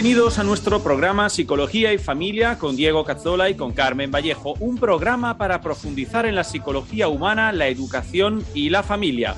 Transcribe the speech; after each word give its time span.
Bienvenidos 0.00 0.38
a 0.38 0.44
nuestro 0.44 0.80
programa 0.80 1.28
Psicología 1.28 1.92
y 1.92 1.98
Familia 1.98 2.56
con 2.56 2.76
Diego 2.76 3.04
Cazzola 3.04 3.50
y 3.50 3.56
con 3.56 3.72
Carmen 3.72 4.12
Vallejo, 4.12 4.54
un 4.60 4.78
programa 4.78 5.36
para 5.38 5.60
profundizar 5.60 6.24
en 6.24 6.36
la 6.36 6.44
psicología 6.44 7.08
humana, 7.08 7.50
la 7.50 7.66
educación 7.66 8.44
y 8.54 8.70
la 8.70 8.84
familia. 8.84 9.34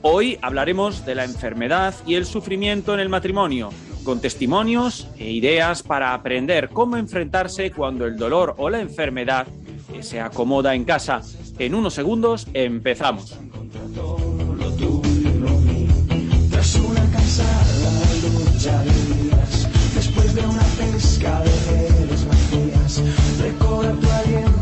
Hoy 0.00 0.38
hablaremos 0.40 1.04
de 1.04 1.14
la 1.14 1.24
enfermedad 1.24 1.94
y 2.06 2.14
el 2.14 2.24
sufrimiento 2.24 2.94
en 2.94 3.00
el 3.00 3.10
matrimonio, 3.10 3.68
con 4.02 4.18
testimonios 4.22 5.08
e 5.18 5.30
ideas 5.30 5.82
para 5.82 6.14
aprender 6.14 6.70
cómo 6.70 6.96
enfrentarse 6.96 7.70
cuando 7.70 8.06
el 8.06 8.16
dolor 8.16 8.54
o 8.56 8.70
la 8.70 8.80
enfermedad 8.80 9.46
se 10.00 10.22
acomoda 10.22 10.74
en 10.74 10.86
casa. 10.86 11.20
En 11.58 11.74
unos 11.74 11.92
segundos 11.92 12.46
empezamos. 12.54 13.38
lucha 18.62 19.61
redes 21.22 22.26
vacías, 22.26 23.02
recorre 23.40 23.92
tu 24.00 24.10
aliento 24.10 24.61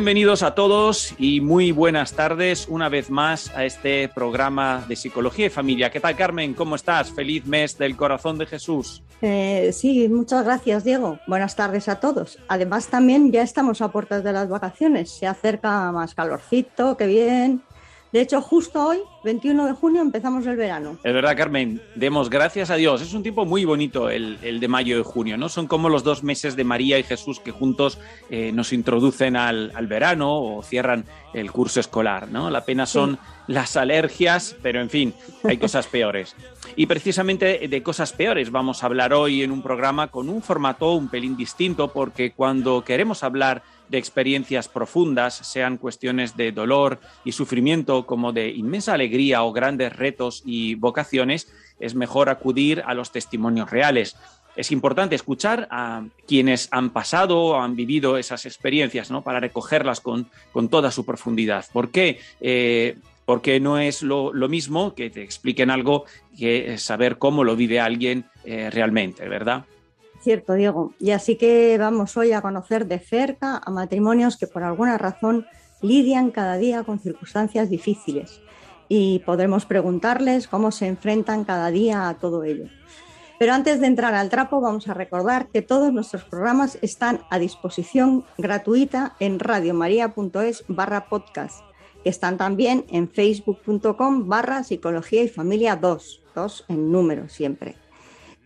Bienvenidos 0.00 0.42
a 0.42 0.54
todos 0.54 1.14
y 1.18 1.42
muy 1.42 1.72
buenas 1.72 2.14
tardes 2.14 2.66
una 2.70 2.88
vez 2.88 3.10
más 3.10 3.54
a 3.54 3.66
este 3.66 4.08
programa 4.08 4.82
de 4.88 4.96
Psicología 4.96 5.44
y 5.44 5.50
Familia. 5.50 5.90
¿Qué 5.90 6.00
tal, 6.00 6.16
Carmen? 6.16 6.54
¿Cómo 6.54 6.74
estás? 6.74 7.12
Feliz 7.12 7.44
mes 7.44 7.76
del 7.76 7.98
corazón 7.98 8.38
de 8.38 8.46
Jesús. 8.46 9.02
Eh, 9.20 9.68
sí, 9.74 10.08
muchas 10.08 10.46
gracias, 10.46 10.84
Diego. 10.84 11.18
Buenas 11.26 11.54
tardes 11.54 11.86
a 11.90 12.00
todos. 12.00 12.38
Además, 12.48 12.86
también 12.86 13.30
ya 13.30 13.42
estamos 13.42 13.82
a 13.82 13.92
puertas 13.92 14.24
de 14.24 14.32
las 14.32 14.48
vacaciones. 14.48 15.10
Se 15.10 15.26
acerca 15.26 15.92
más 15.92 16.14
calorcito, 16.14 16.96
qué 16.96 17.06
bien. 17.06 17.62
De 18.12 18.20
hecho, 18.20 18.40
justo 18.40 18.88
hoy, 18.88 18.98
21 19.22 19.66
de 19.66 19.72
junio, 19.72 20.02
empezamos 20.02 20.44
el 20.46 20.56
verano. 20.56 20.98
Es 21.04 21.14
verdad, 21.14 21.36
Carmen, 21.36 21.80
demos 21.94 22.28
gracias 22.28 22.68
a 22.70 22.74
Dios. 22.74 23.02
Es 23.02 23.14
un 23.14 23.22
tiempo 23.22 23.44
muy 23.44 23.64
bonito 23.64 24.10
el, 24.10 24.36
el 24.42 24.58
de 24.58 24.66
mayo 24.66 24.98
y 24.98 25.02
junio, 25.04 25.36
¿no? 25.36 25.48
Son 25.48 25.68
como 25.68 25.88
los 25.88 26.02
dos 26.02 26.24
meses 26.24 26.56
de 26.56 26.64
María 26.64 26.98
y 26.98 27.04
Jesús 27.04 27.38
que 27.38 27.52
juntos 27.52 28.00
eh, 28.28 28.50
nos 28.52 28.72
introducen 28.72 29.36
al, 29.36 29.70
al, 29.76 29.86
verano 29.86 30.42
o 30.42 30.62
cierran 30.64 31.04
el 31.34 31.52
curso 31.52 31.78
escolar, 31.78 32.28
¿no? 32.28 32.50
La 32.50 32.64
pena 32.64 32.84
son 32.84 33.12
sí. 33.12 33.18
las 33.46 33.76
alergias, 33.76 34.56
pero 34.60 34.80
en 34.80 34.90
fin, 34.90 35.14
hay 35.44 35.58
cosas 35.58 35.86
peores. 35.86 36.34
Y 36.74 36.86
precisamente 36.86 37.68
de 37.68 37.82
cosas 37.84 38.12
peores 38.12 38.50
vamos 38.50 38.82
a 38.82 38.86
hablar 38.86 39.12
hoy 39.12 39.42
en 39.42 39.52
un 39.52 39.62
programa 39.62 40.08
con 40.08 40.28
un 40.28 40.42
formato 40.42 40.94
un 40.94 41.08
pelín 41.08 41.36
distinto, 41.36 41.92
porque 41.92 42.32
cuando 42.32 42.82
queremos 42.82 43.22
hablar 43.22 43.62
de 43.90 43.98
experiencias 43.98 44.68
profundas, 44.68 45.34
sean 45.34 45.76
cuestiones 45.76 46.36
de 46.36 46.52
dolor 46.52 47.00
y 47.24 47.32
sufrimiento 47.32 48.06
como 48.06 48.32
de 48.32 48.50
inmensa 48.50 48.94
alegría 48.94 49.42
o 49.42 49.52
grandes 49.52 49.94
retos 49.96 50.42
y 50.44 50.76
vocaciones, 50.76 51.52
es 51.80 51.94
mejor 51.94 52.28
acudir 52.28 52.82
a 52.86 52.94
los 52.94 53.10
testimonios 53.10 53.70
reales. 53.70 54.16
Es 54.56 54.70
importante 54.72 55.14
escuchar 55.14 55.68
a 55.70 56.04
quienes 56.26 56.68
han 56.70 56.90
pasado 56.90 57.38
o 57.38 57.60
han 57.60 57.76
vivido 57.76 58.16
esas 58.16 58.46
experiencias 58.46 59.10
¿no? 59.10 59.22
para 59.22 59.40
recogerlas 59.40 60.00
con, 60.00 60.28
con 60.52 60.68
toda 60.68 60.90
su 60.90 61.04
profundidad. 61.04 61.64
¿Por 61.72 61.90
qué? 61.90 62.20
Eh, 62.40 62.96
porque 63.24 63.60
no 63.60 63.78
es 63.78 64.02
lo, 64.02 64.32
lo, 64.32 64.48
mismo 64.48 64.94
que 64.94 65.08
te 65.08 65.22
expliquen 65.22 65.70
algo 65.70 66.04
que 66.36 66.78
saber 66.78 67.16
cómo 67.16 67.44
lo 67.44 67.54
vive 67.54 67.78
alguien 67.78 68.24
eh, 68.44 68.70
realmente, 68.70 69.28
¿verdad? 69.28 69.64
Cierto, 70.20 70.52
Diego. 70.52 70.92
Y 70.98 71.12
así 71.12 71.36
que 71.36 71.78
vamos 71.78 72.16
hoy 72.16 72.32
a 72.32 72.42
conocer 72.42 72.86
de 72.86 72.98
cerca 72.98 73.60
a 73.64 73.70
matrimonios 73.70 74.36
que 74.36 74.46
por 74.46 74.62
alguna 74.62 74.98
razón 74.98 75.46
lidian 75.80 76.30
cada 76.30 76.58
día 76.58 76.84
con 76.84 76.98
circunstancias 76.98 77.70
difíciles 77.70 78.42
y 78.86 79.20
podremos 79.20 79.64
preguntarles 79.64 80.46
cómo 80.46 80.72
se 80.72 80.88
enfrentan 80.88 81.44
cada 81.44 81.70
día 81.70 82.08
a 82.08 82.18
todo 82.18 82.44
ello. 82.44 82.66
Pero 83.38 83.54
antes 83.54 83.80
de 83.80 83.86
entrar 83.86 84.14
al 84.14 84.28
trapo 84.28 84.60
vamos 84.60 84.88
a 84.88 84.94
recordar 84.94 85.48
que 85.48 85.62
todos 85.62 85.90
nuestros 85.90 86.24
programas 86.24 86.78
están 86.82 87.20
a 87.30 87.38
disposición 87.38 88.26
gratuita 88.36 89.16
en 89.20 89.38
radiomaria.es 89.38 90.64
barra 90.68 91.08
podcast, 91.08 91.64
que 92.02 92.10
están 92.10 92.36
también 92.36 92.84
en 92.90 93.08
facebook.com 93.08 94.28
barra 94.28 94.64
psicología 94.64 95.22
y 95.22 95.28
familia 95.28 95.76
2, 95.76 96.22
2 96.34 96.64
en 96.68 96.92
número 96.92 97.30
siempre 97.30 97.76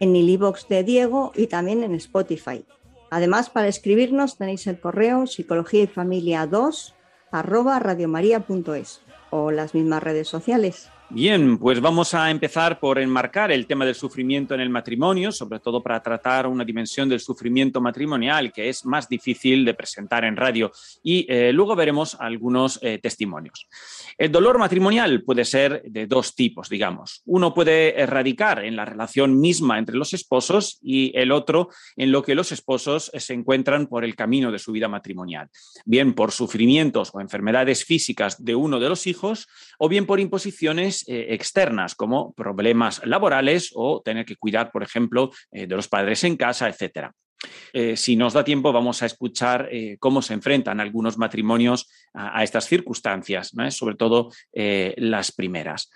en 0.01 0.17
el 0.17 0.29
iBox 0.29 0.69
de 0.69 0.85
Diego 0.85 1.33
y 1.35 1.47
también 1.47 1.83
en 1.83 1.95
Spotify. 1.95 2.65
Además, 3.11 3.51
para 3.51 3.69
escribirnos 3.69 4.39
tenéis 4.39 4.67
el 4.67 4.81
correo 4.81 5.27
psicología 5.27 5.83
y 5.83 5.87
familia 5.87 6.47
2 6.47 6.95
arroba 7.31 7.79
radiomaria.es 7.79 9.01
o 9.31 9.51
las 9.51 9.75
mismas 9.75 10.03
redes 10.03 10.29
sociales. 10.29 10.91
Bien, 11.15 11.59
pues 11.59 11.81
vamos 11.81 12.13
a 12.13 12.29
empezar 12.29 12.81
por 12.81 12.99
enmarcar 12.99 13.53
el 13.53 13.69
tema 13.69 13.87
del 13.87 13.95
sufrimiento 13.95 14.53
en 14.53 14.61
el 14.61 14.69
matrimonio, 14.69 15.31
sobre 15.31 15.61
todo 15.61 15.81
para 15.81 16.03
tratar 16.03 16.49
una 16.49 16.65
dimensión 16.65 17.09
del 17.09 17.21
sufrimiento 17.21 17.81
matrimonial 17.81 18.53
que 18.53 18.69
es 18.69 18.85
más 18.85 19.09
difícil 19.09 19.65
de 19.65 19.75
presentar 19.75 20.25
en 20.25 20.35
radio 20.35 20.73
y 21.05 21.25
eh, 21.29 21.53
luego 21.53 21.77
veremos 21.77 22.17
algunos 22.19 22.81
eh, 22.83 22.99
testimonios. 22.99 23.69
El 24.19 24.33
dolor 24.33 24.59
matrimonial 24.59 25.23
puede 25.23 25.45
ser 25.45 25.85
de 25.85 26.09
dos 26.09 26.35
tipos, 26.35 26.69
digamos. 26.69 27.23
Uno 27.27 27.55
puede 27.55 27.97
erradicar 27.97 28.65
en 28.65 28.75
la 28.75 28.85
relación 28.85 29.39
misma 29.39 29.79
entre 29.79 29.95
los 29.95 30.15
esposos 30.15 30.81
y 30.83 31.17
el 31.17 31.31
otro 31.31 31.69
en 31.97 32.11
lo 32.11 32.25
que 32.25 32.35
los 32.35 32.51
esposos 32.51 33.13
se 33.15 33.35
encuentran 33.35 33.87
por 33.87 34.05
el 34.05 34.17
camino 34.17 34.51
de 34.51 34.59
su 34.59 34.73
vida 34.73 34.89
matrimonial, 34.89 35.49
bien 35.85 36.13
por 36.13 36.33
sufrimientos 36.33 37.13
o 37.13 37.21
enfermedades 37.21 37.85
físicas 37.85 38.45
de 38.45 38.57
uno 38.57 38.81
de 38.81 38.89
los 38.89 39.07
hijos 39.07 39.47
o 39.79 39.89
bien 39.89 40.07
por 40.07 40.19
imposiciones 40.19 41.04
eh, 41.07 41.27
externas 41.31 41.95
como 41.95 42.33
problemas 42.33 43.01
laborales 43.05 43.71
o 43.75 44.03
tener 44.03 44.25
que 44.25 44.37
cuidar, 44.37 44.71
por 44.71 44.83
ejemplo, 44.83 45.31
eh, 45.51 45.67
de 45.67 45.77
los 45.77 45.89
padres 45.89 46.25
en 46.25 46.37
casa, 46.37 46.69
etcétera. 46.69 47.13
Eh, 47.73 47.97
si 47.97 48.17
nos 48.17 48.33
da 48.33 48.45
tiempo, 48.45 48.73
vamos 48.73 49.03
a 49.03 49.07
escuchar 49.07 49.69
eh, 49.71 49.97
cómo 49.99 50.23
se 50.23 50.35
enfrentan 50.35 50.81
algunos 50.81 51.19
matrimonios 51.19 51.91
a, 52.15 52.43
estas 52.43 52.67
circunstancias, 52.67 53.53
sobre 53.71 53.97
todo 53.97 54.31
las 54.97 55.33
primeras. 55.33 55.91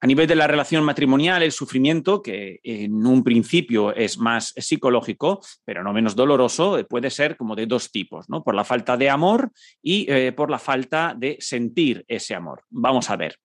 A 0.00 0.06
nivel 0.08 0.26
de 0.26 0.34
la 0.34 0.48
relación 0.48 0.82
matrimonial, 0.82 1.44
el 1.44 1.52
sufrimiento, 1.52 2.20
que 2.20 2.58
en 2.64 3.06
un 3.06 3.22
principio 3.22 3.94
es 3.94 4.18
más 4.18 4.52
psicológico, 4.56 5.40
pero 5.64 5.84
no 5.84 5.92
menos 5.92 6.16
doloroso, 6.16 6.84
puede 6.88 7.10
ser 7.10 7.36
como 7.36 7.54
de 7.54 7.66
dos 7.66 7.92
tipos, 7.92 8.28
¿no? 8.28 8.42
Por 8.42 8.56
la 8.56 8.64
falta 8.64 8.96
de 8.96 9.08
amor 9.08 9.52
y 9.80 10.32
por 10.32 10.50
la 10.50 10.58
falta 10.58 11.14
de 11.16 11.36
sentir 11.38 12.04
ese 12.08 12.34
amor. 12.34 12.64
Vamos 12.70 13.08
a 13.10 13.16
ver. 13.16 13.36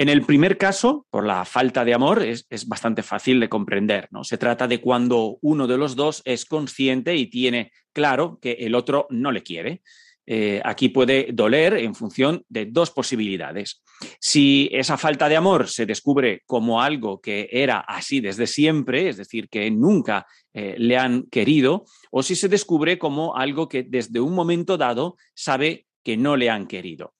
En 0.00 0.08
el 0.08 0.22
primer 0.22 0.56
caso, 0.56 1.06
por 1.10 1.26
la 1.26 1.44
falta 1.44 1.84
de 1.84 1.92
amor, 1.92 2.22
es, 2.22 2.46
bastante 2.66 3.02
fácil 3.02 3.38
de 3.38 3.50
comprender. 3.50 4.08
¿no? 4.10 4.24
Se 4.24 4.38
trata 4.38 4.66
de 4.66 4.80
cuando 4.80 5.36
uno 5.42 5.66
de 5.66 5.76
los 5.76 5.94
dos 5.94 6.22
es 6.24 6.46
consciente 6.46 7.14
y 7.16 7.26
tiene 7.26 7.70
claro 7.92 8.38
que 8.40 8.52
el 8.52 8.74
otro 8.74 9.06
no 9.10 9.30
le 9.30 9.42
quiere. 9.42 9.82
Eh, 10.24 10.62
aquí 10.64 10.88
puede 10.88 11.28
doler 11.34 11.74
en 11.74 11.94
función 11.94 12.42
de 12.48 12.64
dos 12.64 12.90
posibilidades. 12.90 13.82
Si 14.18 14.70
esa 14.72 14.96
falta 14.96 15.28
de 15.28 15.36
amor 15.36 15.68
se 15.68 15.84
descubre 15.84 16.44
como 16.46 16.80
algo 16.80 17.20
que 17.20 17.50
era 17.52 17.80
así 17.80 18.20
desde 18.20 18.46
siempre, 18.46 19.10
es 19.10 19.18
decir, 19.18 19.50
que 19.50 19.70
nunca 19.70 20.26
eh, 20.54 20.76
le 20.78 20.96
han 20.96 21.24
querido, 21.24 21.84
o 22.10 22.22
si 22.22 22.36
se 22.36 22.48
descubre 22.48 22.98
como 22.98 23.36
algo 23.36 23.68
que 23.68 23.82
desde 23.82 24.20
un 24.20 24.34
momento 24.34 24.78
dado 24.78 25.18
sabe 25.34 25.88
que 26.02 26.16
no 26.16 26.38
le 26.38 26.48
han 26.48 26.66
querido. 26.66 27.12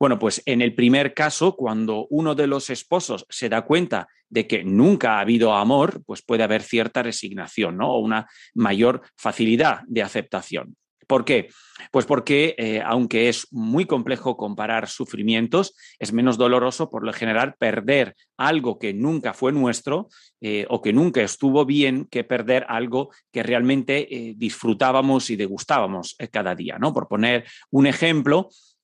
Bueno, 0.00 0.18
pues 0.18 0.42
en 0.46 0.62
el 0.62 0.74
primer 0.74 1.12
caso, 1.12 1.56
cuando 1.56 2.06
uno 2.10 2.34
de 2.34 2.46
los 2.46 2.70
esposos 2.70 3.26
se 3.28 3.48
da 3.48 3.62
cuenta 3.62 4.06
de 4.28 4.46
que 4.46 4.62
nunca 4.62 5.16
ha 5.16 5.20
habido 5.20 5.54
amor, 5.54 6.02
pues 6.06 6.22
puede 6.22 6.44
haber 6.44 6.62
cierta 6.62 7.02
resignación, 7.02 7.76
¿no? 7.76 7.92
O 7.92 7.98
una 7.98 8.28
mayor 8.54 9.02
facilidad 9.16 9.80
de 9.88 10.02
aceptación. 10.02 10.76
¿Por 11.08 11.24
qué? 11.24 11.48
Pues 11.90 12.04
porque, 12.04 12.54
eh, 12.58 12.82
aunque 12.84 13.30
es 13.30 13.46
muy 13.50 13.86
complejo 13.86 14.36
comparar 14.36 14.88
sufrimientos, 14.88 15.74
es 15.98 16.12
menos 16.12 16.36
doloroso 16.36 16.90
por 16.90 17.02
lo 17.02 17.14
general 17.14 17.54
perder 17.58 18.14
algo 18.36 18.78
que 18.78 18.92
nunca 18.92 19.32
fue 19.32 19.50
nuestro 19.52 20.08
eh, 20.42 20.66
o 20.68 20.82
que 20.82 20.92
nunca 20.92 21.22
estuvo 21.22 21.64
bien 21.64 22.06
que 22.10 22.24
perder 22.24 22.66
algo 22.68 23.08
que 23.32 23.42
realmente 23.42 24.06
eh, 24.14 24.34
disfrutábamos 24.36 25.30
y 25.30 25.36
degustábamos 25.36 26.14
cada 26.30 26.54
día. 26.54 26.76
¿no? 26.78 26.92
Por 26.92 27.08
poner 27.08 27.46
un 27.70 27.86
ejemplo, 27.86 28.50
em, 28.50 28.50
em, 28.50 28.77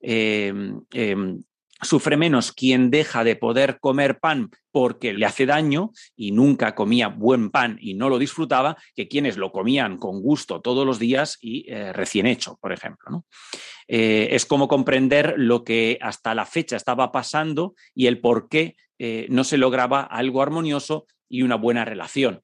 Sufre 1.85 2.17
menos 2.17 2.53
quien 2.53 2.91
deja 2.91 3.25
de 3.25 3.37
poder 3.37 3.79
comer 3.79 4.19
pan 4.19 4.51
porque 4.71 5.13
le 5.13 5.27
hace 5.27 5.45
daño 5.45 5.93
y 6.17 6.33
nunca 6.33 6.75
comía 6.75 7.09
buen 7.09 7.51
pan 7.51 7.79
y 7.81 7.95
no 7.95 8.09
lo 8.09 8.19
disfrutaba 8.19 8.77
que 8.95 9.09
quienes 9.09 9.37
lo 9.37 9.53
comían 9.53 9.99
con 9.99 10.21
gusto 10.21 10.61
todos 10.61 10.87
los 10.87 10.99
días 10.99 11.37
y 11.41 11.71
eh, 11.71 11.93
recién 11.93 12.27
hecho, 12.27 12.59
por 12.61 12.73
ejemplo. 12.73 13.11
¿no? 13.11 13.27
Eh, 13.89 14.29
es 14.31 14.47
como 14.47 14.67
comprender 14.67 15.35
lo 15.37 15.63
que 15.63 15.99
hasta 16.01 16.35
la 16.35 16.47
fecha 16.47 16.77
estaba 16.77 17.13
pasando 17.13 17.75
y 17.95 18.07
el 18.07 18.21
por 18.21 18.49
qué 18.49 18.77
eh, 18.99 19.27
no 19.29 19.45
se 19.45 19.59
lograba 19.59 20.03
algo 20.03 20.43
armonioso 20.43 21.07
y 21.29 21.43
una 21.43 21.57
buena 21.57 21.85
relación. 21.85 22.41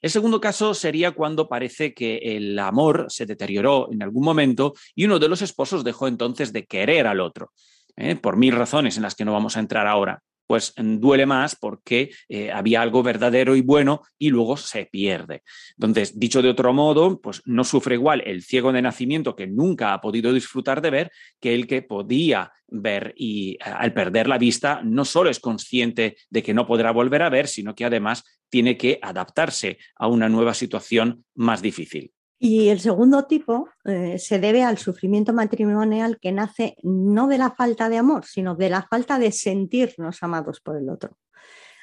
El 0.00 0.10
segundo 0.10 0.40
caso 0.40 0.74
sería 0.74 1.12
cuando 1.12 1.48
parece 1.48 1.94
que 1.94 2.18
el 2.36 2.58
amor 2.58 3.06
se 3.08 3.26
deterioró 3.26 3.88
en 3.92 4.02
algún 4.02 4.24
momento 4.24 4.74
y 4.94 5.04
uno 5.04 5.18
de 5.18 5.28
los 5.28 5.42
esposos 5.42 5.84
dejó 5.84 6.08
entonces 6.08 6.52
de 6.52 6.66
querer 6.66 7.06
al 7.06 7.20
otro. 7.20 7.52
¿eh? 8.00 8.16
por 8.16 8.36
mil 8.36 8.54
razones 8.54 8.96
en 8.96 9.02
las 9.02 9.14
que 9.14 9.24
no 9.24 9.32
vamos 9.32 9.56
a 9.56 9.60
entrar 9.60 9.86
ahora, 9.86 10.22
pues 10.46 10.72
mm, 10.76 10.98
duele 10.98 11.26
más 11.26 11.54
porque 11.54 12.10
eh, 12.28 12.50
había 12.50 12.82
algo 12.82 13.02
verdadero 13.02 13.54
y 13.54 13.60
bueno 13.60 14.02
y 14.18 14.30
luego 14.30 14.56
se 14.56 14.86
pierde. 14.86 15.42
Entonces, 15.76 16.18
dicho 16.18 16.42
de 16.42 16.48
otro 16.48 16.72
modo, 16.72 17.20
pues 17.20 17.42
no 17.44 17.64
sufre 17.64 17.94
igual 17.94 18.22
el 18.26 18.42
ciego 18.42 18.72
de 18.72 18.82
nacimiento 18.82 19.36
que 19.36 19.46
nunca 19.46 19.92
ha 19.92 20.00
podido 20.00 20.32
disfrutar 20.32 20.80
de 20.80 20.90
ver 20.90 21.12
que 21.40 21.54
el 21.54 21.66
que 21.66 21.82
podía 21.82 22.52
ver 22.66 23.14
y 23.16 23.58
al 23.60 23.92
perder 23.92 24.28
la 24.28 24.38
vista 24.38 24.80
no 24.84 25.04
solo 25.04 25.28
es 25.28 25.40
consciente 25.40 26.16
de 26.30 26.42
que 26.42 26.54
no 26.54 26.66
podrá 26.66 26.92
volver 26.92 27.22
a 27.22 27.28
ver, 27.28 27.48
sino 27.48 27.74
que 27.74 27.84
además 27.84 28.24
tiene 28.50 28.76
que 28.76 28.98
adaptarse 29.00 29.78
a 29.96 30.08
una 30.08 30.28
nueva 30.28 30.54
situación 30.54 31.24
más 31.34 31.62
difícil. 31.62 32.12
Y 32.42 32.68
el 32.68 32.80
segundo 32.80 33.26
tipo 33.26 33.68
eh, 33.84 34.18
se 34.18 34.38
debe 34.38 34.62
al 34.62 34.78
sufrimiento 34.78 35.34
matrimonial 35.34 36.18
que 36.18 36.32
nace 36.32 36.76
no 36.82 37.28
de 37.28 37.36
la 37.36 37.50
falta 37.50 37.90
de 37.90 37.98
amor, 37.98 38.24
sino 38.24 38.54
de 38.54 38.70
la 38.70 38.82
falta 38.82 39.18
de 39.18 39.30
sentirnos 39.30 40.22
amados 40.22 40.60
por 40.60 40.78
el 40.78 40.88
otro. 40.88 41.18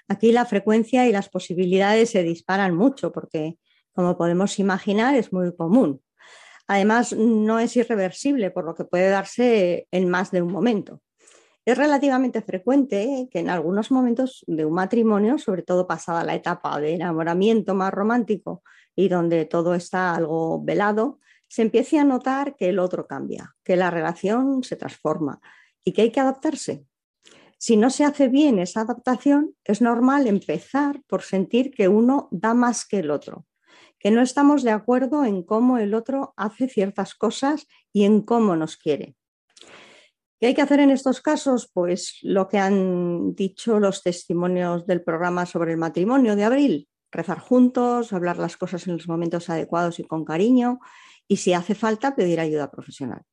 Aquí 0.07 0.31
la 0.31 0.45
frecuencia 0.45 1.07
y 1.07 1.11
las 1.11 1.29
posibilidades 1.29 2.09
se 2.09 2.23
disparan 2.23 2.75
mucho 2.75 3.11
porque, 3.11 3.57
como 3.91 4.17
podemos 4.17 4.57
imaginar, 4.57 5.15
es 5.15 5.31
muy 5.31 5.55
común. 5.55 6.01
Además, 6.67 7.13
no 7.13 7.59
es 7.59 7.75
irreversible, 7.77 8.49
por 8.49 8.65
lo 8.65 8.73
que 8.73 8.83
puede 8.83 9.09
darse 9.09 9.87
en 9.91 10.09
más 10.09 10.31
de 10.31 10.41
un 10.41 10.51
momento. 10.51 11.01
Es 11.67 11.77
relativamente 11.77 12.41
frecuente 12.41 13.27
que 13.29 13.39
en 13.39 13.49
algunos 13.49 13.91
momentos 13.91 14.45
de 14.47 14.63
un 14.63 14.73
matrimonio, 14.73 15.37
sobre 15.37 15.63
todo 15.63 15.85
pasada 15.85 16.23
la 16.23 16.33
etapa 16.33 16.79
de 16.79 16.93
enamoramiento 16.93 17.75
más 17.75 17.93
romántico, 17.93 18.63
y 18.95 19.09
donde 19.09 19.43
todo 19.43 19.75
está 19.75 20.15
algo 20.15 20.63
velado, 20.63 21.19
se 21.49 21.63
empiece 21.63 21.99
a 21.99 22.05
notar 22.05 22.55
que 22.55 22.69
el 22.69 22.79
otro 22.79 23.05
cambia, 23.05 23.53
que 23.65 23.75
la 23.75 23.91
relación 23.91 24.63
se 24.63 24.77
transforma 24.77 25.41
y 25.83 25.91
que 25.91 26.03
hay 26.03 26.11
que 26.13 26.21
adaptarse. 26.21 26.85
Si 27.57 27.75
no 27.75 27.89
se 27.89 28.05
hace 28.05 28.29
bien 28.29 28.59
esa 28.59 28.79
adaptación, 28.79 29.53
es 29.65 29.81
normal 29.81 30.25
empezar 30.27 31.01
por 31.05 31.21
sentir 31.21 31.71
que 31.71 31.89
uno 31.89 32.29
da 32.31 32.53
más 32.53 32.85
que 32.85 32.99
el 32.99 33.11
otro, 33.11 33.45
que 33.99 34.09
no 34.09 34.21
estamos 34.21 34.63
de 34.63 34.71
acuerdo 34.71 35.25
en 35.25 35.43
cómo 35.43 35.79
el 35.79 35.95
otro 35.95 36.33
hace 36.37 36.69
ciertas 36.69 37.13
cosas 37.13 37.67
y 37.91 38.05
en 38.05 38.21
cómo 38.21 38.55
nos 38.55 38.77
quiere. 38.77 39.17
¿Qué 40.39 40.47
hay 40.47 40.53
que 40.53 40.61
hacer 40.61 40.79
en 40.79 40.91
estos 40.91 41.19
casos? 41.21 41.69
Pues 41.73 42.19
lo 42.21 42.47
que 42.47 42.59
han 42.59 43.33
dicho 43.33 43.79
los 43.79 44.03
testimonios 44.03 44.85
del 44.85 45.03
programa 45.03 45.47
sobre 45.47 45.71
el 45.71 45.77
matrimonio 45.77 46.35
de 46.35 46.43
abril, 46.43 46.87
rezar 47.11 47.39
juntos, 47.39 48.13
hablar 48.13 48.37
las 48.37 48.55
cosas 48.55 48.85
en 48.87 48.93
los 48.93 49.07
momentos 49.07 49.49
adecuados 49.49 49.99
y 49.99 50.03
con 50.03 50.25
cariño 50.25 50.79
y 51.27 51.37
si 51.37 51.53
hace 51.53 51.73
falta 51.73 52.15
pedir 52.15 52.39
ayuda 52.39 52.69
profesional. 52.69 53.23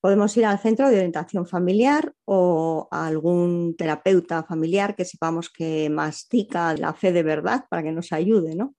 Podemos 0.00 0.36
ir 0.36 0.46
al 0.46 0.58
centro 0.58 0.88
de 0.88 0.96
orientación 0.96 1.46
familiar 1.46 2.12
o 2.24 2.88
a 2.90 3.06
algún 3.06 3.76
terapeuta 3.76 4.42
familiar 4.42 4.96
que 4.96 5.04
sepamos 5.04 5.50
que 5.50 5.90
mastica 5.90 6.74
la 6.74 6.94
fe 6.94 7.12
de 7.12 7.22
verdad 7.22 7.66
para 7.68 7.82
que 7.82 7.92
nos 7.92 8.12
ayude, 8.12 8.56
¿no? 8.56 8.74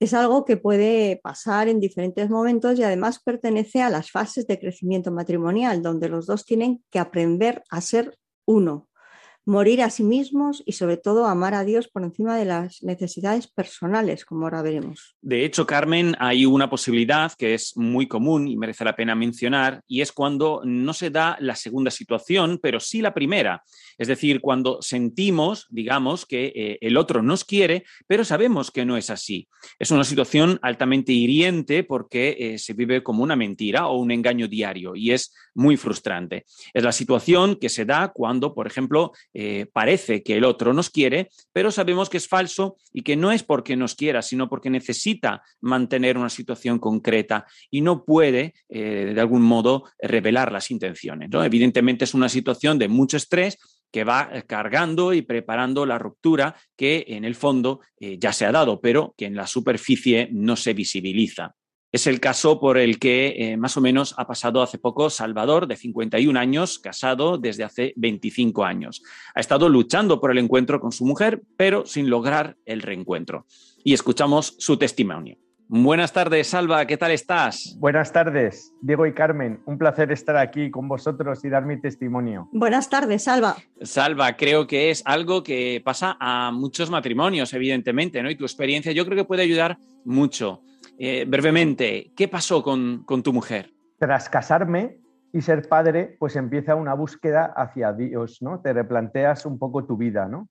Es 0.00 0.14
algo 0.14 0.44
que 0.44 0.56
puede 0.56 1.20
pasar 1.22 1.68
en 1.68 1.80
diferentes 1.80 2.30
momentos 2.30 2.78
y 2.78 2.84
además 2.84 3.20
pertenece 3.20 3.82
a 3.82 3.90
las 3.90 4.10
fases 4.10 4.46
de 4.46 4.58
crecimiento 4.58 5.10
matrimonial, 5.10 5.82
donde 5.82 6.08
los 6.08 6.26
dos 6.26 6.44
tienen 6.44 6.84
que 6.90 7.00
aprender 7.00 7.62
a 7.70 7.80
ser 7.80 8.16
uno, 8.46 8.87
morir 9.48 9.80
a 9.80 9.88
sí 9.88 10.02
mismos 10.02 10.62
y 10.66 10.72
sobre 10.72 10.98
todo 10.98 11.24
amar 11.24 11.54
a 11.54 11.64
Dios 11.64 11.88
por 11.88 12.02
encima 12.02 12.36
de 12.36 12.44
las 12.44 12.82
necesidades 12.82 13.46
personales, 13.48 14.26
como 14.26 14.44
ahora 14.44 14.60
veremos. 14.60 15.16
De 15.22 15.42
hecho, 15.42 15.66
Carmen, 15.66 16.14
hay 16.18 16.44
una 16.44 16.68
posibilidad 16.68 17.32
que 17.32 17.54
es 17.54 17.74
muy 17.74 18.06
común 18.06 18.46
y 18.46 18.58
merece 18.58 18.84
la 18.84 18.94
pena 18.94 19.14
mencionar, 19.14 19.80
y 19.88 20.02
es 20.02 20.12
cuando 20.12 20.60
no 20.66 20.92
se 20.92 21.08
da 21.08 21.38
la 21.40 21.56
segunda 21.56 21.90
situación, 21.90 22.60
pero 22.62 22.78
sí 22.78 23.00
la 23.00 23.14
primera. 23.14 23.62
Es 23.96 24.08
decir, 24.08 24.42
cuando 24.42 24.82
sentimos, 24.82 25.66
digamos, 25.70 26.26
que 26.26 26.52
eh, 26.54 26.78
el 26.82 26.98
otro 26.98 27.22
nos 27.22 27.46
quiere, 27.46 27.84
pero 28.06 28.26
sabemos 28.26 28.70
que 28.70 28.84
no 28.84 28.98
es 28.98 29.08
así. 29.08 29.48
Es 29.78 29.90
una 29.90 30.04
situación 30.04 30.58
altamente 30.60 31.12
hiriente 31.12 31.84
porque 31.84 32.36
eh, 32.38 32.58
se 32.58 32.74
vive 32.74 33.02
como 33.02 33.22
una 33.22 33.34
mentira 33.34 33.86
o 33.86 33.96
un 33.96 34.10
engaño 34.10 34.46
diario 34.46 34.94
y 34.94 35.12
es 35.12 35.34
muy 35.54 35.78
frustrante. 35.78 36.44
Es 36.74 36.84
la 36.84 36.92
situación 36.92 37.56
que 37.56 37.70
se 37.70 37.86
da 37.86 38.12
cuando, 38.12 38.54
por 38.54 38.66
ejemplo, 38.66 39.12
eh, 39.40 39.66
parece 39.72 40.24
que 40.24 40.36
el 40.36 40.42
otro 40.42 40.72
nos 40.72 40.90
quiere, 40.90 41.30
pero 41.52 41.70
sabemos 41.70 42.10
que 42.10 42.16
es 42.16 42.26
falso 42.26 42.76
y 42.92 43.02
que 43.02 43.14
no 43.14 43.30
es 43.30 43.44
porque 43.44 43.76
nos 43.76 43.94
quiera, 43.94 44.20
sino 44.20 44.48
porque 44.48 44.68
necesita 44.68 45.44
mantener 45.60 46.18
una 46.18 46.28
situación 46.28 46.80
concreta 46.80 47.46
y 47.70 47.80
no 47.82 48.04
puede, 48.04 48.54
eh, 48.68 49.12
de 49.14 49.20
algún 49.20 49.42
modo, 49.42 49.84
revelar 50.02 50.50
las 50.50 50.72
intenciones. 50.72 51.30
Evidentemente 51.32 52.04
es 52.04 52.14
una 52.14 52.28
situación 52.28 52.80
de 52.80 52.88
mucho 52.88 53.16
estrés 53.16 53.58
que 53.92 54.02
va 54.02 54.28
cargando 54.48 55.12
y 55.14 55.22
preparando 55.22 55.86
la 55.86 55.98
ruptura 55.98 56.56
que 56.76 57.04
en 57.06 57.24
el 57.24 57.36
fondo 57.36 57.78
eh, 58.00 58.18
ya 58.18 58.32
se 58.32 58.44
ha 58.44 58.50
dado, 58.50 58.80
pero 58.80 59.14
que 59.16 59.26
en 59.26 59.36
la 59.36 59.46
superficie 59.46 60.28
no 60.32 60.56
se 60.56 60.74
visibiliza. 60.74 61.54
Es 61.90 62.06
el 62.06 62.20
caso 62.20 62.60
por 62.60 62.76
el 62.76 62.98
que 62.98 63.34
eh, 63.38 63.56
más 63.56 63.78
o 63.78 63.80
menos 63.80 64.14
ha 64.18 64.26
pasado 64.26 64.60
hace 64.60 64.76
poco 64.76 65.08
Salvador, 65.08 65.66
de 65.66 65.74
51 65.74 66.38
años, 66.38 66.78
casado 66.78 67.38
desde 67.38 67.64
hace 67.64 67.94
25 67.96 68.62
años. 68.62 69.02
Ha 69.34 69.40
estado 69.40 69.70
luchando 69.70 70.20
por 70.20 70.30
el 70.30 70.36
encuentro 70.36 70.80
con 70.80 70.92
su 70.92 71.06
mujer, 71.06 71.40
pero 71.56 71.86
sin 71.86 72.10
lograr 72.10 72.58
el 72.66 72.82
reencuentro. 72.82 73.46
Y 73.84 73.94
escuchamos 73.94 74.54
su 74.58 74.76
testimonio. 74.76 75.38
Buenas 75.70 76.12
tardes, 76.12 76.48
Salva, 76.48 76.86
¿qué 76.86 76.98
tal 76.98 77.10
estás? 77.10 77.74
Buenas 77.78 78.12
tardes, 78.12 78.74
Diego 78.82 79.06
y 79.06 79.14
Carmen. 79.14 79.60
Un 79.64 79.78
placer 79.78 80.12
estar 80.12 80.36
aquí 80.36 80.70
con 80.70 80.88
vosotros 80.88 81.42
y 81.44 81.48
dar 81.48 81.64
mi 81.64 81.80
testimonio. 81.80 82.50
Buenas 82.52 82.90
tardes, 82.90 83.24
Salva. 83.24 83.56
Salva, 83.80 84.36
creo 84.36 84.66
que 84.66 84.90
es 84.90 85.02
algo 85.06 85.42
que 85.42 85.80
pasa 85.82 86.18
a 86.20 86.50
muchos 86.52 86.90
matrimonios, 86.90 87.52
evidentemente, 87.54 88.22
¿no? 88.22 88.30
Y 88.30 88.36
tu 88.36 88.44
experiencia 88.44 88.92
yo 88.92 89.06
creo 89.06 89.16
que 89.16 89.24
puede 89.24 89.42
ayudar 89.42 89.78
mucho. 90.04 90.62
Eh, 90.98 91.24
brevemente, 91.26 92.12
¿qué 92.16 92.28
pasó 92.28 92.62
con, 92.62 93.04
con, 93.04 93.22
tu 93.22 93.32
mujer? 93.32 93.70
Tras 93.98 94.28
casarme, 94.28 95.00
y 95.32 95.42
ser 95.42 95.68
padre, 95.68 96.16
pues 96.18 96.36
empieza 96.36 96.74
una 96.74 96.94
búsqueda 96.94 97.52
hacia 97.56 97.92
Dios, 97.92 98.38
¿no? 98.40 98.60
Te 98.60 98.72
replanteas 98.72 99.46
un 99.46 99.58
poco 99.58 99.84
tu 99.84 99.96
vida, 99.96 100.26
¿no? 100.26 100.48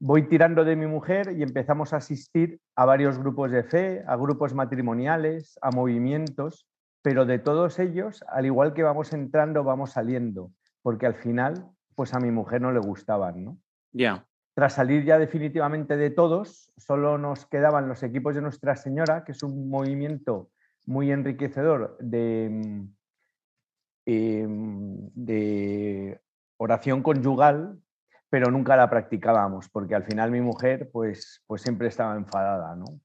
Voy 0.00 0.28
tirando 0.28 0.64
de 0.64 0.74
mi 0.74 0.86
mujer 0.86 1.32
y 1.36 1.42
empezamos 1.42 1.92
a 1.92 1.98
asistir 1.98 2.58
a 2.74 2.84
varios 2.84 3.18
grupos 3.18 3.52
de 3.52 3.62
fe, 3.62 4.02
a 4.06 4.16
grupos 4.16 4.52
matrimoniales, 4.54 5.58
a 5.62 5.70
movimientos, 5.70 6.66
pero 7.02 7.24
de 7.24 7.38
todos 7.38 7.78
ellos, 7.78 8.24
al 8.28 8.46
igual 8.46 8.74
que 8.74 8.82
vamos 8.82 9.12
entrando, 9.12 9.62
vamos 9.62 9.92
saliendo, 9.92 10.50
porque 10.82 11.06
al 11.06 11.14
final, 11.14 11.68
pues 11.94 12.14
a 12.14 12.20
mi 12.20 12.32
mujer 12.32 12.60
no 12.60 12.72
le 12.72 12.80
gustaban, 12.80 13.44
¿no? 13.44 13.58
Ya. 13.92 14.26
Tras 14.54 14.74
salir 14.74 15.04
ya 15.04 15.18
definitivamente 15.18 15.96
de 15.96 16.10
todos, 16.10 16.72
solo 16.76 17.16
nos 17.16 17.46
quedaban 17.46 17.88
los 17.88 18.02
equipos 18.02 18.34
de 18.34 18.42
Nuestra 18.42 18.76
Señora, 18.76 19.24
que 19.24 19.32
es 19.32 19.42
un 19.42 19.70
movimiento 19.70 20.50
muy 20.86 21.10
enriquecedor 21.10 21.96
de, 22.00 22.86
em, 24.04 25.10
oración 26.58 27.02
conyugal, 27.02 27.80
pero 28.28 28.50
nunca 28.50 28.76
la 28.76 28.90
practicábamos, 28.90 29.68
porque 29.68 29.94
al 29.94 30.04
final 30.04 30.30
mi 30.30 30.40
mujer 30.40 30.90
pues, 30.92 31.42
pues 31.46 31.62
siempre 31.62 31.88
estaba 31.88 32.16
enfadada. 32.16 32.74
¿no? 32.76 33.00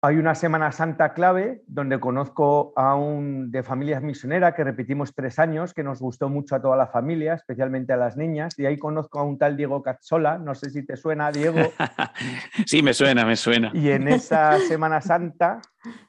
Hay 0.00 0.16
una 0.16 0.36
Semana 0.36 0.70
Santa 0.70 1.12
clave 1.12 1.62
donde 1.66 1.98
conozco 1.98 2.72
a 2.76 2.94
un 2.94 3.50
de 3.50 3.64
familias 3.64 4.00
misionera 4.00 4.54
que 4.54 4.62
repetimos 4.62 5.12
tres 5.12 5.40
años, 5.40 5.74
que 5.74 5.82
nos 5.82 5.98
gustó 6.00 6.28
mucho 6.28 6.54
a 6.54 6.62
toda 6.62 6.76
la 6.76 6.86
familia, 6.86 7.34
especialmente 7.34 7.92
a 7.92 7.96
las 7.96 8.16
niñas, 8.16 8.56
y 8.60 8.66
ahí 8.66 8.78
conozco 8.78 9.18
a 9.18 9.24
un 9.24 9.38
tal 9.38 9.56
Diego 9.56 9.82
Cazzola, 9.82 10.38
no 10.38 10.54
sé 10.54 10.70
si 10.70 10.86
te 10.86 10.96
suena, 10.96 11.32
Diego. 11.32 11.58
sí, 12.66 12.80
me 12.80 12.94
suena, 12.94 13.26
me 13.26 13.34
suena. 13.34 13.72
Y 13.74 13.90
en 13.90 14.06
esa 14.06 14.60
Semana 14.60 15.00
Santa, 15.00 15.60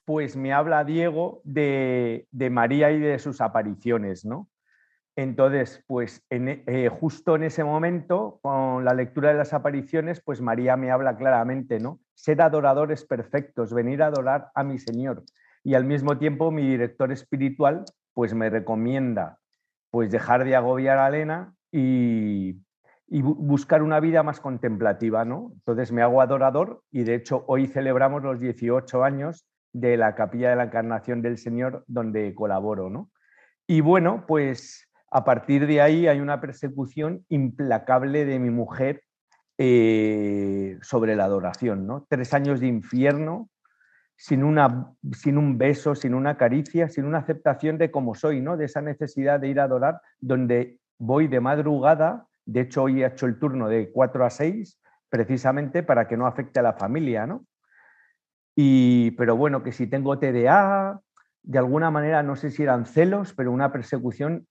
pues 0.06 0.36
me 0.38 0.54
habla 0.54 0.84
Diego 0.84 1.42
de, 1.44 2.28
de 2.30 2.50
María 2.52 2.92
y 2.92 3.00
de 3.00 3.18
sus 3.18 3.42
apariciones, 3.42 4.24
¿no? 4.24 4.48
Entonces, 5.16 5.84
pues 5.88 6.24
eh, 6.30 6.90
justo 6.90 7.36
en 7.36 7.44
ese 7.44 7.64
momento, 7.64 8.40
con 8.44 8.86
la 8.86 8.94
lectura 8.94 9.30
de 9.30 9.38
las 9.38 9.54
apariciones, 9.54 10.22
pues 10.22 10.42
María 10.42 10.78
me 10.78 10.92
habla 10.92 11.18
claramente, 11.18 11.80
¿no? 11.80 12.00
Ser 12.20 12.42
adoradores 12.42 13.06
perfectos, 13.06 13.74
venir 13.74 14.04
a 14.04 14.08
adorar 14.08 14.52
a 14.54 14.62
mi 14.66 14.78
Señor. 14.78 15.24
Y 15.64 15.76
al 15.76 15.86
mismo 15.86 16.18
tiempo 16.18 16.52
mi 16.52 16.68
director 16.68 17.14
espiritual, 17.14 17.86
pues 18.14 18.34
me 18.34 18.50
recomienda, 18.50 19.40
pues 19.90 20.12
dejar 20.12 20.44
de 20.44 20.58
agobiar 20.58 20.98
a 20.98 21.08
Elena 21.08 21.54
y, 21.72 22.58
y 23.08 23.22
buscar 23.22 23.82
una 23.84 24.02
vida 24.02 24.22
más 24.22 24.42
contemplativa, 24.42 25.24
¿no? 25.24 25.52
Entonces 25.54 25.94
me 25.94 26.02
hago 26.02 26.20
adorador 26.20 26.82
y 26.92 27.04
de 27.04 27.16
hecho 27.16 27.46
hoy 27.48 27.68
celebramos 27.68 28.22
los 28.22 28.38
18 28.38 29.02
años 29.02 29.46
de 29.72 29.96
la 29.96 30.14
Capilla 30.16 30.50
de 30.50 30.58
la 30.58 30.64
Encarnación 30.66 31.22
del 31.22 31.38
Señor 31.38 31.86
donde 31.88 32.36
colaboro, 32.36 32.90
¿no? 32.90 33.12
Y 33.66 33.80
bueno, 33.80 34.26
pues 34.28 34.90
a 35.10 35.24
partir 35.24 35.68
de 35.68 35.80
ahí 35.80 36.08
hay 36.08 36.20
una 36.20 36.42
persecución 36.42 37.26
implacable 37.30 38.26
de 38.26 38.40
mi 38.40 38.50
mujer 38.50 39.04
eh, 39.62 40.80
sobre 40.82 41.18
la 41.18 41.26
adoración, 41.26 41.86
¿no? 41.86 42.08
Tres 42.08 42.34
años 42.34 42.62
de 42.62 42.68
infierno, 42.68 43.50
sin, 44.16 44.46
una, 44.46 44.94
sin 45.12 45.38
un 45.38 45.58
beso, 45.58 45.96
sin 45.96 46.14
una 46.14 46.38
caricia, 46.38 46.88
sin 46.88 47.04
una 47.04 47.18
aceptación 47.18 47.78
de 47.78 47.92
cómo 47.92 48.16
soy, 48.16 48.40
¿no? 48.40 48.56
De 48.56 48.64
esa 48.64 48.82
necesidad 48.82 49.38
de 49.38 49.50
ir 49.50 49.60
a 49.60 49.66
adorar, 49.66 50.00
donde 50.22 50.80
voy 50.98 51.28
de 51.28 51.42
madrugada, 51.42 52.26
de 52.46 52.62
hecho 52.62 52.84
hoy 52.84 53.04
he 53.04 53.06
hecho 53.06 53.26
el 53.26 53.38
turno 53.38 53.68
de 53.68 53.92
4 53.92 54.24
a 54.24 54.30
6, 54.30 54.80
precisamente 55.10 55.84
para 55.84 56.08
que 56.08 56.16
no 56.16 56.26
afecte 56.26 56.62
a 56.62 56.64
la 56.64 56.74
familia, 56.74 57.28
¿no? 57.28 57.46
Y, 58.56 59.12
pero 59.12 59.36
bueno, 59.36 59.62
que 59.62 59.74
si 59.74 59.88
tengo 59.88 60.20
TDA, 60.20 61.02
de 61.44 61.60
alguna 61.60 61.92
manera, 61.92 62.24
no 62.24 62.38
sé 62.38 62.52
si 62.52 62.64
eran 62.64 62.86
celos, 62.86 63.34
pero 63.34 63.52
una 63.52 63.74
persecución 63.74 64.48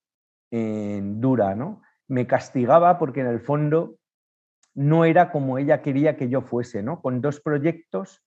dura, 0.50 1.55
¿no? 1.55 1.81
Me 2.09 2.27
castigaba 2.27 2.99
porque 2.99 3.21
en 3.21 3.29
el 3.29 3.41
fondo 3.41 3.99
no 4.78 5.04
era 5.04 5.32
como 5.32 5.58
ella 5.58 5.82
quería 5.82 6.16
que 6.16 6.28
yo 6.28 6.40
fuese, 6.40 6.85
¿no? 6.85 7.02
Con 7.02 7.20
dos 7.20 7.40
proyectos 7.40 8.23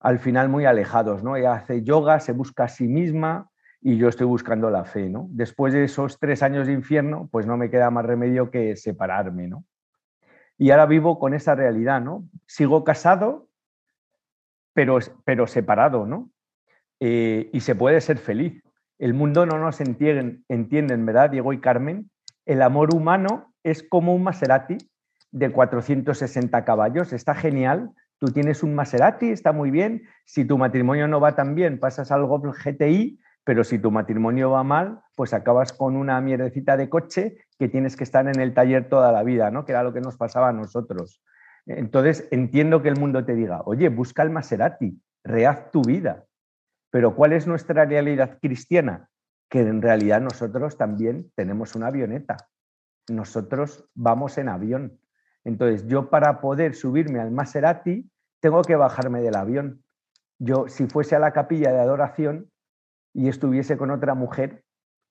al 0.00 0.18
final 0.18 0.48
muy 0.48 0.64
alejados, 0.64 1.22
¿no? 1.22 1.36
Ella 1.36 1.52
hace 1.52 1.82
yoga, 1.82 2.20
se 2.20 2.32
busca 2.32 2.64
a 2.64 2.68
sí 2.68 2.88
misma 2.88 3.50
y 3.82 3.98
yo 3.98 4.08
estoy 4.08 4.26
buscando 4.26 4.70
la 4.70 4.86
fe, 4.86 5.10
¿no? 5.10 5.26
Después 5.28 5.74
de 5.74 5.84
esos 5.84 6.18
tres 6.18 6.42
años 6.42 6.66
de 6.66 6.72
infierno, 6.72 7.28
pues 7.30 7.46
no 7.46 7.58
me 7.58 7.68
queda 7.68 7.90
más 7.90 8.06
remedio 8.06 8.50
que 8.50 8.76
separarme, 8.76 9.46
¿no? 9.46 9.66
Y 10.56 10.70
ahora 10.70 10.86
vivo 10.86 11.18
con 11.18 11.34
esa 11.34 11.54
realidad, 11.54 12.00
¿no? 12.00 12.24
Sigo 12.46 12.82
casado, 12.82 13.48
pero, 14.72 15.00
pero 15.26 15.46
separado, 15.46 16.06
¿no? 16.06 16.30
Eh, 16.98 17.50
y 17.52 17.60
se 17.60 17.74
puede 17.74 18.00
ser 18.00 18.16
feliz. 18.16 18.62
El 18.98 19.12
mundo 19.12 19.44
no 19.44 19.58
nos 19.58 19.82
entienden, 19.82 21.04
¿verdad, 21.04 21.28
Diego 21.28 21.52
y 21.52 21.60
Carmen? 21.60 22.10
El 22.46 22.62
amor 22.62 22.94
humano 22.94 23.52
es 23.62 23.82
como 23.82 24.14
un 24.14 24.22
Maserati 24.22 24.78
de 25.34 25.50
460 25.50 26.64
caballos, 26.64 27.12
está 27.12 27.34
genial. 27.34 27.90
Tú 28.18 28.28
tienes 28.28 28.62
un 28.62 28.74
Maserati, 28.74 29.30
está 29.30 29.52
muy 29.52 29.72
bien. 29.72 30.04
Si 30.24 30.44
tu 30.44 30.56
matrimonio 30.56 31.08
no 31.08 31.18
va 31.18 31.34
tan 31.34 31.56
bien, 31.56 31.80
pasas 31.80 32.12
al 32.12 32.24
Golf 32.24 32.56
GTI, 32.64 33.18
pero 33.42 33.64
si 33.64 33.80
tu 33.80 33.90
matrimonio 33.90 34.52
va 34.52 34.62
mal, 34.62 35.00
pues 35.16 35.34
acabas 35.34 35.72
con 35.72 35.96
una 35.96 36.20
mierdecita 36.20 36.76
de 36.76 36.88
coche 36.88 37.38
que 37.58 37.68
tienes 37.68 37.96
que 37.96 38.04
estar 38.04 38.28
en 38.28 38.40
el 38.40 38.54
taller 38.54 38.88
toda 38.88 39.10
la 39.10 39.24
vida, 39.24 39.50
¿no? 39.50 39.64
Que 39.64 39.72
era 39.72 39.82
lo 39.82 39.92
que 39.92 40.00
nos 40.00 40.16
pasaba 40.16 40.50
a 40.50 40.52
nosotros. 40.52 41.20
Entonces, 41.66 42.28
entiendo 42.30 42.80
que 42.80 42.90
el 42.90 42.96
mundo 42.96 43.24
te 43.24 43.34
diga, 43.34 43.62
oye, 43.64 43.88
busca 43.88 44.22
el 44.22 44.30
Maserati, 44.30 45.02
rehaz 45.24 45.72
tu 45.72 45.82
vida. 45.82 46.24
Pero 46.90 47.16
¿cuál 47.16 47.32
es 47.32 47.48
nuestra 47.48 47.84
realidad 47.84 48.38
cristiana? 48.40 49.08
Que 49.50 49.62
en 49.62 49.82
realidad 49.82 50.20
nosotros 50.20 50.78
también 50.78 51.32
tenemos 51.34 51.74
una 51.74 51.88
avioneta. 51.88 52.36
Nosotros 53.08 53.84
vamos 53.94 54.38
en 54.38 54.48
avión. 54.48 55.00
Entonces, 55.44 55.86
yo 55.86 56.10
para 56.10 56.40
poder 56.40 56.74
subirme 56.74 57.20
al 57.20 57.30
Maserati, 57.30 58.10
tengo 58.40 58.62
que 58.62 58.76
bajarme 58.76 59.20
del 59.20 59.36
avión. 59.36 59.82
Yo, 60.38 60.68
si 60.68 60.86
fuese 60.86 61.16
a 61.16 61.18
la 61.18 61.32
capilla 61.32 61.72
de 61.72 61.80
adoración 61.80 62.50
y 63.12 63.28
estuviese 63.28 63.76
con 63.76 63.90
otra 63.90 64.14
mujer, 64.14 64.64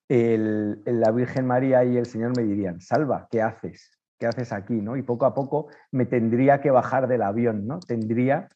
la 0.10 1.12
Virgen 1.12 1.48
María 1.48 1.84
y 1.86 1.98
el 1.98 2.06
Señor 2.06 2.38
me 2.38 2.44
dirían, 2.44 2.82
Salva, 2.82 3.28
¿qué 3.32 3.42
haces? 3.42 4.00
¿Qué 4.20 4.28
haces 4.28 4.52
aquí? 4.52 4.76
¿no? 4.76 4.96
Y 4.98 5.02
poco 5.02 5.26
a 5.26 5.34
poco 5.34 5.68
me 5.92 6.06
tendría 6.06 6.62
que 6.62 6.72
bajar 6.72 7.08
del 7.08 7.24
avión, 7.24 7.66
¿no? 7.66 7.80
Tendría 7.80 8.50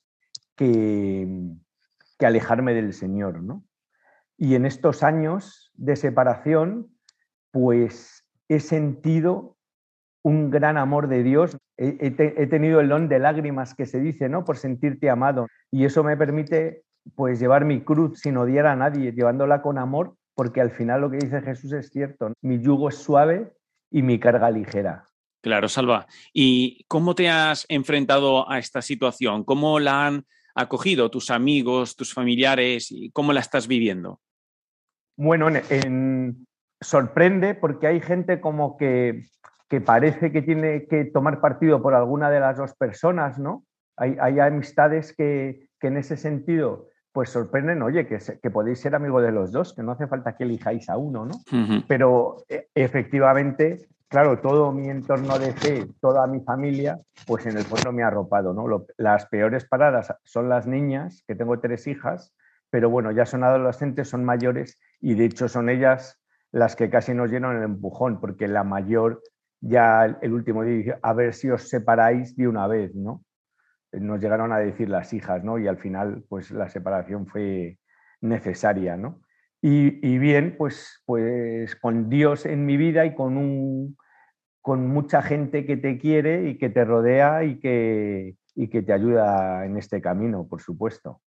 que, 0.55 1.27
que 2.19 2.25
alejarme 2.25 2.73
del 2.73 2.93
Señor, 2.93 3.41
¿no? 3.41 3.63
Y 4.37 4.55
en 4.55 4.65
estos 4.65 5.01
años 5.03 5.71
de 5.73 5.95
separación, 5.95 6.95
pues 7.51 8.23
he 8.49 8.59
sentido 8.59 9.56
un 10.27 10.49
gran 10.49 10.77
amor 10.77 11.07
de 11.07 11.23
Dios. 11.23 11.57
He, 11.77 12.11
tenido 12.47 12.81
el 12.81 12.89
don 12.89 13.07
de 13.07 13.17
lágrimas 13.17 13.73
que 13.73 13.85
se 13.85 14.01
dice, 14.01 14.27
¿no? 14.27 14.43
Por 14.43 14.57
sentirte 14.57 15.09
amado. 15.09 15.47
Y 15.71 15.85
eso 15.85 16.03
me 16.03 16.17
permite, 16.17 16.83
pues, 17.15 17.39
llevar 17.39 17.63
mi 17.63 17.81
cruz 17.81 18.19
sin 18.19 18.35
odiar 18.35 18.65
a 18.65 18.75
nadie, 18.75 19.13
llevándola 19.13 19.61
con 19.61 19.77
amor, 19.77 20.15
porque 20.35 20.59
al 20.59 20.71
final 20.71 21.01
lo 21.01 21.09
que 21.09 21.17
dice 21.17 21.41
Jesús 21.41 21.71
es 21.71 21.89
cierto. 21.89 22.33
Mi 22.41 22.59
yugo 22.59 22.89
es 22.89 22.95
suave 22.95 23.53
y 23.89 24.01
mi 24.01 24.19
carga 24.19 24.51
ligera. 24.51 25.05
Claro, 25.41 25.69
Salva. 25.69 26.07
¿Y 26.33 26.83
cómo 26.89 27.15
te 27.15 27.29
has 27.29 27.65
enfrentado 27.69 28.51
a 28.51 28.59
esta 28.59 28.81
situación? 28.81 29.45
¿Cómo 29.45 29.79
la 29.79 30.07
han 30.07 30.25
acogido 30.55 31.09
tus 31.09 31.31
amigos, 31.31 31.95
tus 31.95 32.13
familiares 32.13 32.87
y 32.91 33.11
cómo 33.11 33.31
la 33.31 33.39
estás 33.39 33.67
viviendo? 33.67 34.19
Bueno, 35.15 35.47
sorprende 36.81 37.55
porque 37.55 37.87
hay 37.87 38.01
gente 38.01 38.41
como 38.41 38.75
que, 38.75 39.25
parece 39.85 40.31
que 40.31 40.41
tiene 40.41 40.87
que 40.87 41.05
tomar 41.05 41.41
partido 41.41 41.81
por 41.81 41.93
alguna 41.93 42.29
de 42.29 42.39
las 42.39 42.57
dos 42.57 42.73
personas, 42.73 43.39
¿no? 43.39 43.63
Hay, 43.95 44.39
amistades 44.39 45.13
que, 45.15 45.69
en 45.81 45.97
ese 45.97 46.17
sentido 46.17 46.89
pues 47.11 47.31
sorprenden, 47.31 47.81
oye, 47.81 48.05
que, 48.05 48.19
que, 48.43 48.51
podéis 48.51 48.79
ser 48.79 48.93
amigo 48.93 49.19
de 49.21 49.31
los 49.31 49.51
dos, 49.51 49.73
que 49.73 49.81
no 49.81 49.93
hace 49.93 50.05
falta 50.05 50.35
que 50.35 50.43
elijáis 50.43 50.87
a 50.87 50.97
uno, 50.97 51.25
¿no? 51.25 51.33
Pero 51.87 52.43
e, 52.47 52.67
efectivamente 52.75 53.87
claro, 54.07 54.39
todo 54.39 54.71
mi 54.71 54.89
entorno 54.89 55.37
de 55.37 55.53
fe, 55.53 55.87
toda 55.99 56.25
mi 56.27 56.39
familia, 56.41 56.97
pues 57.25 57.45
en 57.45 57.57
el 57.57 57.63
fondo 57.63 57.91
me 57.91 58.03
ha 58.03 58.07
arropado, 58.07 58.53
¿no? 58.53 58.85
las 58.97 59.25
peores 59.27 59.65
paradas 59.65 60.13
son 60.23 60.49
las 60.49 60.67
niñas, 60.67 61.23
que 61.27 61.35
tengo 61.35 61.59
tres 61.59 61.87
hijas, 61.87 62.33
pero 62.69 62.89
bueno, 62.89 63.11
ya 63.11 63.25
son 63.25 63.43
adolescentes, 63.43 64.09
son 64.09 64.23
mayores 64.23 64.79
y 64.99 65.15
de 65.15 65.25
hecho 65.25 65.47
son 65.47 65.69
ellas 65.69 66.19
las 66.51 66.75
que 66.75 66.89
casi 66.89 67.13
nos 67.13 67.29
llenan 67.29 67.57
el 67.57 67.63
empujón, 67.63 68.19
porque 68.19 68.47
la 68.47 68.63
mayor 68.63 69.21
ya 69.61 70.17
el 70.21 70.33
último 70.33 70.63
día 70.63 70.99
a 71.01 71.13
ver 71.13 71.33
si 71.33 71.49
os 71.49 71.69
separáis 71.69 72.35
de 72.35 72.47
una 72.47 72.67
vez, 72.67 72.93
¿no? 72.95 73.23
Nos 73.91 74.21
llegaron 74.21 74.51
a 74.51 74.59
decir 74.59 74.89
las 74.89 75.13
hijas, 75.13 75.43
¿no? 75.43 75.57
Y 75.57 75.67
al 75.67 75.77
final, 75.77 76.23
pues 76.29 76.51
la 76.51 76.69
separación 76.69 77.25
fue 77.25 77.79
necesaria, 78.21 78.97
¿no? 78.97 79.21
Y, 79.61 80.17
bien, 80.19 80.55
pues, 80.57 81.01
pues 81.05 81.75
con 81.75 82.09
Dios 82.09 82.45
en 82.45 82.65
mi 82.65 82.77
vida 82.77 83.05
y 83.05 83.15
con, 83.15 83.37
un, 83.37 83.97
con 84.61 84.87
mucha 84.87 85.21
gente 85.21 85.65
que 85.65 85.77
te 85.77 85.97
quiere 85.97 86.49
y 86.49 86.57
que 86.57 86.69
te 86.69 86.85
rodea 86.85 87.43
y 87.43 87.59
que, 87.59 88.35
y 88.55 88.67
que 88.67 88.83
te 88.83 88.93
ayuda 88.93 89.65
en 89.65 89.77
este 89.77 89.99
camino, 89.99 90.47
por 90.47 90.61
supuesto. 90.61 91.21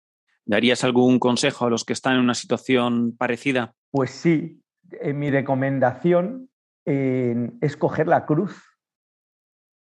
¿Darías 0.46 0.84
algún 0.84 1.18
consejo 1.18 1.66
a 1.66 1.70
los 1.70 1.84
que 1.84 1.92
están 1.92 2.14
en 2.14 2.20
una 2.20 2.34
situación 2.34 3.16
parecida? 3.16 3.74
Pues 3.90 4.10
sí, 4.10 4.62
eh, 5.00 5.12
mi 5.12 5.30
recomendación 5.30 6.49
eh, 6.84 7.50
es 7.60 7.76
coger 7.76 8.08
la 8.08 8.26
cruz. 8.26 8.62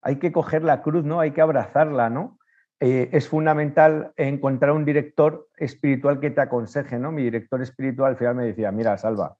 Hay 0.01 0.17
que 0.17 0.31
coger 0.31 0.63
la 0.63 0.81
cruz, 0.81 1.03
¿no? 1.05 1.19
Hay 1.19 1.31
que 1.31 1.41
abrazarla, 1.41 2.09
¿no? 2.09 2.39
Eh, 2.79 3.09
es 3.13 3.29
fundamental 3.29 4.11
encontrar 4.17 4.71
un 4.71 4.83
director 4.83 5.47
espiritual 5.55 6.19
que 6.19 6.31
te 6.31 6.41
aconseje, 6.41 6.99
¿no? 6.99 7.11
Mi 7.11 7.23
director 7.23 7.61
espiritual 7.61 8.11
al 8.11 8.17
final 8.17 8.35
me 8.35 8.45
decía, 8.45 8.71
mira, 8.71 8.97
Salva, 8.97 9.37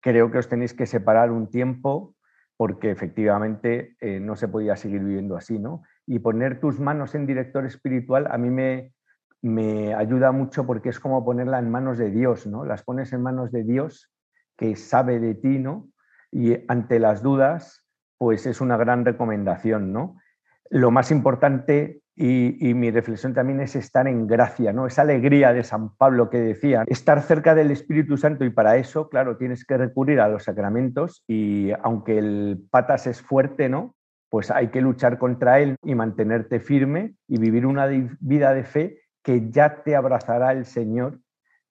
creo 0.00 0.30
que 0.30 0.38
os 0.38 0.48
tenéis 0.48 0.74
que 0.74 0.86
separar 0.86 1.30
un 1.30 1.48
tiempo 1.48 2.14
porque 2.56 2.90
efectivamente 2.90 3.96
no 4.20 4.36
se 4.36 4.46
podía 4.46 4.76
seguir 4.76 5.02
viviendo 5.02 5.36
así, 5.36 5.58
¿no? 5.58 5.82
Y 6.06 6.18
poner 6.18 6.60
tus 6.60 6.78
manos 6.78 7.14
en 7.14 7.26
director 7.26 7.64
espiritual 7.64 8.28
a 8.30 8.38
mí 8.38 8.50
me, 8.50 8.92
me 9.42 9.92
ayuda 9.94 10.30
mucho 10.30 10.64
porque 10.64 10.88
es 10.88 11.00
como 11.00 11.24
ponerla 11.24 11.58
en 11.58 11.70
manos 11.70 11.98
de 11.98 12.10
Dios, 12.10 12.46
¿no? 12.46 12.64
Las 12.64 12.84
pones 12.84 13.12
en 13.12 13.22
manos 13.22 13.50
de 13.50 13.64
Dios 13.64 14.10
que 14.56 14.76
sabe 14.76 15.18
de 15.18 15.34
ti, 15.34 15.58
¿no? 15.58 15.88
Y 16.32 16.64
ante 16.66 16.98
las 16.98 17.22
dudas, 17.22 17.86
pues 18.18 18.46
es 18.46 18.60
una 18.60 18.76
gran 18.76 19.04
recomendación, 19.04 19.92
¿no? 19.92 20.16
Lo 20.70 20.90
más 20.90 21.10
importante 21.10 22.02
y, 22.14 22.74
mi 22.74 22.90
reflexión 22.90 23.34
también 23.34 23.60
es 23.60 23.74
estar 23.74 24.06
en 24.06 24.26
gracia, 24.26 24.72
¿no? 24.72 24.86
Esa 24.86 25.02
alegría 25.02 25.52
de 25.52 25.64
San 25.64 25.96
Pablo 25.96 26.30
que 26.30 26.38
decía, 26.38 26.84
estar 26.86 27.22
cerca 27.22 27.54
del 27.54 27.70
Espíritu 27.70 28.16
Santo 28.16 28.44
y 28.44 28.50
para 28.50 28.76
eso, 28.76 29.08
claro, 29.08 29.36
tienes 29.36 29.64
que 29.64 29.76
recurrir 29.76 30.20
a 30.20 30.28
los 30.28 30.44
sacramentos 30.44 31.24
y 31.26 31.70
aunque 31.82 32.18
el 32.18 32.66
patas 32.70 33.06
es 33.06 33.20
fuerte, 33.20 33.68
¿no? 33.68 33.94
Pues 34.30 34.50
hay 34.50 34.68
que 34.68 34.80
luchar 34.80 35.18
contra 35.18 35.60
él 35.60 35.76
y 35.82 35.94
mantenerte 35.94 36.60
firme 36.60 37.14
y 37.28 37.38
vivir 37.38 37.66
una 37.66 37.86
vida 37.86 38.54
de 38.54 38.64
fe 38.64 38.98
que 39.22 39.50
ya 39.50 39.82
te 39.82 39.96
abrazará 39.96 40.52
el 40.52 40.64
Señor 40.64 41.18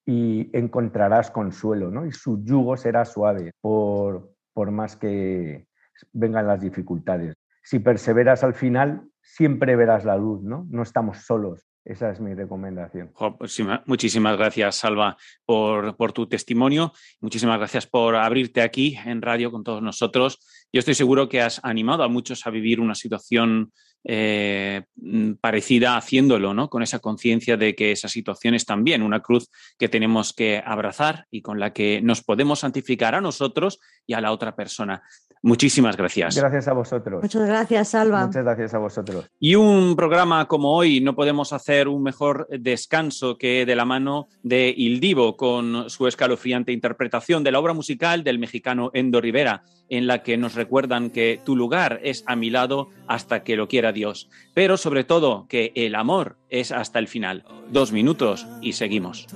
y 0.06 0.50
encontrarás 0.58 1.32
consuelo, 1.32 1.92
¿no? 1.92 2.06
Y 2.06 2.12
su 2.12 2.44
yugo 2.44 2.78
será 2.78 3.06
suave 3.06 3.52
por, 3.62 4.32
por 4.54 4.72
más 4.72 4.96
que 4.96 5.68
vengan 6.14 6.48
las 6.48 6.62
dificultades. 6.62 7.36
Si 7.64 7.80
perseveras 7.80 8.44
al 8.44 8.54
final, 8.54 9.08
siempre 9.22 9.76
verás 9.76 10.06
la 10.06 10.18
luz, 10.18 10.42
¿no? 10.44 10.66
No 10.70 10.84
estamos 10.84 11.20
solos. 11.20 11.68
Esa 11.84 12.12
es 12.12 12.20
mi 12.20 12.36
recomendación. 12.36 13.12
Pues 13.40 13.60
muchísimas 13.88 14.38
gracias, 14.38 14.76
Salva, 14.76 15.18
por, 15.46 15.96
por, 15.98 16.14
tu 16.14 16.28
testimonio. 16.28 16.94
Muchísimas 17.22 17.58
gracias 17.58 17.88
por 17.88 18.16
abrirte 18.16 18.62
aquí 18.62 18.98
en 19.04 19.22
radio 19.22 19.52
con 19.52 19.64
todos 19.64 19.82
nosotros. 19.82 20.38
Yo 20.72 20.80
estoy 20.80 20.94
seguro 20.94 21.28
que 21.28 21.42
has 21.42 21.60
animado 21.64 22.04
a 22.04 22.08
muchos 22.08 22.46
a 22.46 22.52
vivir 22.52 22.80
una 22.80 22.94
situación 22.94 23.72
eh, 24.04 24.84
mm, 24.96 25.34
parecida 25.34 25.96
haciéndolo, 25.96 26.54
¿no? 26.54 26.70
Con 26.70 26.84
esa 26.84 27.00
conciencia 27.00 27.58
de 27.58 27.76
que 27.76 27.92
esa 27.92 28.08
situación 28.08 28.56
es 28.56 28.66
también 28.66 29.04
una 29.04 29.22
cruz 29.22 29.50
que 29.78 29.90
tenemos 29.90 30.34
que 30.34 30.62
abrazar 30.66 31.28
y 31.30 31.42
con 31.42 31.60
la 31.60 31.74
que 31.74 32.02
nos 32.02 32.24
podemos 32.24 32.60
santificar 32.60 33.16
a 33.16 33.22
nosotros 33.22 33.80
y 34.08 34.14
a 34.14 34.22
la 34.22 34.32
otra 34.32 34.56
persona. 34.56 35.04
Muchísimas 35.44 35.98
gracias. 35.98 36.36
Gracias 36.36 36.68
a 36.68 36.74
vosotros. 36.74 37.22
Muchas 37.24 37.48
gracias, 37.48 37.90
Salva. 37.90 38.28
Muchas 38.28 38.44
gracias 38.44 38.74
a 38.76 38.78
vosotros. 38.78 39.26
Y 39.40 39.56
un 39.56 39.96
programa 39.96 40.48
como 40.48 40.76
hoy 40.76 41.02
no 41.02 41.16
podemos 41.16 41.52
hacer 41.52 41.88
un 41.88 42.04
mejor 42.04 42.48
descanso 42.50 43.38
que 43.38 43.66
de 43.66 43.76
la 43.76 43.86
mano 43.86 44.28
de 44.44 44.74
Ildivo 44.76 45.38
con 45.38 45.90
su 45.90 46.08
escalofriante 46.08 46.72
interpretación 46.72 47.44
de 47.44 47.52
la 47.52 47.60
obra 47.60 47.74
musical 47.74 48.24
del 48.24 48.38
mexicano 48.38 48.92
Endo 48.94 49.20
Rivera, 49.20 49.64
en 49.90 50.06
la 50.06 50.22
que 50.22 50.38
nos 50.38 50.54
recuerdan 50.54 51.10
que 51.10 51.42
tu 51.44 51.56
lugar 51.56 52.00
es 52.04 52.24
a 52.28 52.36
mi 52.36 52.50
lado 52.50 52.90
hasta 53.08 53.44
que 53.44 53.56
lo 53.56 53.68
quiera 53.68 53.92
Dios, 53.92 54.30
pero 54.54 54.78
sobre 54.78 55.04
todo 55.04 55.48
que 55.50 55.72
el 55.76 55.96
amor 55.96 56.38
es 56.50 56.72
hasta 56.72 57.00
el 57.00 57.08
final. 57.08 57.44
Dos 57.70 57.92
minutos 57.92 58.48
y 58.62 58.74
seguimos. 58.74 59.28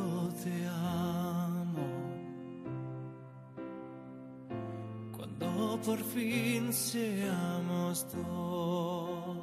Por 5.85 5.99
fin 5.99 6.73
seamos 6.73 8.07
dos. 8.11 9.37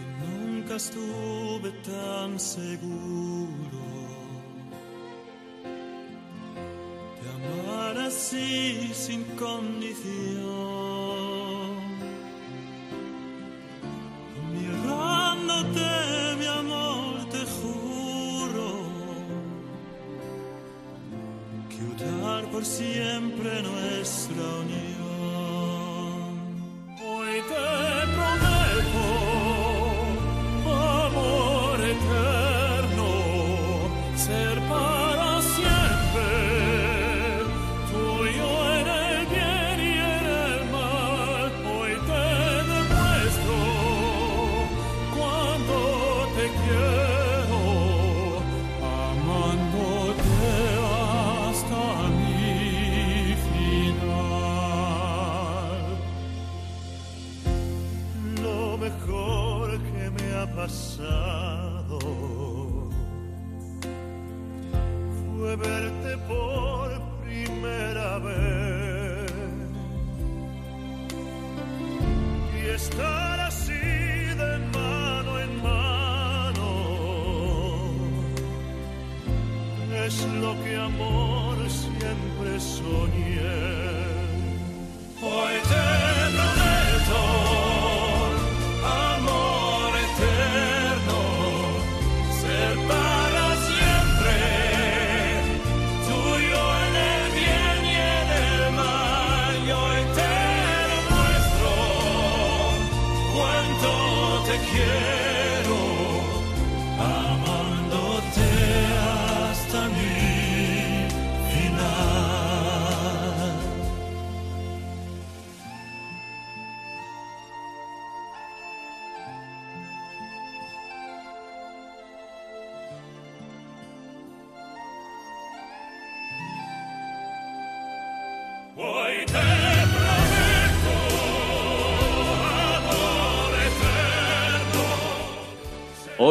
Y 0.00 0.04
nunca 0.24 0.76
estuve 0.76 1.70
tan 1.84 2.40
seguro 2.40 3.82
de 7.20 7.28
amar 7.36 7.98
así 8.06 8.90
sin 8.94 9.22
condición. 9.36 10.85
Por 22.56 22.64
siempre 22.64 23.62
nuestra 23.62 24.42
unión. 24.62 24.95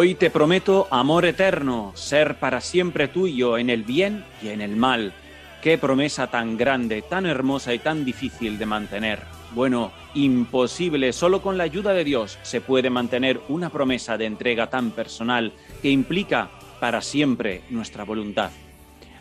Hoy 0.06 0.13
te 0.13 0.30
prometo 0.30 0.88
amor 0.91 1.26
eterno, 1.26 1.91
ser 1.96 2.38
para 2.38 2.62
siempre 2.62 3.08
tuyo 3.08 3.58
en 3.58 3.72
el 3.72 3.82
bien 3.82 4.24
y 4.39 4.50
en 4.50 4.62
el 4.62 4.76
mal. 4.76 5.13
Qué 5.63 5.80
promesa 5.80 6.28
tan 6.28 6.58
grande, 6.58 7.02
tan 7.02 7.26
hermosa 7.26 7.74
y 7.74 7.80
tan 7.80 8.06
difícil 8.06 8.60
de 8.60 8.68
mantener. 8.68 9.24
Bueno, 9.56 9.91
imposible, 10.13 11.12
solo 11.12 11.41
con 11.41 11.58
la 11.58 11.63
ayuda 11.63 11.91
de 11.94 12.04
Dios 12.04 12.38
se 12.44 12.62
puede 12.62 12.91
mantener 12.91 13.41
una 13.50 13.72
promesa 13.72 14.15
de 14.15 14.26
entrega 14.26 14.70
tan 14.70 14.91
personal 14.91 15.54
que 15.82 15.89
implica 15.89 16.52
para 16.80 17.02
siempre 17.02 17.63
nuestra 17.72 18.04
voluntad. 18.04 18.52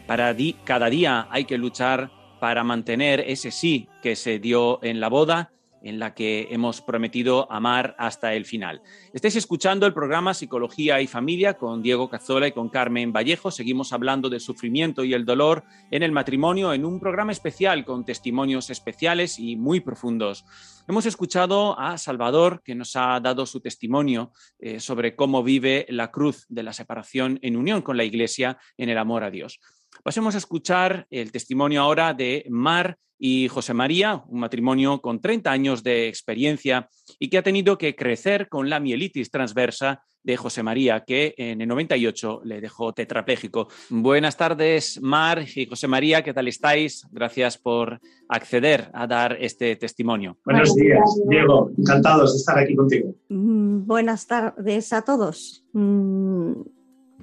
Para 0.07 0.37
cada 0.65 0.91
día 0.91 1.29
hay 1.31 1.47
que 1.47 1.57
luchar 1.57 2.11
para 2.41 2.63
mantener 2.63 3.21
ese 3.21 3.53
sí 3.53 3.89
que 4.03 4.17
se 4.17 4.39
dio 4.39 4.81
en 4.85 5.01
la 5.01 5.09
boda, 5.09 5.51
en 5.85 5.99
la 5.99 6.15
que 6.15 6.49
hemos 6.51 6.81
prometido 6.81 7.51
amar 7.53 7.95
hasta 7.99 8.35
el 8.35 8.45
final. 8.45 8.83
Estáis 9.13 9.37
escuchando 9.37 9.87
el 9.87 9.95
programa 9.95 10.35
Psicología 10.35 11.01
y 11.01 11.07
Familia 11.07 11.55
con 11.55 11.83
Diego 11.83 12.09
Cazzola 12.09 12.49
y 12.49 12.53
con 12.53 12.71
Carmen 12.71 13.13
Vallejo. 13.13 13.51
Seguimos 13.51 13.93
hablando 13.93 14.29
del 14.29 14.41
sufrimiento 14.41 15.05
y 15.05 15.15
el 15.15 15.25
dolor 15.25 15.65
en 15.91 16.03
el 16.03 16.11
matrimonio 16.11 16.73
en 16.73 16.85
un 16.85 16.99
programa 16.99 17.33
especial 17.33 17.85
con 17.85 18.05
testimonios 18.05 18.71
especiales 18.71 19.39
y 19.39 19.57
muy 19.57 19.81
profundos. 19.81 20.45
Hemos 20.89 21.07
escuchado 21.07 21.79
a 21.79 21.97
Salvador, 21.97 22.63
que 22.63 22.75
nos 22.75 22.97
ha 22.97 23.19
dado 23.21 23.47
su 23.47 23.61
testimonio 23.61 24.33
eh, 24.59 24.81
sobre 24.81 25.15
cómo 25.15 25.43
vive 25.43 25.87
la 25.89 26.11
cruz 26.11 26.45
de 26.49 26.63
la 26.63 26.73
separación 26.73 27.39
en 27.43 27.57
unión 27.57 27.83
con 27.83 27.97
la 27.97 28.05
Iglesia 28.05 28.59
en 28.77 28.89
el 28.89 28.99
amor 28.99 29.25
a 29.25 29.31
Dios. 29.31 29.61
Pasemos 30.03 30.35
a 30.35 30.39
escuchar 30.39 31.07
el 31.11 31.33
testimonio 31.33 31.83
ahora 31.83 32.15
de 32.15 32.45
Mar 32.51 32.99
y 33.19 33.49
José 33.49 33.75
María, 33.75 34.23
un 34.29 34.41
matrimonio 34.41 35.01
con 35.01 35.21
30 35.21 35.51
años 35.51 35.83
de 35.83 36.09
experiencia 36.09 36.89
y 37.19 37.29
que 37.29 37.39
ha 37.39 37.43
tenido 37.43 37.79
que 37.79 37.95
crecer 37.95 38.49
con 38.49 38.69
la 38.69 38.81
mielitis 38.81 39.31
transversa 39.31 40.03
de 40.23 40.37
José 40.37 40.63
María, 40.63 41.05
que 41.07 41.35
en 41.37 41.61
el 41.61 41.69
98 41.69 42.41
le 42.45 42.61
dejó 42.61 42.93
tetrapléjico. 42.93 43.69
Buenas 43.91 44.37
tardes, 44.37 45.01
Mar 45.01 45.45
y 45.55 45.67
José 45.67 45.87
María, 45.87 46.23
¿qué 46.23 46.33
tal 46.33 46.49
estáis? 46.49 47.07
Gracias 47.13 47.59
por 47.59 48.01
acceder 48.29 48.91
a 48.95 49.07
dar 49.07 49.37
este 49.39 49.77
testimonio. 49.77 50.39
Buenos 50.45 50.75
días, 50.75 51.21
Diego. 51.29 51.71
Encantados 51.77 52.33
de 52.33 52.39
estar 52.39 52.59
aquí 52.59 52.75
contigo. 52.75 53.15
Mm, 53.29 53.87
buenas 53.87 54.27
tardes 54.27 54.93
a 54.95 55.03
todos. 55.03 55.65
Mm, 55.75 56.53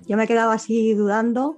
yo 0.08 0.18
me 0.18 0.24
he 0.24 0.28
quedado 0.28 0.52
así 0.52 0.94
dudando. 0.94 1.58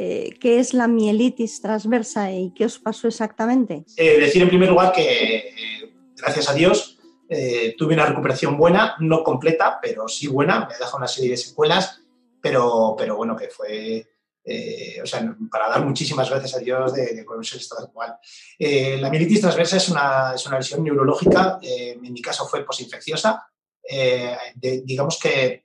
Eh, 0.00 0.36
¿Qué 0.40 0.60
es 0.60 0.74
la 0.74 0.86
mielitis 0.86 1.60
transversa 1.60 2.30
y 2.30 2.52
qué 2.54 2.66
os 2.66 2.78
pasó 2.78 3.08
exactamente? 3.08 3.84
Eh, 3.96 4.20
decir 4.20 4.40
en 4.42 4.48
primer 4.48 4.68
lugar 4.68 4.92
que, 4.92 5.36
eh, 5.38 5.92
gracias 6.16 6.48
a 6.48 6.54
Dios, 6.54 7.00
eh, 7.28 7.74
tuve 7.76 7.94
una 7.94 8.06
recuperación 8.06 8.56
buena, 8.56 8.94
no 9.00 9.24
completa, 9.24 9.80
pero 9.82 10.06
sí 10.06 10.28
buena, 10.28 10.60
me 10.60 10.74
ha 10.74 10.78
dejado 10.78 10.98
una 10.98 11.08
serie 11.08 11.30
de 11.32 11.36
secuelas, 11.36 12.00
pero, 12.40 12.94
pero 12.96 13.16
bueno, 13.16 13.34
que 13.34 13.48
fue, 13.48 14.06
eh, 14.44 15.00
o 15.02 15.06
sea, 15.06 15.36
para 15.50 15.68
dar 15.68 15.84
muchísimas 15.84 16.30
gracias 16.30 16.54
a 16.54 16.60
Dios 16.60 16.94
de, 16.94 17.14
de 17.16 17.24
poder 17.24 17.44
ser 17.44 17.58
estado 17.58 17.86
actual. 17.86 18.14
Eh, 18.56 18.98
la 19.00 19.10
mielitis 19.10 19.40
transversa 19.40 19.78
es 19.78 19.88
una, 19.88 20.32
es 20.36 20.46
una 20.46 20.58
lesión 20.58 20.84
neurológica, 20.84 21.58
eh, 21.60 21.98
en 22.00 22.12
mi 22.12 22.22
caso 22.22 22.46
fue 22.46 22.64
posinfecciosa, 22.64 23.48
eh, 23.82 24.36
de- 24.54 24.82
digamos 24.82 25.18
que 25.18 25.64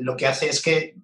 lo 0.00 0.16
que 0.16 0.26
hace 0.26 0.48
es 0.48 0.62
que 0.62 0.96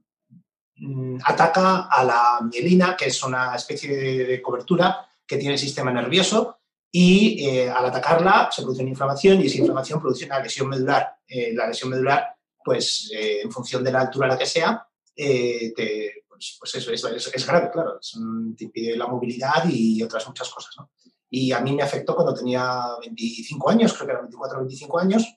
ataca 1.24 1.82
a 1.90 2.04
la 2.04 2.40
mielina, 2.50 2.96
que 2.96 3.06
es 3.06 3.22
una 3.22 3.54
especie 3.54 3.96
de, 3.96 4.42
cobertura 4.42 5.06
que 5.26 5.36
tiene 5.36 5.54
el 5.54 5.58
sistema 5.60 5.92
nervioso, 5.92 6.58
y 6.90 7.46
eh, 7.48 7.70
al 7.70 7.86
atacarla 7.86 8.50
se 8.52 8.62
produce 8.62 8.82
una 8.82 8.90
inflamación 8.90 9.40
y 9.40 9.46
esa 9.46 9.58
inflamación 9.58 10.00
produce 10.00 10.26
una 10.26 10.40
lesión 10.40 10.68
medular. 10.68 11.16
Eh, 11.26 11.52
la 11.54 11.66
lesión 11.66 11.90
medular, 11.90 12.36
pues 12.62 13.10
eh, 13.14 13.40
en 13.42 13.50
función 13.50 13.82
de 13.82 13.92
la 13.92 14.00
altura 14.02 14.26
a 14.26 14.30
la 14.30 14.38
que 14.38 14.44
sea, 14.46 14.86
eh, 15.16 15.72
te- 15.74 16.24
pues, 16.28 16.56
pues 16.58 16.74
eso 16.74 16.92
es, 16.92 17.02
es- 17.04 17.46
grave, 17.46 17.70
claro, 17.70 17.98
es 17.98 18.18
te 18.56 18.64
impide 18.64 18.96
la 18.96 19.06
movilidad 19.06 19.64
y 19.70 20.02
otras 20.02 20.26
muchas 20.28 20.50
cosas. 20.50 20.74
¿no? 20.76 20.90
Y 21.30 21.50
a 21.52 21.60
mí 21.60 21.72
me 21.74 21.82
afectó 21.82 22.14
cuando 22.14 22.34
tenía 22.34 22.82
25 23.00 23.70
años, 23.70 23.94
creo 23.94 24.06
que 24.06 24.12
eran 24.12 24.24
24 24.24 24.58
o 24.58 24.60
25 24.60 24.98
años, 24.98 25.36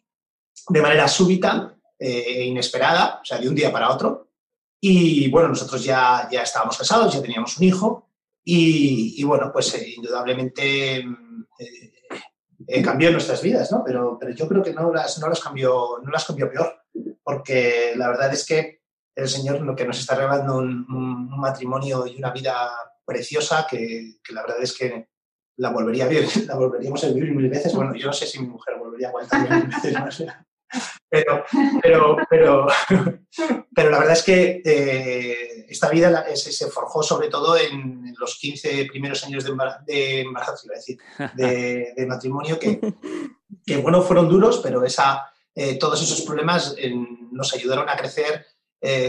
de 0.67 0.81
manera 0.81 1.07
súbita 1.07 1.73
e 1.97 2.43
inesperada, 2.43 3.19
o 3.21 3.25
sea, 3.25 3.37
de 3.37 3.47
un 3.47 3.55
día 3.55 3.71
para 3.71 3.91
otro. 3.91 4.24
Y 4.87 5.29
bueno, 5.31 5.47
nosotros 5.49 5.83
ya, 5.83 6.27
ya 6.31 6.41
estábamos 6.43 6.77
casados, 6.77 7.13
ya 7.13 7.21
teníamos 7.21 7.57
un 7.57 7.63
hijo 7.63 8.09
y, 8.43 9.15
y 9.19 9.23
bueno, 9.23 9.49
pues 9.51 9.73
eh, 9.73 9.93
indudablemente 9.97 10.97
eh, 10.97 11.05
eh, 12.67 12.81
cambió 12.83 13.11
nuestras 13.11 13.41
vidas, 13.41 13.71
¿no? 13.71 13.83
Pero, 13.83 14.17
pero 14.19 14.31
yo 14.33 14.47
creo 14.47 14.61
que 14.61 14.73
no 14.73 14.93
las, 14.93 15.17
no, 15.19 15.27
las 15.27 15.39
cambió, 15.39 15.99
no 16.03 16.11
las 16.11 16.25
cambió 16.25 16.51
peor, 16.51 16.83
porque 17.23 17.93
la 17.95 18.09
verdad 18.09 18.31
es 18.31 18.45
que 18.45 18.81
el 19.15 19.27
Señor 19.27 19.61
lo 19.61 19.75
que 19.75 19.85
nos 19.85 19.97
está 19.99 20.13
regalando 20.15 20.57
un, 20.57 20.85
un- 20.89 21.33
un 21.33 21.39
matrimonio 21.39 22.05
y 22.05 22.17
una 22.17 22.31
vida 22.31 22.69
preciosa 23.05 23.65
que, 23.69 24.17
que 24.23 24.33
la 24.33 24.41
verdad 24.43 24.61
es 24.61 24.77
que 24.77 25.07
la 25.57 25.69
volvería 25.71 26.05
a 26.05 26.09
vivir, 26.09 26.27
la 26.47 26.55
volveríamos 26.55 27.03
a 27.03 27.07
vivir 27.07 27.33
mil 27.33 27.49
veces. 27.49 27.73
Bueno, 27.73 27.95
yo 27.95 28.05
no 28.07 28.13
sé 28.13 28.27
si 28.27 28.39
mi 28.39 28.47
mujer 28.47 28.75
volvería 28.77 29.07
a 29.07 29.09
aguantar 29.09 29.49
mil 29.49 29.67
veces 29.67 29.93
más. 29.93 30.23
Pero, 31.09 31.43
pero, 31.81 32.17
pero, 32.29 32.67
pero 33.73 33.89
la 33.89 33.99
verdad 33.99 34.13
es 34.13 34.23
que 34.23 34.61
eh, 34.65 35.65
esta 35.69 35.89
vida 35.89 36.25
se, 36.35 36.67
forjó 36.67 37.03
sobre 37.03 37.29
todo 37.29 37.57
en, 37.57 38.13
los 38.17 38.37
15 38.39 38.85
primeros 38.85 39.23
años 39.25 39.43
de, 39.43 39.51
embara- 39.51 39.83
de 39.85 40.21
embarazo, 40.21 40.65
iba 40.65 40.75
a 40.75 40.77
decir, 40.77 40.97
de, 41.35 42.05
matrimonio, 42.07 42.57
que, 42.57 42.79
que, 43.65 43.77
bueno, 43.77 44.01
fueron 44.01 44.29
duros, 44.29 44.61
pero 44.63 44.83
esa, 44.85 45.29
eh, 45.53 45.77
todos 45.77 46.01
esos 46.01 46.21
problemas 46.21 46.75
eh, 46.77 46.93
nos 47.31 47.53
ayudaron 47.53 47.89
a 47.89 47.97
crecer 47.97 48.45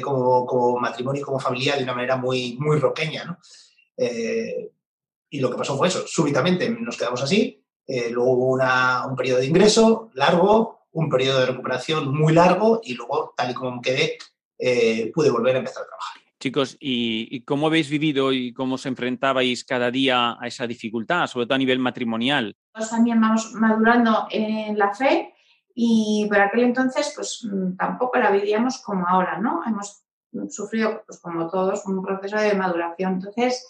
como, 0.03 0.47
como 0.47 0.79
matrimonio 0.79 1.21
y 1.21 1.25
como 1.25 1.39
familia 1.39 1.77
de 1.77 1.83
una 1.83 1.93
manera 1.95 2.17
muy, 2.17 2.57
muy 2.59 2.79
roqueña. 2.79 3.25
¿no? 3.25 3.39
Y 5.29 5.39
lo 5.41 5.51
que 5.51 5.57
pasó 5.59 5.77
fue 5.77 5.89
eso, 5.89 6.05
súbitamente 6.07 6.71
nos 6.71 6.97
quedamos 6.97 7.23
así, 7.23 7.63
luego 8.11 8.31
hubo 8.31 8.53
un 8.55 9.17
periodo 9.17 9.41
de 9.41 9.47
ingreso 9.47 10.11
largo, 10.15 10.86
un 10.97 11.11
periodo 11.11 11.41
de 11.41 11.47
recuperación 11.47 12.17
muy 12.17 12.33
largo 12.33 12.81
y 12.83 12.95
luego, 12.95 13.35
tal 13.37 13.51
y 13.51 13.55
como 13.55 13.77
me 13.77 13.83
quedé, 13.83 14.17
eh, 14.59 15.13
pude 15.15 15.31
volver 15.31 15.57
a 15.57 15.59
empezar 15.59 15.83
a 15.83 15.87
trabajar. 15.87 16.23
Chicos, 16.41 16.77
¿y, 16.81 17.29
y 17.31 17.43
cómo 17.43 17.67
habéis 17.67 17.91
vivido 17.91 18.33
y 18.33 18.55
cómo 18.55 18.77
os 18.77 18.87
enfrentabais 18.87 19.65
cada 19.65 19.91
día 19.91 20.37
a 20.41 20.47
esa 20.47 20.67
dificultad, 20.67 21.27
sobre 21.27 21.47
todo 21.47 21.57
a 21.57 21.59
nivel 21.59 21.79
matrimonial? 21.79 22.57
Nosotros 22.75 22.97
también 22.97 23.21
vamos 23.21 23.53
madurando 23.53 24.27
en 24.31 24.79
la 24.79 24.95
fe 24.95 25.35
y 25.75 26.27
por 26.29 26.41
aquel 26.41 26.65
entonces 26.65 27.13
pues 27.15 27.47
mm, 27.51 27.77
tampoco 27.77 28.19
la 28.19 28.31
vivíamos 28.31 28.79
como 28.79 29.07
ahora, 29.07 29.39
¿no? 29.39 29.63
Hemos 29.67 30.03
sufrido, 30.49 31.03
pues 31.07 31.21
como 31.21 31.51
todos, 31.51 31.85
un 31.87 32.03
proceso 32.03 32.37
de 32.37 32.55
maduración. 32.55 33.15
Entonces, 33.15 33.67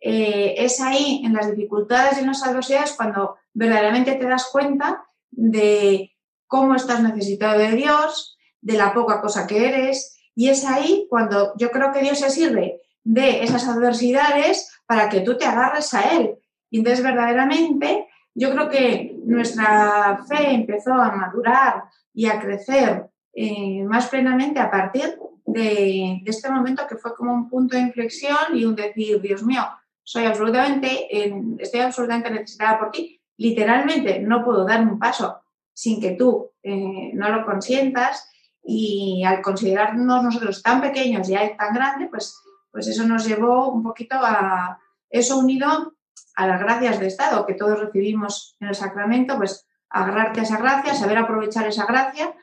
eh, 0.00 0.54
es 0.56 0.80
ahí, 0.80 1.22
en 1.24 1.34
las 1.34 1.54
dificultades 1.54 2.16
y 2.16 2.20
en 2.20 2.28
las 2.28 2.42
adversidades, 2.42 2.94
cuando 2.96 3.36
verdaderamente 3.52 4.14
te 4.14 4.26
das 4.26 4.48
cuenta 4.50 5.04
de 5.30 6.11
cómo 6.52 6.74
estás 6.74 7.02
necesitado 7.02 7.58
de 7.58 7.70
Dios, 7.70 8.36
de 8.60 8.76
la 8.76 8.92
poca 8.92 9.22
cosa 9.22 9.46
que 9.46 9.66
eres, 9.68 10.18
y 10.34 10.50
es 10.50 10.66
ahí 10.66 11.06
cuando 11.08 11.54
yo 11.56 11.70
creo 11.70 11.92
que 11.92 12.02
Dios 12.02 12.18
se 12.18 12.28
sirve 12.28 12.82
de 13.02 13.42
esas 13.42 13.66
adversidades 13.66 14.70
para 14.84 15.08
que 15.08 15.22
tú 15.22 15.38
te 15.38 15.46
agarres 15.46 15.94
a 15.94 16.02
Él. 16.14 16.34
Y 16.68 16.80
entonces, 16.80 17.02
verdaderamente, 17.02 18.06
yo 18.34 18.50
creo 18.50 18.68
que 18.68 19.16
nuestra 19.24 20.22
fe 20.28 20.50
empezó 20.50 20.92
a 20.92 21.16
madurar 21.16 21.84
y 22.12 22.26
a 22.26 22.38
crecer 22.38 23.06
eh, 23.32 23.82
más 23.84 24.08
plenamente 24.08 24.60
a 24.60 24.70
partir 24.70 25.18
de, 25.46 26.20
de 26.22 26.30
este 26.30 26.50
momento 26.50 26.86
que 26.86 26.96
fue 26.96 27.14
como 27.14 27.32
un 27.32 27.48
punto 27.48 27.78
de 27.78 27.82
inflexión 27.82 28.54
y 28.54 28.66
un 28.66 28.76
decir, 28.76 29.22
Dios 29.22 29.42
mío, 29.42 29.62
soy 30.02 30.26
absolutamente, 30.26 31.08
eh, 31.10 31.34
estoy 31.60 31.80
absolutamente 31.80 32.30
necesitada 32.30 32.78
por 32.78 32.90
ti. 32.90 33.18
Literalmente 33.38 34.18
no 34.18 34.44
puedo 34.44 34.66
dar 34.66 34.82
un 34.82 34.98
paso 34.98 35.41
sin 35.72 36.00
que 36.00 36.12
tú 36.12 36.52
eh, 36.62 37.10
no 37.14 37.28
lo 37.30 37.44
consientas 37.44 38.28
y 38.64 39.24
al 39.24 39.42
considerarnos 39.42 40.22
nosotros 40.22 40.62
tan 40.62 40.80
pequeños 40.80 41.28
y 41.28 41.34
a 41.34 41.56
tan 41.56 41.74
grande, 41.74 42.08
pues, 42.08 42.36
pues 42.70 42.86
eso 42.86 43.04
nos 43.04 43.26
llevó 43.26 43.70
un 43.70 43.82
poquito 43.82 44.16
a 44.16 44.78
eso 45.10 45.38
unido 45.38 45.94
a 46.34 46.46
las 46.46 46.60
gracias 46.60 47.00
de 47.00 47.06
Estado 47.06 47.46
que 47.46 47.54
todos 47.54 47.78
recibimos 47.78 48.56
en 48.60 48.68
el 48.68 48.74
sacramento, 48.74 49.36
pues 49.36 49.66
agarrarte 49.90 50.40
a 50.40 50.42
esa 50.44 50.58
gracia, 50.58 50.94
saber 50.94 51.18
aprovechar 51.18 51.66
esa 51.66 51.86
gracia, 51.86 52.34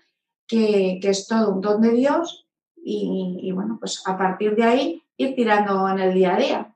que, 0.47 0.99
que 1.01 1.09
es 1.09 1.27
todo 1.27 1.53
un 1.53 1.61
don 1.61 1.81
de 1.81 1.91
Dios 1.91 2.47
y, 2.75 3.39
y, 3.41 3.51
bueno, 3.51 3.77
pues 3.79 4.01
a 4.05 4.17
partir 4.17 4.55
de 4.55 4.63
ahí 4.63 5.03
ir 5.17 5.35
tirando 5.35 5.87
en 5.89 5.99
el 5.99 6.13
día 6.13 6.35
a 6.35 6.37
día. 6.37 6.75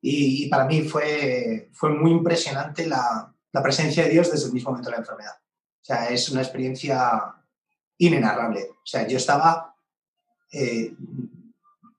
Y, 0.00 0.44
y 0.44 0.48
para 0.48 0.66
mí 0.66 0.82
fue, 0.82 1.70
fue 1.72 1.90
muy 1.90 2.10
impresionante 2.10 2.86
la, 2.86 3.32
la, 3.52 3.62
presencia 3.62 4.04
de 4.04 4.10
Dios 4.10 4.30
desde 4.30 4.48
el 4.48 4.52
mismo 4.52 4.70
momento 4.70 4.90
de 4.90 4.96
la 4.96 5.00
enfermedad. 5.00 5.32
O 5.84 5.86
sea, 5.86 6.08
es 6.08 6.30
una 6.30 6.40
experiencia 6.40 7.34
inenarrable. 7.98 8.70
O 8.70 8.86
sea, 8.86 9.06
yo 9.06 9.18
estaba, 9.18 9.76
eh, 10.50 10.94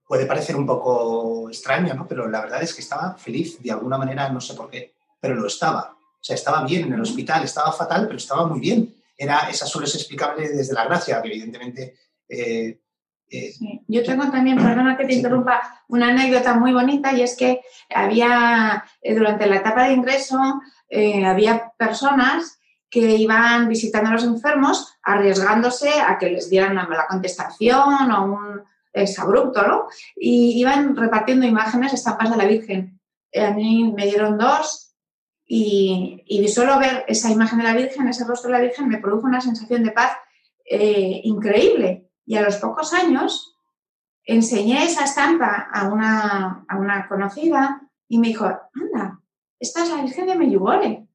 puede 0.07 0.25
parecer 0.25 0.55
un 0.55 0.65
poco 0.65 1.49
extraño, 1.49 1.93
¿no? 1.93 2.07
Pero 2.07 2.27
la 2.27 2.41
verdad 2.41 2.63
es 2.63 2.73
que 2.73 2.81
estaba 2.81 3.13
feliz, 3.13 3.61
de 3.61 3.71
alguna 3.71 3.99
manera, 3.99 4.27
no 4.29 4.41
sé 4.41 4.55
por 4.55 4.71
qué, 4.71 4.95
pero 5.19 5.35
lo 5.35 5.45
estaba. 5.45 5.95
O 5.99 6.23
sea, 6.23 6.35
estaba 6.35 6.65
bien 6.65 6.85
en 6.85 6.93
el 6.93 7.01
hospital, 7.01 7.43
estaba 7.43 7.71
fatal, 7.71 8.07
pero 8.07 8.17
estaba 8.17 8.47
muy 8.47 8.59
bien. 8.59 8.91
Era, 9.15 9.49
esa 9.51 9.67
solo 9.67 9.85
es 9.85 9.93
explicable 9.93 10.49
desde 10.49 10.73
la 10.73 10.85
gracia, 10.85 11.21
que 11.21 11.27
evidentemente... 11.27 11.95
Eh, 12.27 12.79
eh, 13.29 13.51
sí. 13.51 13.81
Yo 13.87 14.03
tengo 14.03 14.31
también, 14.31 14.57
perdona 14.57 14.97
que 14.97 15.05
te 15.05 15.13
interrumpa, 15.13 15.83
una 15.89 16.09
anécdota 16.09 16.55
muy 16.55 16.73
bonita 16.73 17.13
y 17.13 17.21
es 17.21 17.37
que 17.37 17.61
había, 17.93 18.83
durante 19.03 19.45
la 19.45 19.57
etapa 19.57 19.83
de 19.83 19.93
ingreso, 19.93 20.39
había 21.23 21.71
personas 21.77 22.59
que 22.89 23.15
iban 23.15 23.67
visitando 23.67 24.09
a 24.09 24.13
los 24.13 24.23
enfermos 24.23 24.93
arriesgándose 25.03 25.89
a 25.99 26.17
que 26.17 26.29
les 26.29 26.49
dieran 26.49 26.73
una 26.73 26.87
mala 26.87 27.07
contestación 27.07 28.11
o 28.11 28.25
un 28.25 28.63
exabrupto, 28.93 29.67
¿no? 29.67 29.87
Y 30.15 30.59
iban 30.59 30.95
repartiendo 30.95 31.45
imágenes, 31.45 31.93
estampas 31.93 32.31
de 32.31 32.37
la 32.37 32.45
Virgen. 32.45 32.99
A 33.35 33.51
mí 33.51 33.91
me 33.95 34.05
dieron 34.05 34.37
dos 34.37 34.95
y, 35.45 36.23
y 36.25 36.47
solo 36.47 36.79
ver 36.79 37.03
esa 37.07 37.29
imagen 37.29 37.59
de 37.59 37.65
la 37.65 37.73
Virgen, 37.73 38.07
ese 38.07 38.25
rostro 38.25 38.49
de 38.49 38.57
la 38.57 38.63
Virgen, 38.63 38.87
me 38.87 38.97
produjo 38.97 39.27
una 39.27 39.41
sensación 39.41 39.83
de 39.83 39.91
paz 39.91 40.11
eh, 40.65 41.21
increíble. 41.23 42.09
Y 42.25 42.35
a 42.35 42.41
los 42.41 42.55
pocos 42.57 42.93
años 42.93 43.55
enseñé 44.23 44.83
esa 44.83 45.05
estampa 45.05 45.67
a 45.71 45.87
una, 45.89 46.65
a 46.67 46.77
una 46.77 47.07
conocida 47.07 47.81
y 48.07 48.17
me 48.17 48.29
dijo, 48.29 48.45
anda, 48.45 49.21
esta 49.59 49.83
es 49.83 49.89
la 49.89 50.01
Virgen 50.01 50.27
de 50.27 50.35
Meyugore. 50.35 51.07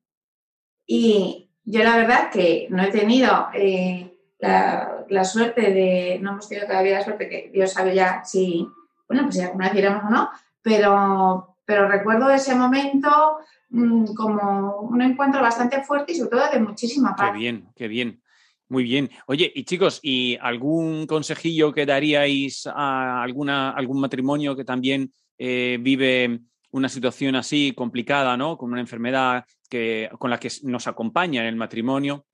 Y 0.87 1.50
yo 1.71 1.85
la 1.85 1.97
verdad 1.97 2.31
que 2.31 2.67
no 2.71 2.83
he 2.83 2.91
tenido 2.91 3.49
eh, 3.55 4.13
la, 4.39 5.05
la, 5.09 5.25
suerte 5.25 5.73
de, 5.73 6.19
no 6.21 6.33
hemos 6.33 6.49
tenido 6.49 6.67
todavía 6.67 6.99
la 6.99 7.05
suerte 7.05 7.29
que 7.29 7.51
Dios 7.53 7.73
sabe 7.73 7.95
ya 7.95 8.25
si, 8.25 8.67
bueno, 9.09 9.25
pues 9.25 9.37
si 9.37 9.43
alguna 9.43 9.69
vez 9.69 9.79
iremos 9.79 10.03
o 10.05 10.11
no, 10.11 10.31
pero, 10.63 11.57
pero 11.65 11.89
recuerdo 11.89 12.31
ese 12.31 12.55
momento 12.57 13.39
mmm, 13.69 14.07
como 14.15 14.81
un 14.81 15.01
encuentro 15.01 15.41
bastante 15.41 15.83
fuerte 15.83 16.13
y 16.13 16.17
sobre 16.17 16.31
todo 16.31 16.51
de 16.53 16.59
muchísima 16.59 17.15
paz. 17.15 17.31
Qué 17.33 17.39
bien, 17.39 17.69
qué 17.77 17.89
bien. 17.89 18.21
Muy 18.69 18.85
bien. 18.85 19.11
Oye, 19.27 19.51
y 19.55 19.65
chicos, 19.65 20.01
¿y 20.03 20.39
algún 20.41 21.07
consejillo 21.07 21.73
que 21.73 21.87
daríais 21.87 22.69
a 22.73 23.23
alguna, 23.23 23.71
algún 23.71 24.01
matrimonio 24.01 24.55
que 24.55 24.65
también 24.65 25.13
eh, 25.39 25.77
vive 25.81 26.41
una 26.71 26.89
situación 26.89 27.35
así 27.35 27.73
complicada, 27.77 28.37
¿no? 28.37 28.57
Con 28.57 28.71
una 28.71 28.81
enfermedad 28.81 29.45
que, 29.71 30.11
con 30.19 30.29
la 30.29 30.39
que 30.39 30.51
nos 30.65 30.87
acompaña 30.87 31.41
en 31.41 31.47
el 31.47 31.57
matrimonio? 31.57 32.27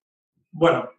Bueno, 0.51 0.91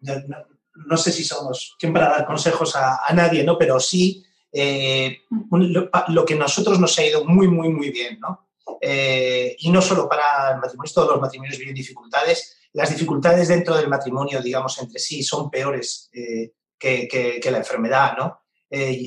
no, 0.86 0.98
sé 0.98 1.12
si 1.12 1.24
somos 1.24 1.76
quien 1.80 1.92
para 1.92 2.10
dar 2.10 2.26
consejos 2.26 2.76
a, 2.76 3.00
nadie, 3.14 3.44
¿no? 3.44 3.58
Pero 3.58 3.80
sí 3.80 4.24
eh, 4.52 5.24
lo, 5.52 6.26
que 6.26 6.34
a 6.36 6.38
nosotros 6.38 6.80
nos 6.80 6.98
ha 7.00 7.06
ido 7.06 7.26
muy, 7.26 7.48
muy, 7.48 7.70
muy 7.70 7.90
bien, 7.90 8.20
¿no? 8.20 8.48
Eh, 8.80 9.56
y 9.60 9.72
no 9.72 9.82
solo 9.82 10.08
para 10.08 10.52
el 10.52 10.60
matrimonio, 10.60 10.92
todos 10.94 11.10
los 11.10 11.22
matrimonios 11.22 11.58
viven 11.58 11.74
dificultades. 11.74 12.58
Las 12.74 12.92
dificultades 12.92 13.48
dentro 13.48 13.76
del 13.76 13.90
matrimonio, 13.90 14.42
digamos, 14.42 14.78
entre 14.80 15.00
sí 15.00 15.24
son 15.24 15.50
peores 15.50 16.10
eh, 16.14 16.54
que, 16.78 17.42
la 17.50 17.58
enfermedad, 17.58 18.16
¿no? 18.18 18.42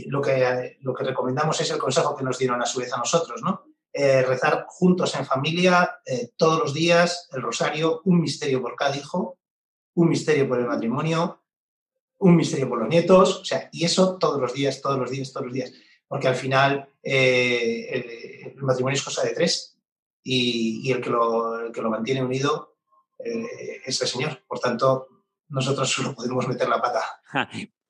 Lo, 0.06 0.20
que, 0.20 0.78
lo 0.80 0.94
que 0.94 1.04
recomendamos 1.04 1.60
es 1.60 1.70
el 1.70 1.78
consejo 1.78 2.16
que 2.16 2.24
nos 2.24 2.38
dieron 2.38 2.60
a 2.60 2.66
su 2.66 2.80
vez 2.80 2.92
a 2.92 2.96
nosotros, 2.96 3.40
¿no? 3.42 3.69
Eh, 3.92 4.22
rezar 4.22 4.66
juntos 4.68 5.16
en 5.16 5.26
familia 5.26 6.00
eh, 6.06 6.30
todos 6.36 6.60
los 6.60 6.72
días 6.72 7.28
el 7.32 7.42
rosario, 7.42 8.02
un 8.04 8.20
misterio 8.20 8.62
por 8.62 8.76
cada 8.76 8.96
hijo, 8.96 9.38
un 9.94 10.08
misterio 10.08 10.48
por 10.48 10.60
el 10.60 10.66
matrimonio, 10.66 11.42
un 12.18 12.36
misterio 12.36 12.68
por 12.68 12.78
los 12.78 12.88
nietos, 12.88 13.40
o 13.40 13.44
sea, 13.44 13.68
y 13.72 13.84
eso 13.84 14.16
todos 14.18 14.40
los 14.40 14.52
días, 14.52 14.80
todos 14.80 14.96
los 14.96 15.10
días, 15.10 15.32
todos 15.32 15.46
los 15.46 15.54
días, 15.54 15.72
porque 16.06 16.28
al 16.28 16.36
final 16.36 16.88
eh, 17.02 18.54
el, 18.54 18.62
matrimonio 18.62 18.96
es 18.96 19.02
cosa 19.02 19.24
de 19.24 19.34
tres 19.34 19.76
y, 20.22 20.92
el, 20.92 21.00
que 21.00 21.10
lo, 21.10 21.58
el, 21.58 21.72
que 21.72 21.82
lo, 21.82 21.90
mantiene 21.90 22.22
unido 22.22 22.76
es 23.18 24.00
el 24.00 24.06
Señor. 24.06 24.42
Por 24.46 24.60
tanto, 24.60 25.08
nosotros 25.48 25.90
solo 25.90 26.14
podemos 26.14 26.46
meter 26.46 26.68
la 26.68 26.80
pata. 26.80 27.02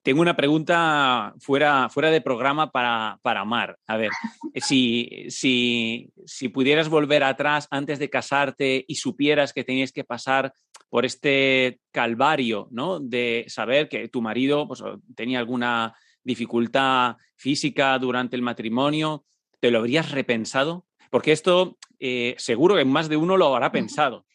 Tengo 0.03 0.21
una 0.21 0.35
pregunta 0.35 1.33
fuera, 1.39 1.89
fuera 1.89 2.09
de 2.09 2.21
programa 2.21 2.71
para, 2.71 3.19
para 3.21 3.45
Mar. 3.45 3.77
A 3.85 3.97
ver, 3.97 4.09
si, 4.55 5.25
si, 5.29 6.11
si 6.25 6.49
pudieras 6.49 6.89
volver 6.89 7.23
atrás 7.23 7.67
antes 7.69 7.99
de 7.99 8.09
casarte 8.09 8.83
y 8.87 8.95
supieras 8.95 9.53
que 9.53 9.63
tenías 9.63 9.91
que 9.91 10.03
pasar 10.03 10.53
por 10.89 11.05
este 11.05 11.79
calvario, 11.91 12.67
¿no? 12.71 12.99
De 12.99 13.45
saber 13.47 13.87
que 13.87 14.09
tu 14.09 14.21
marido 14.21 14.67
pues, 14.67 14.83
tenía 15.15 15.39
alguna 15.39 15.95
dificultad 16.23 17.17
física 17.35 17.97
durante 17.97 18.35
el 18.35 18.41
matrimonio, 18.41 19.23
¿te 19.59 19.71
lo 19.71 19.79
habrías 19.79 20.11
repensado? 20.11 20.85
Porque 21.09 21.31
esto 21.31 21.77
eh, 21.99 22.35
seguro 22.37 22.75
que 22.75 22.85
más 22.85 23.09
de 23.09 23.17
uno 23.17 23.37
lo 23.37 23.53
habrá 23.53 23.71
pensado. 23.71 24.25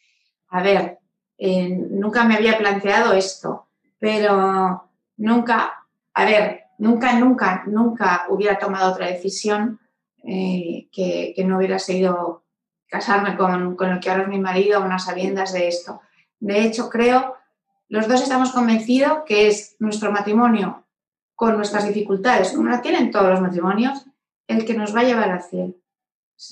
A 0.49 0.63
ver, 0.63 0.99
eh, 1.37 1.69
nunca 1.69 2.23
me 2.23 2.35
había 2.35 2.57
planteado 2.57 3.13
esto, 3.13 3.67
pero 3.99 4.86
nunca, 5.17 5.85
a 6.13 6.25
ver, 6.25 6.63
nunca, 6.77 7.13
nunca, 7.19 7.63
nunca 7.67 8.25
hubiera 8.29 8.57
tomado 8.57 8.91
otra 8.91 9.07
decisión 9.07 9.79
eh, 10.23 10.87
que, 10.91 11.33
que, 11.35 11.43
no 11.43 11.57
hubiera 11.57 11.79
sido 11.79 12.43
casarme 12.87 13.35
con, 13.35 13.75
con, 13.75 13.89
el 13.89 13.99
que 13.99 14.09
ahora 14.09 14.23
es 14.23 14.29
mi 14.29 14.39
marido, 14.39 14.83
unas 14.83 15.05
sabiendas 15.05 15.53
de 15.53 15.67
esto. 15.67 16.01
De 16.39 16.63
hecho, 16.63 16.89
creo, 16.89 17.35
los 17.89 18.07
dos 18.07 18.21
estamos 18.21 18.51
convencidos 18.51 19.19
que 19.25 19.47
es 19.47 19.75
nuestro 19.79 20.11
matrimonio 20.11 20.83
con 21.35 21.55
nuestras 21.55 21.87
dificultades, 21.87 22.51
como 22.51 22.69
la 22.69 22.81
tienen 22.81 23.11
todos 23.11 23.29
los 23.29 23.41
matrimonios, 23.41 24.05
el 24.47 24.65
que 24.65 24.73
nos 24.73 24.95
va 24.95 25.01
a 25.01 25.03
llevar 25.03 25.29
al 25.29 25.43
cielo. 25.43 25.75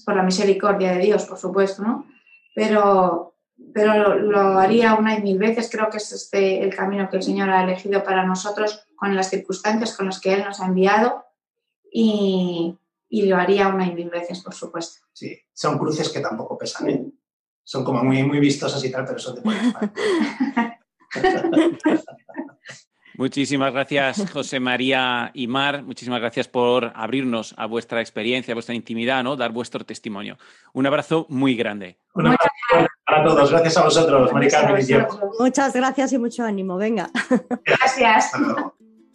Por 0.06 0.15
la 0.15 0.23
misericordia 0.23 0.93
de 0.93 0.99
Dios, 0.99 1.25
por 1.25 1.38
supuesto, 1.38 1.84
¿no? 1.84 2.06
Pero 2.54 3.34
pero 3.73 3.93
lo, 3.95 4.15
lo, 4.15 4.59
haría 4.59 4.95
una 4.95 5.17
y 5.17 5.21
mil 5.21 5.37
veces. 5.37 5.69
Creo 5.71 5.89
que 5.89 5.97
es 5.97 6.11
este 6.11 6.61
el 6.63 6.75
camino 6.75 7.09
que 7.09 7.17
el 7.17 7.23
Señor 7.23 7.49
ha 7.49 7.63
elegido 7.63 8.03
para 8.03 8.25
nosotros 8.25 8.85
con 8.95 9.15
las 9.15 9.29
circunstancias 9.29 9.95
con 9.95 10.07
las 10.07 10.19
que 10.19 10.33
Él 10.33 10.43
nos 10.43 10.59
ha 10.61 10.65
enviado 10.65 11.25
y, 11.91 12.77
y 13.09 13.25
lo 13.27 13.37
haría 13.37 13.67
una 13.67 13.87
y 13.87 13.93
mil 13.93 14.09
veces, 14.09 14.41
por 14.41 14.53
supuesto. 14.53 15.05
Sí, 15.13 15.37
son 15.53 15.77
cruces 15.77 16.09
que 16.09 16.19
tampoco 16.19 16.57
pesan, 16.57 16.89
¿eh? 16.89 17.05
Son 17.63 17.83
como 17.83 18.03
muy, 18.03 18.23
muy 18.23 18.39
vistosas 18.39 18.83
y 18.83 18.91
tal, 18.91 19.05
pero 19.05 19.17
son 19.17 19.35
de 19.35 19.41
buena 19.41 20.79
Muchísimas 23.17 23.71
gracias, 23.71 24.29
José 24.31 24.59
María 24.59 25.31
y 25.33 25.47
Mar. 25.47 25.83
Muchísimas 25.83 26.19
gracias 26.19 26.49
por 26.49 26.91
abrirnos 26.95 27.55
a 27.57 27.65
vuestra 27.65 28.01
experiencia, 28.01 28.51
a 28.51 28.55
vuestra 28.55 28.75
intimidad, 28.75 29.23
¿no? 29.23 29.37
Dar 29.37 29.51
vuestro 29.51 29.85
testimonio. 29.85 30.37
Un 30.73 30.85
abrazo 30.85 31.25
muy 31.29 31.55
grande. 31.55 31.97
Un 32.13 32.27
abrazo 32.27 32.49
para 33.15 33.36
todos. 33.36 33.51
Gracias 33.51 33.78
a 33.78 33.84
vosotros, 33.84 34.34
Mari 34.34 34.47
Carmen 34.49 34.86
y 34.88 35.41
Muchas 35.41 35.73
gracias 35.73 36.13
y 36.13 36.17
mucho 36.17 36.43
ánimo. 36.43 36.78
Venga. 36.78 37.10
Gracias. 37.65 38.32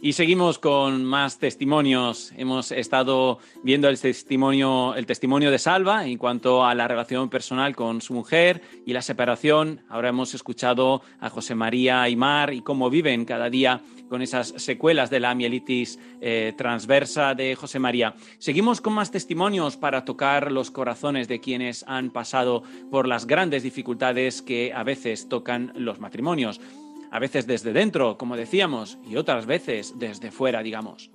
Y 0.03 0.15
seguimos 0.15 0.59
con 0.59 1.05
más 1.05 1.39
testimonios. 1.39 2.33
Hemos 2.39 2.73
estado 2.73 3.39
viendo 3.63 3.87
el 3.87 4.01
testimonio, 4.01 4.95
el 4.95 5.05
testimonio 5.05 5.51
de 5.51 5.59
Salva 5.59 6.07
en 6.07 6.17
cuanto 6.17 6.65
a 6.65 6.75
la 6.75 6.89
relación 6.89 7.29
personal 7.29 7.77
con 7.77 8.01
su 8.01 8.15
mujer 8.15 8.63
y 8.87 8.95
la 8.95 9.03
separación. 9.03 9.83
Ahora 9.91 10.09
hemos 10.09 10.33
escuchado 10.33 11.03
a 11.21 11.29
José 11.29 11.55
María 11.55 12.09
y 12.09 12.19
y 12.51 12.61
cómo 12.63 12.89
viven 12.89 13.27
cada 13.27 13.51
día 13.51 13.83
con 14.09 14.23
esas 14.23 14.55
secuelas 14.57 15.11
de 15.11 15.21
la 15.21 15.35
mielitis 15.35 15.99
eh, 16.23 16.55
transversa 16.57 17.35
de 17.35 17.55
José 17.55 17.79
María. 17.79 18.15
Seguimos 18.39 18.81
con 18.81 18.95
más 18.95 19.11
testimonios 19.11 19.77
para 19.77 20.07
tocar 20.07 20.51
los 20.51 20.71
corazones 20.71 21.29
de 21.29 21.41
quienes 21.41 21.85
han 21.87 22.11
pasado 22.11 22.63
por 22.91 23.07
las 23.07 23.27
grandes 23.27 23.63
dificultades 23.63 24.41
que 24.41 24.73
a 24.75 24.83
veces 24.83 25.29
tocan 25.29 25.73
los 25.75 26.01
matrimonios 26.01 26.59
a 27.11 27.19
veces 27.19 27.47
desde 27.47 27.73
dentro, 27.73 28.17
como 28.17 28.37
decíamos, 28.37 28.99
y 29.07 29.17
otras 29.17 29.47
veces 29.47 29.95
desde 29.99 30.31
fuera, 30.31 30.63
digamos. 30.63 31.11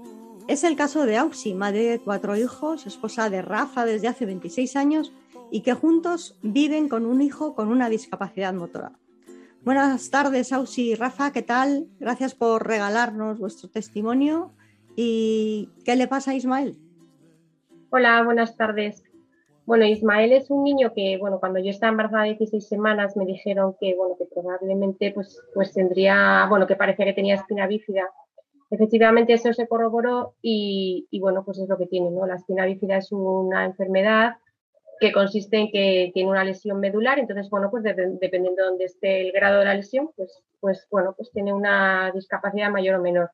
Es 0.48 0.64
el 0.64 0.76
caso 0.76 1.06
de 1.06 1.18
Auxi, 1.18 1.54
madre 1.54 1.84
de 1.84 2.00
cuatro 2.00 2.36
hijos, 2.36 2.86
esposa 2.86 3.30
de 3.30 3.42
Rafa 3.42 3.86
desde 3.86 4.08
hace 4.08 4.26
26 4.26 4.76
años 4.76 5.12
y 5.52 5.62
que 5.62 5.74
juntos 5.74 6.38
viven 6.44 6.90
con 6.90 7.06
un 7.06 7.22
hijo 7.22 7.56
con 7.56 7.70
una 7.70 7.90
discapacidad 7.90 8.54
motora. 8.54 8.92
Buenas 9.64 10.12
tardes, 10.12 10.54
Auxi 10.54 10.92
y 10.92 10.96
Rafa, 10.96 11.32
¿qué 11.32 11.42
tal? 11.42 11.88
Gracias 12.00 12.36
por 12.36 12.68
regalarnos 12.68 13.40
vuestro 13.40 13.70
testimonio. 13.70 14.54
¿Y 14.96 15.70
qué 15.84 15.96
le 15.96 16.08
pasa 16.08 16.32
a 16.32 16.36
Ismael? 16.36 16.78
Hola, 17.90 18.22
buenas 18.24 18.56
tardes. 18.56 19.05
Bueno, 19.66 19.86
Ismael 19.86 20.32
es 20.32 20.52
un 20.52 20.64
niño 20.64 20.94
que, 20.94 21.18
bueno, 21.18 21.40
cuando 21.40 21.60
yo 21.60 21.72
estaba 21.72 21.90
embarazada 21.90 22.24
de 22.24 22.36
16 22.36 22.68
semanas 22.68 23.18
me 23.18 23.26
dijeron 23.26 23.76
que, 23.80 23.96
bueno, 23.96 24.16
que 24.16 24.26
probablemente 24.26 25.12
pues, 25.12 25.42
pues 25.56 25.74
tendría, 25.74 26.46
bueno, 26.50 26.68
que 26.68 26.76
parecía 26.76 27.06
que 27.06 27.14
tenía 27.14 27.36
espina 27.36 27.66
bífida. 27.66 28.04
Efectivamente 28.70 29.34
eso 29.34 29.52
se 29.54 29.68
corroboró 29.68 30.36
y, 30.42 31.08
y, 31.10 31.20
bueno, 31.20 31.44
pues 31.44 31.58
es 31.60 31.68
lo 31.68 31.78
que 31.78 31.88
tiene, 31.88 32.12
¿no? 32.12 32.28
La 32.28 32.36
espina 32.36 32.66
bífida 32.66 32.98
es 32.98 33.12
una 33.12 33.66
enfermedad 33.66 34.36
que 35.00 35.12
consiste 35.12 35.58
en 35.58 35.72
que 35.72 36.12
tiene 36.14 36.30
una 36.30 36.44
lesión 36.44 36.80
medular, 36.80 37.18
entonces, 37.20 37.50
bueno, 37.50 37.70
pues 37.72 37.84
de, 37.84 37.94
dependiendo 38.22 38.64
de 38.64 38.70
dónde 38.70 38.86
esté 38.86 39.22
el 39.22 39.32
grado 39.32 39.60
de 39.60 39.66
la 39.66 39.74
lesión, 39.74 40.10
pues, 40.16 40.44
pues, 40.60 40.88
bueno, 40.92 41.14
pues 41.18 41.32
tiene 41.32 41.54
una 41.54 42.12
discapacidad 42.14 42.70
mayor 42.70 43.00
o 43.00 43.02
menor. 43.02 43.32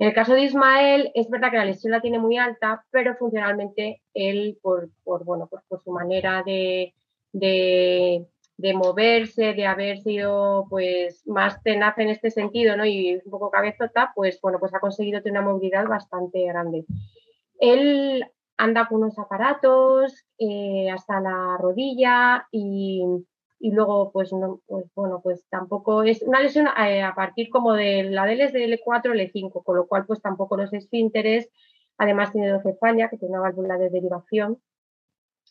En 0.00 0.08
el 0.08 0.14
caso 0.14 0.32
de 0.32 0.44
Ismael, 0.44 1.12
es 1.14 1.28
verdad 1.28 1.50
que 1.50 1.58
la 1.58 1.66
lesión 1.66 1.92
la 1.92 2.00
tiene 2.00 2.18
muy 2.18 2.38
alta, 2.38 2.86
pero 2.90 3.16
funcionalmente 3.16 4.00
él, 4.14 4.58
por, 4.62 4.88
pues 5.04 5.82
su 5.84 5.90
manera 5.92 6.42
de, 6.42 6.94
moverse, 8.74 9.52
de 9.52 9.66
haber 9.66 9.98
sido 9.98 10.66
pues 10.70 11.26
más 11.26 11.62
tenaz 11.62 11.98
en 11.98 12.08
este 12.08 12.30
sentido, 12.30 12.78
¿no? 12.78 12.86
Y 12.86 13.20
un 13.22 13.30
poco 13.30 13.50
cabezota, 13.50 14.12
pues 14.14 14.40
bueno, 14.40 14.58
pues 14.58 14.72
ha 14.72 14.80
conseguido 14.80 15.20
tener 15.20 15.42
una 15.42 15.50
movilidad 15.52 15.86
bastante 15.86 16.46
grande. 16.46 16.86
Él 17.58 18.24
anda 18.56 18.88
con 18.88 19.02
unos 19.02 19.18
aparatos 19.18 20.14
eh, 20.38 20.88
hasta 20.90 21.20
la 21.20 21.58
rodilla 21.58 22.48
y, 22.50 23.04
y 23.60 23.72
luego 23.72 24.10
pues 24.10 24.32
no 24.32 24.60
pues 24.66 24.86
bueno 24.94 25.20
pues 25.22 25.44
tampoco 25.50 26.02
es 26.02 26.22
una 26.22 26.40
lesión 26.40 26.66
eh, 26.66 27.02
a 27.02 27.14
partir 27.14 27.50
como 27.50 27.74
de 27.74 28.04
la 28.04 28.26
del 28.26 28.40
es 28.40 28.52
de 28.52 28.64
L4 28.66 29.12
L5 29.12 29.62
con 29.62 29.76
lo 29.76 29.86
cual 29.86 30.06
pues 30.06 30.20
tampoco 30.20 30.56
los 30.56 30.72
esfínteres 30.72 31.48
además 31.98 32.32
tiene 32.32 32.48
docefalia 32.48 33.08
que 33.08 33.18
tiene 33.18 33.34
una 33.34 33.42
válvula 33.42 33.78
de 33.78 33.90
derivación 33.90 34.58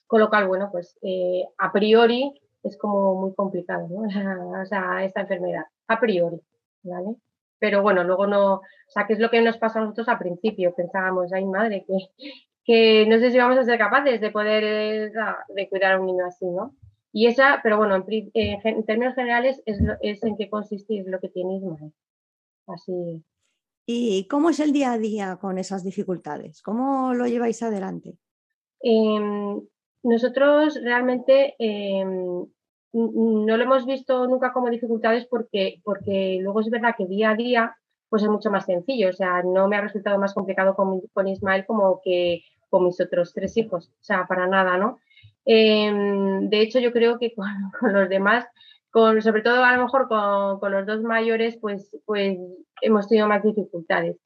con 0.08 0.20
lo 0.20 0.30
cual 0.30 0.48
bueno 0.48 0.70
pues 0.72 0.98
eh, 1.04 1.44
a 1.58 1.72
priori 1.72 2.34
es 2.64 2.78
como 2.78 3.16
muy 3.16 3.34
complicado, 3.36 3.88
¿no? 3.90 4.02
O 4.62 4.66
sea, 4.66 5.04
esta 5.04 5.22
enfermedad, 5.22 5.64
a 5.88 6.00
priori, 6.00 6.42
¿vale? 6.84 7.16
Pero 7.60 7.82
bueno, 7.82 8.04
luego 8.04 8.28
no, 8.28 8.56
o 8.56 8.62
sea, 8.88 9.06
¿qué 9.06 9.14
es 9.14 9.20
lo 9.20 9.30
que 9.30 9.42
nos 9.42 9.58
pasa 9.58 9.80
a 9.80 9.82
nosotros 9.84 10.08
al 10.08 10.20
principio? 10.20 10.74
Pensábamos, 10.76 11.34
ay 11.34 11.46
madre, 11.46 11.86
que, 11.86 11.94
que 12.64 13.06
no 13.08 13.20
sé 13.20 13.32
si 13.32 13.38
vamos 13.38 13.58
a 13.58 13.64
ser 13.64 13.78
capaces 13.78 14.22
de 14.22 14.32
poder, 14.32 15.12
de 15.12 15.70
cuidar 15.70 15.94
a 15.94 16.00
un 16.00 16.08
niño 16.08 16.26
así, 16.26 16.46
¿no? 16.46 16.74
Y 17.12 17.28
esa, 17.28 17.60
pero 17.64 17.78
bueno, 17.78 17.96
en, 17.96 18.32
en 18.34 18.86
términos 18.86 19.16
generales 19.16 19.62
es, 19.66 19.80
es, 20.02 20.24
en 20.24 20.38
qué 20.38 20.50
consiste 20.50 21.04
lo 21.06 21.20
que 21.20 21.30
tiene 21.30 21.58
Ismael. 21.58 21.94
Así. 22.68 23.24
¿Y 23.86 24.28
cómo 24.28 24.52
es 24.52 24.60
el 24.60 24.72
día 24.72 24.92
a 24.92 24.98
día 25.00 25.38
con 25.38 25.58
esas 25.58 25.84
dificultades? 25.84 26.62
¿Cómo 26.62 27.14
lo 27.16 27.26
lleváis 27.26 27.64
adelante? 27.64 28.18
Eh, 28.84 29.60
nosotros 30.04 30.80
realmente 30.84 31.56
eh, 31.58 32.06
no 32.94 33.58
lo 33.58 33.64
hemos 33.64 33.86
visto 33.86 34.28
nunca 34.28 34.54
como 34.54 34.70
dificultades 34.70 35.26
porque, 35.26 35.82
porque 35.84 36.38
luego 36.42 36.62
es 36.62 36.70
verdad 36.70 36.96
que 36.98 37.08
día 37.08 37.32
a 37.32 37.36
día 37.36 37.76
pues 38.10 38.24
es 38.24 38.30
mucho 38.30 38.52
más 38.52 38.66
sencillo. 38.66 39.10
O 39.10 39.14
sea, 39.14 39.44
no 39.44 39.68
me 39.68 39.78
ha 39.78 39.82
resultado 39.82 40.20
más 40.20 40.34
complicado 40.34 40.76
con, 40.76 41.02
con 41.14 41.28
Ismael 41.28 41.66
como 41.66 42.02
que 42.04 42.44
con 42.70 42.86
mis 42.86 43.00
otros 43.02 43.34
tres 43.34 43.56
hijos. 43.58 43.90
O 43.90 44.04
sea, 44.04 44.26
para 44.28 44.48
nada, 44.48 44.78
¿no? 44.78 45.00
Eh, 45.46 45.92
de 46.42 46.62
hecho, 46.62 46.80
yo 46.80 46.92
creo 46.92 47.18
que 47.20 47.34
con, 47.80 47.94
los 47.94 48.10
demás 48.10 48.46
con, 48.92 49.22
sobre 49.22 49.42
todo 49.42 49.64
a 49.64 49.76
lo 49.76 49.84
mejor 49.84 50.08
con, 50.08 50.72
los 50.72 50.86
dos 50.86 51.04
mayores, 51.04 51.58
pues, 51.62 51.96
pues 52.06 52.38
hemos 52.82 53.08
tenido 53.08 53.28
más 53.28 53.44
dificultades. 53.44 54.18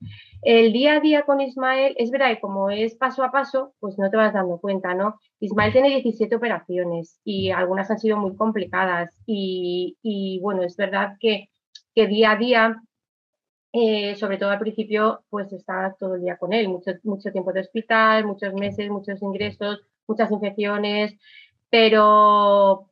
El 0.42 0.74
día 0.74 0.96
a 0.96 1.00
día 1.00 1.24
con 1.24 1.42
Ismael, 1.42 1.96
es 1.98 2.12
verdad 2.12 2.30
que 2.30 2.42
como 2.42 2.70
es 2.70 2.96
paso 2.96 3.24
a 3.24 3.32
paso, 3.32 3.74
pues 3.80 3.98
no 3.98 4.10
te 4.10 4.18
vas 4.18 4.34
dando 4.34 4.60
cuenta, 4.60 4.94
¿no? 4.94 5.20
Ismael 5.40 5.72
tiene 5.72 5.90
17 5.90 6.36
operaciones 6.36 7.20
y 7.24 7.52
algunas 7.52 7.90
han 7.92 8.00
sido 8.00 8.18
muy 8.18 8.36
complicadas 8.36 9.12
y, 9.26 10.40
bueno, 10.42 10.64
es 10.64 10.76
verdad 10.78 11.18
que, 11.20 11.50
que 11.96 12.08
día 12.08 12.32
a 12.32 12.38
día, 12.38 12.84
eh, 13.74 14.16
sobre 14.16 14.38
todo 14.38 14.52
al 14.52 14.60
principio, 14.60 15.24
pues 15.30 15.52
está 15.52 15.96
todo 16.00 16.16
el 16.16 16.22
día 16.22 16.38
con 16.38 16.54
él, 16.54 16.70
mucho, 16.70 16.92
mucho 17.04 17.32
tiempo 17.32 17.52
de 17.52 17.62
hospital, 17.62 18.26
muchos 18.26 18.54
meses, 18.54 18.90
muchos 18.90 19.22
ingresos, 19.22 19.82
muchas 20.08 20.32
infecciones, 20.32 21.16
pero, 21.70 22.90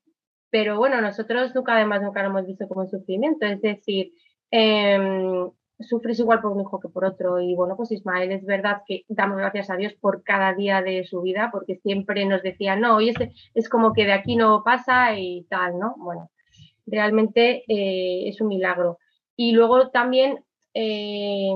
pero 0.50 0.78
bueno, 0.78 1.02
nosotros 1.02 1.54
nunca 1.56 1.76
además 1.76 2.02
nunca 2.02 2.22
lo 2.24 2.30
hemos 2.30 2.48
visto 2.48 2.68
como 2.68 2.82
un 2.82 2.90
sufrimiento, 2.90 3.46
es 3.46 3.62
decir, 3.62 4.14
eh, 4.52 5.48
sufres 5.84 6.20
igual 6.20 6.42
por 6.42 6.52
un 6.52 6.62
hijo 6.62 6.80
que 6.80 6.90
por 6.90 7.06
otro 7.06 7.40
y 7.40 7.56
bueno, 7.56 7.76
pues 7.76 7.92
Ismael 7.92 8.32
es 8.32 8.46
verdad 8.46 8.84
que 8.86 9.04
damos 9.08 9.38
gracias 9.38 9.70
a 9.70 9.76
Dios 9.76 9.94
por 9.94 10.24
cada 10.24 10.54
día 10.54 10.82
de 10.82 11.04
su 11.06 11.22
vida 11.22 11.50
porque 11.52 11.78
siempre 11.78 12.26
nos 12.26 12.44
decía, 12.44 12.76
no, 12.76 12.96
hoy 12.98 13.10
es, 13.10 13.16
es 13.54 13.70
como 13.70 13.94
que 13.94 14.06
de 14.06 14.14
aquí 14.14 14.36
no 14.36 14.64
pasa 14.64 15.18
y 15.18 15.44
tal, 15.50 15.80
¿no? 15.80 15.96
Bueno, 15.98 16.30
realmente 16.86 17.64
eh, 17.68 18.30
es 18.30 18.42
un 18.42 18.48
milagro. 18.50 19.00
Y 19.36 19.54
luego 19.54 19.90
también 19.90 20.44
eh, 20.74 21.54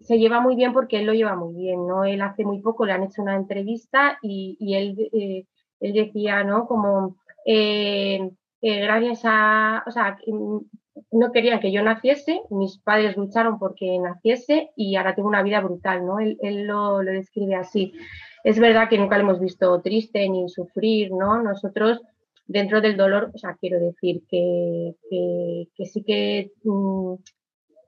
se 0.00 0.18
lleva 0.18 0.40
muy 0.40 0.56
bien 0.56 0.72
porque 0.72 0.98
él 0.98 1.06
lo 1.06 1.14
lleva 1.14 1.36
muy 1.36 1.54
bien, 1.54 1.86
¿no? 1.86 2.04
Él 2.04 2.20
hace 2.22 2.44
muy 2.44 2.60
poco 2.60 2.84
le 2.84 2.92
han 2.92 3.04
hecho 3.04 3.22
una 3.22 3.36
entrevista 3.36 4.18
y, 4.22 4.56
y 4.60 4.74
él, 4.74 5.10
eh, 5.12 5.46
él 5.80 5.92
decía, 5.92 6.44
¿no? 6.44 6.66
Como 6.66 7.16
eh, 7.46 8.30
eh, 8.60 8.80
gracias 8.80 9.22
a, 9.24 9.84
o 9.86 9.90
sea, 9.90 10.16
no 11.10 11.32
querían 11.32 11.60
que 11.60 11.72
yo 11.72 11.82
naciese, 11.82 12.42
mis 12.50 12.78
padres 12.78 13.16
lucharon 13.16 13.58
porque 13.58 13.98
naciese 13.98 14.70
y 14.76 14.96
ahora 14.96 15.14
tengo 15.14 15.28
una 15.28 15.42
vida 15.42 15.60
brutal, 15.60 16.06
¿no? 16.06 16.20
Él, 16.20 16.38
él 16.42 16.66
lo, 16.66 17.02
lo, 17.02 17.12
describe 17.12 17.56
así. 17.56 17.92
Es 18.42 18.58
verdad 18.58 18.88
que 18.88 18.98
nunca 18.98 19.16
lo 19.16 19.24
hemos 19.24 19.40
visto 19.40 19.80
triste 19.82 20.28
ni 20.28 20.48
sufrir, 20.48 21.10
¿no? 21.12 21.42
Nosotros, 21.42 22.00
dentro 22.46 22.80
del 22.80 22.96
dolor, 22.96 23.30
o 23.34 23.38
sea, 23.38 23.56
quiero 23.60 23.78
decir 23.80 24.22
que, 24.28 24.94
que, 25.10 25.86
sí 25.86 26.02
que, 26.02 26.52
mmm, 26.62 27.14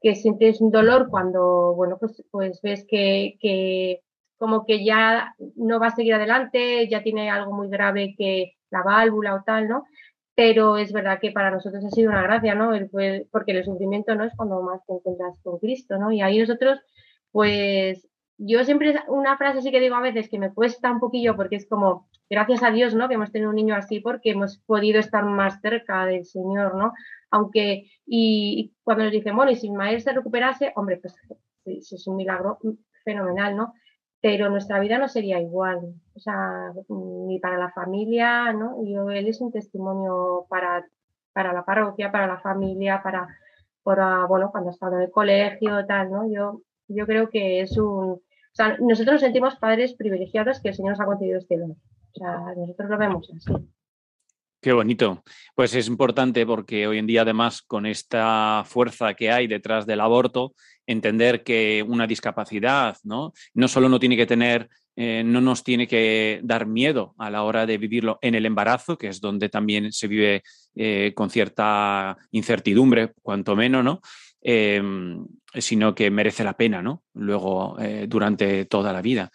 que 0.07 0.15
sientes 0.15 0.61
un 0.61 0.71
dolor 0.71 1.09
cuando, 1.11 1.75
bueno, 1.75 1.97
pues, 1.99 2.23
pues 2.31 2.61
ves 2.63 2.87
que, 2.89 4.03
como 4.39 4.65
que 4.65 4.85
ya 4.85 5.35
no 5.57 5.81
va 5.81 5.89
a 5.89 5.97
seguir 5.97 6.15
adelante, 6.15 6.87
ya 6.89 7.03
tiene 7.03 7.29
algo 7.29 7.53
muy 7.53 7.69
grave 7.69 8.15
que 8.17 8.53
la 8.71 8.85
válvula 8.85 9.35
o 9.35 9.43
tal, 9.43 9.67
¿no? 9.67 9.83
Pero 10.37 10.77
es 10.77 10.93
verdad 10.93 11.19
que 11.21 11.33
para 11.33 11.51
nosotros 11.51 11.85
ha 11.85 11.91
sido 11.91 12.11
una 12.11 12.23
gracia, 12.23 12.55
¿no? 12.55 12.71
Porque 13.33 13.51
el 13.51 13.65
sufrimiento 13.65 14.15
no 14.15 14.23
es 14.23 14.33
cuando 14.37 14.63
más 14.63 14.87
te 14.87 14.93
encuentras 14.93 15.41
con 15.43 15.59
Cristo, 15.59 15.99
¿no? 15.99 16.13
Y 16.13 16.23
ahí 16.23 16.39
nosotros, 16.39 16.79
pues, 17.33 18.07
yo 18.39 18.63
siempre 18.63 18.95
una 19.09 19.37
frase 19.37 19.59
así 19.59 19.73
que 19.73 19.81
digo 19.81 19.97
a 19.97 20.01
veces 20.03 20.29
que 20.29 20.39
me 20.39 20.55
cuesta 20.55 20.93
un 20.93 21.01
poquillo 21.01 21.35
porque 21.35 21.57
es 21.57 21.67
como, 21.67 22.07
gracias 22.31 22.63
a 22.63 22.71
Dios, 22.71 22.95
¿no? 22.95 23.09
Que 23.09 23.15
hemos 23.15 23.33
tenido 23.33 23.51
un 23.51 23.57
niño 23.57 23.75
así 23.75 23.99
porque 23.99 24.31
hemos 24.31 24.59
podido 24.59 25.01
estar 25.01 25.25
más 25.25 25.61
cerca 25.61 26.07
del 26.07 26.25
Señor, 26.27 26.77
¿no? 26.77 26.93
Aunque, 27.31 27.91
y, 28.07 28.75
cuando 28.83 29.05
nos 29.05 29.13
dicen, 29.13 29.37
bueno, 29.37 29.51
y 29.51 29.57
si 29.57 29.67
Ismael 29.67 30.01
se 30.01 30.13
recuperase, 30.13 30.73
hombre, 30.77 30.99
pues 30.99 31.15
es 31.65 32.07
un 32.07 32.17
milagro 32.17 32.59
fenomenal, 33.05 33.57
¿no? 33.57 33.75
pero 34.27 34.51
nuestra 34.51 34.81
vida 34.81 34.99
no 34.99 35.07
sería 35.07 35.41
igual, 35.41 35.95
o 36.15 36.19
sea, 36.19 36.73
ni 36.89 37.39
para 37.39 37.59
la 37.59 37.71
familia, 37.71 38.53
¿no? 38.53 38.85
Yo, 38.85 39.09
él 39.11 39.29
es 39.29 39.41
un 39.41 39.53
testimonio 39.53 40.47
para, 40.49 40.85
para 41.33 41.53
la 41.53 41.65
parroquia, 41.65 42.11
para 42.11 42.27
la 42.27 42.41
familia, 42.41 43.03
para, 43.05 43.29
para, 43.85 44.27
bueno, 44.27 44.51
cuando 44.51 44.71
ha 44.71 44.73
estado 44.73 44.97
en 44.97 45.03
el 45.03 45.11
colegio, 45.13 45.87
tal, 45.87 46.11
¿no? 46.11 46.29
Yo, 46.29 46.63
yo 46.89 47.07
creo 47.07 47.31
que 47.31 47.61
es 47.61 47.79
un, 47.79 48.15
o 48.15 48.23
sea, 48.53 48.77
nosotros 48.81 49.15
nos 49.15 49.21
sentimos 49.21 49.55
padres 49.57 49.95
privilegiados 49.95 50.61
que 50.61 50.71
el 50.71 50.75
Señor 50.75 50.93
nos 50.93 51.01
ha 51.01 51.07
concedido 51.07 51.39
este 51.39 51.59
don, 51.59 51.71
o 51.73 52.19
sea, 52.19 52.53
nosotros 52.57 52.91
lo 52.91 52.99
vemos 52.99 53.31
así. 53.33 53.53
Qué 54.61 54.73
bonito. 54.73 55.23
Pues 55.55 55.75
es 55.75 55.87
importante 55.87 56.45
porque 56.45 56.87
hoy 56.87 56.99
en 56.99 57.07
día, 57.07 57.23
además, 57.23 57.63
con 57.63 57.87
esta 57.87 58.65
fuerza 58.67 59.15
que 59.15 59.31
hay 59.31 59.47
detrás 59.47 59.87
del 59.87 60.01
aborto, 60.01 60.55
entender 60.87 61.45
que 61.45 61.85
una 61.87 62.07
discapacidad, 62.07 62.97
¿no? 63.05 63.33
No 63.55 63.69
solo 63.69 63.89
no 63.89 64.01
tiene 64.01 64.17
que 64.17 64.27
tener, 64.27 64.69
eh, 64.97 65.23
no 65.25 65.41
nos 65.41 65.63
tiene 65.63 65.87
que 65.87 66.41
dar 66.43 66.67
miedo 66.67 67.15
a 67.19 67.31
la 67.31 67.43
hora 67.43 67.67
de 67.67 67.79
vivirlo 67.79 68.19
en 68.23 68.35
el 68.35 68.47
embarazo, 68.47 68.97
que 68.99 69.09
es 69.09 69.21
donde 69.21 69.49
también 69.49 69.93
se 69.93 70.09
vive 70.09 70.43
eh, 70.75 71.13
con 71.15 71.31
cierta 71.31 72.17
incertidumbre, 72.33 73.13
cuanto 73.23 73.55
menos, 73.55 73.85
¿no? 73.85 74.01
Eh, 74.41 74.83
sino 75.55 75.95
que 75.95 76.11
merece 76.11 76.45
la 76.45 76.57
pena, 76.57 76.83
¿no? 76.83 77.03
Luego, 77.15 77.79
eh, 77.81 78.07
durante 78.09 78.65
toda 78.65 78.93
la 78.93 79.03
vida. 79.03 79.31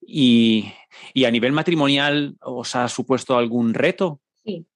Y, 0.00 0.72
y 1.12 1.24
a 1.24 1.30
nivel 1.30 1.52
matrimonial, 1.52 2.36
¿os 2.40 2.74
ha 2.76 2.88
supuesto 2.88 3.36
algún 3.36 3.74
reto? 3.74 4.20
Sí. 4.44 4.66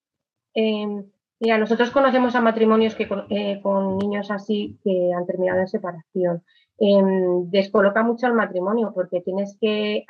Eh, 0.54 1.04
mira, 1.40 1.58
nosotros 1.58 1.90
conocemos 1.90 2.34
a 2.34 2.40
matrimonios 2.40 2.94
que 2.94 3.08
con, 3.08 3.26
eh, 3.30 3.60
con, 3.62 3.98
niños 3.98 4.30
así 4.30 4.78
que 4.84 5.12
han 5.12 5.26
terminado 5.26 5.60
en 5.60 5.68
separación. 5.68 6.42
Eh, 6.78 7.02
descoloca 7.46 8.02
mucho 8.02 8.26
el 8.26 8.34
matrimonio 8.34 8.92
porque 8.94 9.20
tienes 9.20 9.56
que 9.60 10.04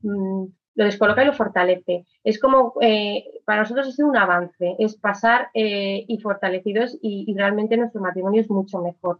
mm, 0.00 0.46
lo 0.78 0.84
descoloca 0.84 1.24
y 1.24 1.26
lo 1.26 1.32
fortalece. 1.32 2.06
Es 2.22 2.38
como, 2.38 2.74
eh, 2.80 3.24
para 3.44 3.62
nosotros 3.62 3.88
es 3.88 3.98
un 3.98 4.16
avance, 4.16 4.76
es 4.78 4.94
pasar 4.96 5.48
eh, 5.52 6.04
y 6.06 6.18
fortalecidos 6.20 6.96
y, 7.02 7.34
realmente 7.36 7.76
nuestro 7.76 8.00
matrimonio 8.00 8.42
es 8.42 8.48
mucho 8.48 8.80
mejor. 8.80 9.18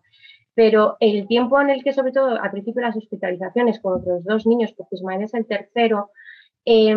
Pero 0.55 0.97
el 1.01 1.27
tiempo 1.27 1.61
en 1.61 1.71
el 1.71 1.83
que, 1.83 1.93
sobre 1.93 2.13
todo 2.13 2.41
al 2.41 2.53
principio, 2.53 2.81
las 2.81 2.97
hospitalizaciones 2.97 3.81
con 3.81 3.95
otros 3.95 4.23
dos 4.23 4.47
niños, 4.47 4.73
porque 4.77 4.95
Ismael 4.95 5.23
es 5.23 5.35
el 5.35 5.47
tercero, 5.47 6.13
eh, 6.65 6.97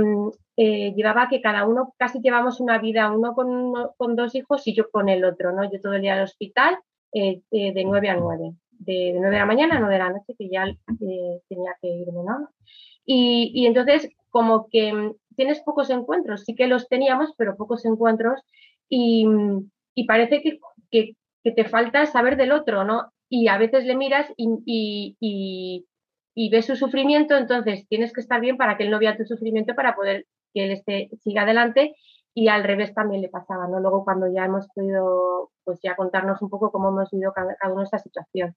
eh, 0.64 0.94
llevaba 0.96 1.28
que 1.28 1.42
cada 1.42 1.66
uno 1.66 1.96
casi 1.98 2.20
llevamos 2.22 2.60
una 2.60 2.78
vida, 2.78 3.12
uno 3.12 3.34
con, 3.34 3.74
con, 3.98 4.16
dos 4.16 4.36
hijos 4.36 4.68
y 4.68 4.76
yo 4.76 4.92
con 4.92 5.10
el 5.10 5.26
otro, 5.26 5.52
¿no? 5.52 5.64
Yo 5.64 5.82
todo 5.82 5.94
el 5.94 6.04
día 6.04 6.14
al 6.14 6.22
hospital 6.22 6.78
eh, 7.14 7.42
eh, 7.50 7.74
de 7.74 7.84
9 7.84 8.10
a 8.10 8.18
9, 8.18 8.54
de, 8.70 8.94
de 8.94 9.14
9 9.14 9.30
de 9.32 9.40
la 9.40 9.46
mañana 9.48 9.78
a 9.78 9.80
9 9.80 9.92
de 9.96 10.00
la 10.00 10.12
noche, 10.12 10.36
que 10.38 10.50
ya 10.50 10.66
tenía 11.50 11.76
que 11.82 11.88
irme, 11.88 12.24
¿no? 12.24 12.50
Y, 13.08 13.52
y, 13.56 13.66
entonces, 13.66 14.08
como 14.30 14.68
que 14.70 14.94
mm, 14.94 15.16
tienes 15.36 15.62
pocos 15.62 15.90
encuentros, 15.90 16.44
sí 16.44 16.54
que 16.54 16.68
los 16.68 16.88
teníamos, 16.88 17.34
pero 17.40 17.58
pocos 17.58 17.84
encuentros, 17.86 18.40
y, 18.88 19.26
y 19.96 20.06
parece 20.06 20.44
que, 20.44 20.60
que, 20.92 21.16
que, 21.44 21.52
te 21.54 21.66
falta 21.66 22.06
saber 22.06 22.38
del 22.38 22.52
otro, 22.52 22.84
¿no? 22.84 23.12
Y 23.30 23.48
a 23.48 23.58
veces 23.58 23.86
le 23.86 23.96
miras 23.96 24.32
y, 24.38 25.16
y 25.20 25.88
y 26.34 26.50
ves 26.50 26.66
su 26.66 26.76
sufrimiento, 26.76 27.36
entonces 27.36 27.88
tienes 27.88 28.14
que 28.14 28.22
estar 28.22 28.40
bien 28.40 28.58
para 28.58 28.78
que 28.78 28.84
él 28.84 28.92
no 28.92 29.00
vea 29.00 29.18
tu 29.18 29.26
sufrimiento 29.26 29.76
para 29.76 29.96
poder 29.96 30.26
que 30.54 30.66
él 30.66 30.72
esté, 30.72 31.10
siga 31.22 31.44
adelante 31.44 31.96
y 32.34 32.48
al 32.48 32.64
revés 32.64 32.94
también 32.94 33.22
le 33.22 33.30
pasaba, 33.30 33.68
¿no? 33.68 33.80
Luego 33.80 34.06
cuando 34.06 34.32
ya 34.32 34.46
hemos 34.46 34.68
podido, 34.70 35.52
pues 35.64 35.80
ya 35.84 35.96
contarnos 35.96 36.42
un 36.42 36.50
poco 36.50 36.72
cómo 36.72 36.90
hemos 36.90 37.10
vivido 37.12 37.34
cada, 37.34 37.56
cada 37.56 37.74
uno 37.74 37.84
esta 37.84 38.00
situación. 38.00 38.56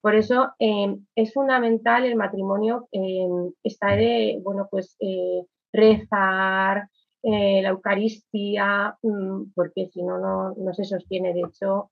Por 0.00 0.14
eso 0.14 0.52
eh, 0.60 0.96
es 1.16 1.34
fundamental 1.34 2.04
el 2.04 2.14
matrimonio, 2.14 2.88
eh, 2.92 3.26
de, 3.64 4.40
bueno, 4.44 4.68
pues 4.70 4.96
eh, 5.00 5.42
rezar, 5.72 6.88
eh, 7.22 7.60
la 7.62 7.70
Eucaristía, 7.70 8.96
mmm, 9.02 9.50
porque 9.54 9.88
si 9.88 10.02
no, 10.04 10.18
no, 10.18 10.54
no 10.56 10.72
se 10.72 10.84
sostiene. 10.84 11.34
De 11.34 11.40
hecho, 11.40 11.90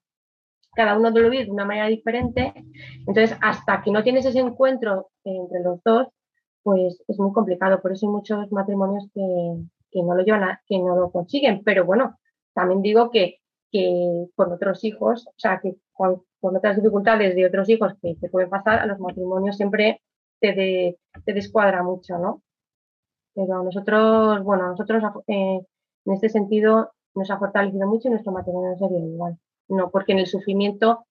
cada 0.74 0.96
uno 0.96 1.10
lo 1.10 1.30
vive 1.30 1.46
de 1.46 1.50
una 1.50 1.64
manera 1.64 1.88
diferente. 1.88 2.52
Entonces, 3.06 3.36
hasta 3.42 3.82
que 3.82 3.90
no 3.90 4.04
tienes 4.04 4.24
ese 4.24 4.38
encuentro 4.38 5.10
entre 5.24 5.60
los 5.62 5.82
dos, 5.82 6.06
pues 6.66 7.00
es 7.06 7.18
muy 7.20 7.32
complicado. 7.32 7.80
Por 7.80 7.92
eso 7.92 8.06
hay 8.06 8.12
muchos 8.12 8.50
matrimonios 8.50 9.08
que, 9.14 9.20
que 9.92 10.02
no 10.02 10.16
lo 10.16 10.24
llevan 10.24 10.42
a, 10.42 10.60
que 10.66 10.80
no 10.80 10.96
lo 10.96 11.12
consiguen. 11.12 11.62
Pero 11.62 11.84
bueno, 11.84 12.18
también 12.54 12.82
digo 12.82 13.12
que, 13.12 13.36
que 13.70 14.26
con 14.34 14.50
otros 14.52 14.82
hijos, 14.82 15.28
o 15.28 15.34
sea, 15.36 15.60
que 15.62 15.76
con, 15.92 16.22
otras 16.40 16.74
dificultades 16.74 17.36
de 17.36 17.46
otros 17.46 17.68
hijos 17.68 17.92
que 18.02 18.16
te 18.20 18.28
pueden 18.28 18.50
pasar, 18.50 18.80
a 18.80 18.86
los 18.86 18.98
matrimonios 18.98 19.56
siempre 19.56 20.02
te, 20.40 20.98
te 21.24 21.32
descuadra 21.32 21.84
mucho, 21.84 22.18
¿no? 22.18 22.42
Pero 23.32 23.62
nosotros, 23.62 24.42
bueno, 24.42 24.68
nosotros 24.68 25.04
eh, 25.28 25.60
en 26.04 26.12
este 26.12 26.28
sentido 26.28 26.90
nos 27.14 27.30
ha 27.30 27.38
fortalecido 27.38 27.86
mucho 27.86 28.08
y 28.08 28.10
nuestro 28.10 28.32
matrimonio 28.32 28.76
sería 28.76 28.98
igual. 28.98 29.38
No, 29.68 29.90
porque 29.90 30.12
en 30.12 30.18
el 30.18 30.26
sufrimiento 30.26 31.06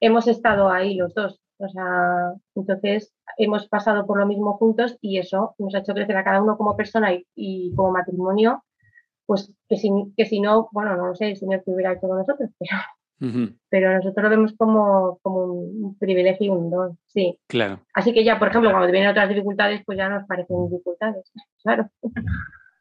hemos 0.00 0.28
estado 0.28 0.68
ahí 0.68 0.96
los 0.96 1.14
dos. 1.14 1.40
O 1.62 1.68
sea, 1.68 2.34
entonces 2.54 3.14
hemos 3.38 3.68
pasado 3.68 4.06
por 4.06 4.18
lo 4.18 4.26
mismo 4.26 4.54
juntos 4.54 4.98
y 5.00 5.18
eso 5.18 5.54
nos 5.58 5.74
ha 5.74 5.78
hecho 5.78 5.94
crecer 5.94 6.16
a 6.16 6.24
cada 6.24 6.42
uno 6.42 6.56
como 6.56 6.76
persona 6.76 7.10
y, 7.34 7.72
como 7.74 7.92
matrimonio, 7.92 8.64
pues 9.26 9.52
que 9.68 9.76
si, 9.76 9.90
que 10.16 10.26
si 10.26 10.40
no, 10.40 10.68
bueno, 10.72 10.96
no 10.96 11.08
lo 11.08 11.14
sé, 11.14 11.28
el 11.28 11.36
Señor 11.36 11.62
que 11.64 11.70
hubiera 11.70 11.92
hecho 11.92 12.08
con 12.08 12.18
nosotros, 12.18 12.50
pero, 13.18 13.50
pero 13.68 13.94
nosotros 13.94 14.24
lo 14.24 14.30
vemos 14.30 14.54
como, 14.56 15.18
como 15.22 15.44
un 15.44 15.96
privilegio 15.98 16.46
y 16.46 16.50
un 16.50 16.70
don, 16.70 16.98
sí. 17.06 17.38
Claro. 17.46 17.80
Así 17.94 18.12
que 18.12 18.24
ya, 18.24 18.38
por 18.38 18.48
ejemplo, 18.48 18.70
cuando 18.70 18.90
vienen 18.90 19.10
otras 19.10 19.28
dificultades, 19.28 19.82
pues 19.86 19.98
ya 19.98 20.08
nos 20.08 20.26
parecen 20.26 20.68
dificultades, 20.68 21.30
claro. 21.62 21.88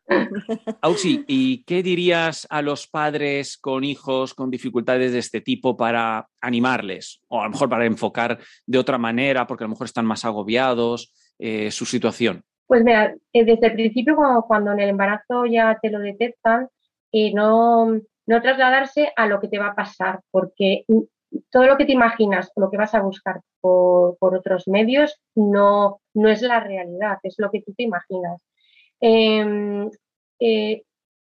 Auxi, 0.82 1.24
¿y 1.28 1.64
qué 1.64 1.84
dirías 1.84 2.48
a 2.50 2.62
los 2.62 2.88
padres 2.88 3.58
con 3.58 3.84
hijos 3.84 4.34
con 4.34 4.50
dificultades 4.50 5.14
de 5.14 5.20
este 5.20 5.42
tipo 5.42 5.78
para 5.78 6.28
animarles? 6.42 7.22
O 7.28 7.40
a 7.40 7.46
lo 7.46 7.52
mejor 7.52 7.70
para 7.70 7.86
enfocar 7.86 8.40
de 8.66 8.78
otra 8.78 8.98
manera, 8.98 9.48
porque 9.48 9.64
a 9.64 9.68
lo 9.68 9.72
mejor 9.72 9.86
están 9.86 10.06
más 10.06 10.26
agobiados, 10.26 11.14
eh, 11.40 11.72
su 11.72 11.86
situación. 11.86 12.44
Pues 12.68 12.84
mira, 12.84 13.14
eh, 13.34 13.46
desde 13.46 13.68
el 13.68 13.74
principio, 13.74 14.16
cuando, 14.48 14.72
en 14.72 14.80
el 14.80 14.90
embarazo 14.90 15.46
ya 15.46 15.78
te 15.82 15.90
lo 15.90 16.00
detectan, 16.00 16.70
eh, 17.12 17.34
no, 17.34 18.00
no 18.26 18.42
trasladarse 18.42 19.12
a 19.16 19.28
lo 19.28 19.40
que 19.40 19.48
te 19.48 19.60
va 19.60 19.68
a 19.68 19.76
pasar, 19.76 20.22
porque 20.32 20.86
todo 21.50 21.66
lo 21.66 21.78
que 21.78 21.86
te 21.86 21.94
imaginas 21.94 22.52
lo 22.56 22.70
que 22.70 22.78
vas 22.78 22.94
a 22.94 23.02
buscar 23.02 23.42
por, 23.60 24.18
otros 24.20 24.68
medios 24.68 25.20
no, 25.36 26.02
no 26.14 26.30
es 26.30 26.42
la 26.42 26.60
realidad, 26.60 27.18
es 27.24 27.36
lo 27.38 27.52
que 27.52 27.62
tú 27.62 27.74
te 27.74 27.84
imaginas. 27.84 28.42
Em, 29.02 29.90
eh, 30.40 30.84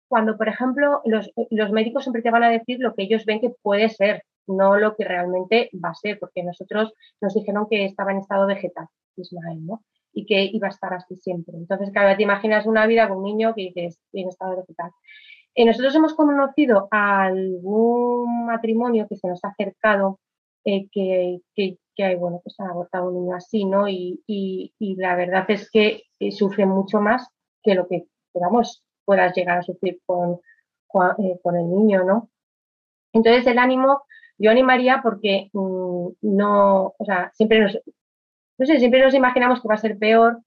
cuando, 0.09 0.37
por 0.37 0.49
ejemplo, 0.49 1.03
los, 1.05 1.31
médicos 1.73 2.05
siempre 2.05 2.23
te 2.23 2.31
van 2.31 2.45
a 2.45 2.51
decir 2.51 2.79
lo 2.81 2.95
que 2.95 3.03
ellos 3.03 3.25
ven 3.27 3.41
que 3.41 3.53
puede 3.63 3.89
ser, 3.91 4.23
no 4.47 4.77
lo 4.77 4.97
que 4.97 5.05
realmente 5.05 5.71
va 5.85 5.91
a 5.91 5.95
ser, 5.95 6.19
porque 6.19 6.43
nosotros 6.43 6.95
nos 7.21 7.35
dijeron 7.35 7.67
que 7.69 7.85
estaba 7.85 8.13
en 8.13 8.19
estado 8.19 8.47
vegetal, 8.47 8.87
Ismael, 9.17 9.67
¿no? 9.67 9.83
Y 10.13 10.25
que 10.25 10.45
iba 10.45 10.69
a 10.69 10.71
estar 10.71 10.95
así 10.95 11.17
siempre. 11.17 11.57
Entonces, 11.57 11.93
vez 11.93 12.17
te 12.17 12.23
imaginas 12.23 12.67
una 12.67 12.87
vida 12.87 13.09
con 13.09 13.19
un 13.19 13.25
niño 13.25 13.55
que 13.55 13.63
dices, 13.63 14.01
en 14.13 14.29
estado 14.29 14.57
vegetal. 14.57 14.91
Eh, 15.55 15.65
nosotros 15.65 15.95
hemos 15.95 16.15
conocido 16.15 16.89
algún 16.91 18.47
matrimonio 18.47 19.07
que 19.09 19.17
se 19.17 19.29
nos 19.29 19.45
ha 19.45 19.49
acercado 19.49 20.21
eh, 20.65 20.89
que, 20.91 21.41
que, 21.55 21.79
que, 21.95 22.17
bueno, 22.17 22.41
pues 22.43 22.59
han 22.61 22.69
abortado 22.69 23.11
un 23.11 23.25
niño 23.25 23.37
así, 23.37 23.65
¿no? 23.65 23.89
Y, 23.89 24.23
y, 24.27 24.73
y 24.79 24.97
la 24.97 25.17
verdad 25.17 25.45
es 25.51 25.71
que 25.71 26.05
sufren 26.31 26.69
mucho 26.69 27.01
más 27.01 27.29
que 27.67 27.75
lo 27.75 27.87
que, 27.89 28.07
digamos, 28.33 28.83
puedas 29.05 29.35
llegar 29.37 29.59
a 29.59 29.63
sufrir 29.63 30.01
con, 30.07 30.41
eh, 31.19 31.39
con, 31.43 31.57
el 31.57 31.69
niño, 31.69 32.05
¿no? 32.05 32.31
Entonces 33.13 33.47
el 33.47 33.59
ánimo, 33.59 34.03
yo 34.39 34.51
animaría 34.51 35.01
porque 35.03 35.51
mm, 35.53 36.09
no, 36.23 36.95
o 36.97 37.05
sea, 37.05 37.31
siempre 37.35 37.61
nos, 37.61 37.79
no 38.59 38.67
sé, 38.67 38.79
siempre 38.79 39.03
nos 39.03 39.15
imaginamos 39.15 39.61
que 39.61 39.69
va 39.69 39.75
a 39.75 39.79
ser 39.79 39.99
peor. 39.99 40.41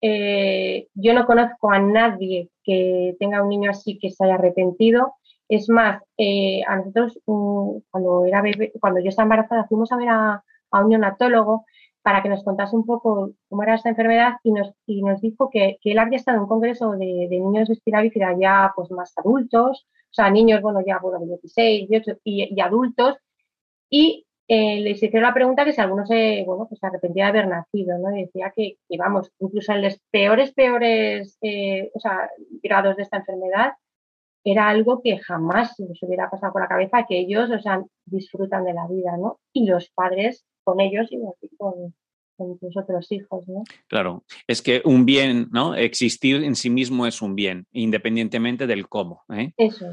Eh, 0.00 0.88
yo 0.94 1.14
no 1.14 1.26
conozco 1.26 1.70
a 1.70 1.78
nadie 1.78 2.50
que 2.64 3.14
tenga 3.20 3.42
un 3.42 3.50
niño 3.50 3.70
así 3.70 3.98
que 3.98 4.10
se 4.10 4.24
haya 4.24 4.34
arrepentido. 4.34 5.14
Es 5.48 5.68
más, 5.68 6.02
eh, 6.16 6.62
a 6.66 6.76
nosotros 6.76 7.20
mm, 7.26 7.78
cuando 7.90 8.24
era 8.26 8.42
cuando 8.80 9.00
yo 9.00 9.08
estaba 9.10 9.24
embarazada, 9.24 9.66
fuimos 9.68 9.92
a 9.92 9.96
ver 9.96 10.08
a 10.08 10.42
un 10.72 10.88
neonatólogo 10.88 11.66
para 12.02 12.22
que 12.22 12.28
nos 12.28 12.44
contase 12.44 12.76
un 12.76 12.84
poco 12.84 13.32
cómo 13.48 13.62
era 13.62 13.74
esta 13.74 13.90
enfermedad 13.90 14.34
y 14.42 14.52
nos, 14.52 14.72
y 14.86 15.02
nos 15.02 15.20
dijo 15.20 15.50
que, 15.50 15.78
que 15.80 15.92
él 15.92 15.98
había 15.98 16.16
estado 16.18 16.36
en 16.36 16.42
un 16.42 16.48
congreso 16.48 16.92
de, 16.92 17.28
de 17.30 17.40
niños 17.40 17.68
de 17.68 17.74
espina 17.74 18.02
bífida 18.02 18.36
ya 18.38 18.72
pues 18.74 18.90
más 18.90 19.12
adultos, 19.16 19.86
o 20.12 20.14
sea, 20.14 20.30
niños, 20.30 20.60
bueno, 20.60 20.80
ya 20.86 20.98
bueno, 20.98 21.20
de 21.20 21.26
16, 21.26 21.88
18 21.88 22.20
y, 22.24 22.60
adultos, 22.60 23.16
y 23.88 24.26
eh, 24.48 24.80
les 24.80 25.02
hicieron 25.02 25.22
la 25.22 25.34
pregunta 25.34 25.64
que 25.64 25.72
si 25.72 25.80
alguno 25.80 26.04
se, 26.06 26.44
bueno, 26.44 26.66
pues 26.68 26.80
se 26.80 26.86
arrepentía 26.86 27.24
de 27.24 27.30
haber 27.30 27.48
nacido, 27.48 27.98
¿no? 27.98 28.14
Y 28.14 28.24
decía 28.24 28.52
que, 28.54 28.76
que 28.88 28.98
vamos, 28.98 29.30
incluso 29.38 29.72
en 29.72 29.82
los 29.82 29.98
peores, 30.10 30.52
peores, 30.52 31.38
eh, 31.40 31.90
o 31.94 32.00
sea, 32.00 32.30
grados 32.62 32.96
de 32.96 33.04
esta 33.04 33.18
enfermedad, 33.18 33.72
era 34.44 34.68
algo 34.68 35.00
que 35.02 35.18
jamás 35.18 35.78
les 35.78 36.02
hubiera 36.02 36.28
pasado 36.28 36.52
por 36.52 36.62
la 36.62 36.68
cabeza, 36.68 37.06
que 37.08 37.18
ellos, 37.18 37.50
o 37.50 37.60
sea, 37.60 37.82
disfrutan 38.04 38.64
de 38.64 38.74
la 38.74 38.86
vida, 38.88 39.16
¿no? 39.16 39.38
Y 39.52 39.66
los 39.66 39.88
padres 39.90 40.44
con 40.64 40.80
ellos 40.80 41.08
y 41.10 41.18
con, 41.56 41.94
con 42.36 42.58
tus 42.58 42.76
otros 42.76 43.10
hijos, 43.10 43.46
¿no? 43.48 43.62
Claro, 43.88 44.24
es 44.46 44.62
que 44.62 44.82
un 44.84 45.04
bien, 45.04 45.48
¿no? 45.52 45.74
Existir 45.74 46.42
en 46.42 46.56
sí 46.56 46.70
mismo 46.70 47.06
es 47.06 47.22
un 47.22 47.34
bien, 47.34 47.66
independientemente 47.72 48.66
del 48.66 48.88
cómo. 48.88 49.22
¿eh? 49.30 49.52
Eso 49.56 49.86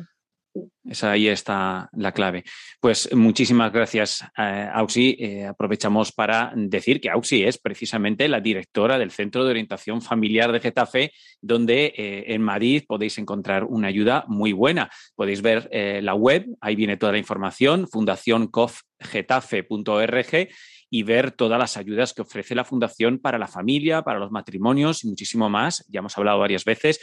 esa 0.83 1.11
ahí 1.11 1.27
está 1.27 1.87
la 1.93 2.11
clave. 2.11 2.43
Pues 2.79 3.13
muchísimas 3.13 3.71
gracias, 3.71 4.25
eh, 4.37 4.67
Auxi. 4.73 5.15
Eh, 5.19 5.45
aprovechamos 5.45 6.11
para 6.11 6.51
decir 6.55 6.99
que 6.99 7.11
Auxi 7.11 7.43
es 7.43 7.59
precisamente 7.59 8.27
la 8.27 8.41
directora 8.41 8.97
del 8.97 9.11
Centro 9.11 9.43
de 9.43 9.51
Orientación 9.51 10.01
Familiar 10.01 10.51
de 10.51 10.59
Getafe, 10.59 11.11
donde 11.41 11.93
eh, 11.95 12.33
en 12.33 12.41
Madrid 12.41 12.85
podéis 12.87 13.19
encontrar 13.19 13.65
una 13.65 13.89
ayuda 13.89 14.25
muy 14.27 14.51
buena. 14.51 14.89
Podéis 15.15 15.41
ver 15.41 15.69
la 15.71 16.15
web, 16.15 16.47
ahí 16.61 16.75
viene 16.75 16.97
toda 16.97 17.11
la 17.11 17.19
información, 17.19 17.87
fundacioncofgetafe.org 17.87 20.49
y 20.89 21.03
ver 21.03 21.31
todas 21.31 21.59
las 21.59 21.77
ayudas 21.77 22.13
que 22.13 22.23
ofrece 22.23 22.55
la 22.55 22.65
Fundación 22.65 23.19
para 23.19 23.37
la 23.37 23.47
familia, 23.47 24.01
para 24.01 24.17
los 24.17 24.31
matrimonios 24.31 25.03
y 25.03 25.09
muchísimo 25.09 25.47
más. 25.49 25.85
Ya 25.89 25.99
hemos 25.99 26.17
hablado 26.17 26.39
varias 26.39 26.65
veces 26.65 26.99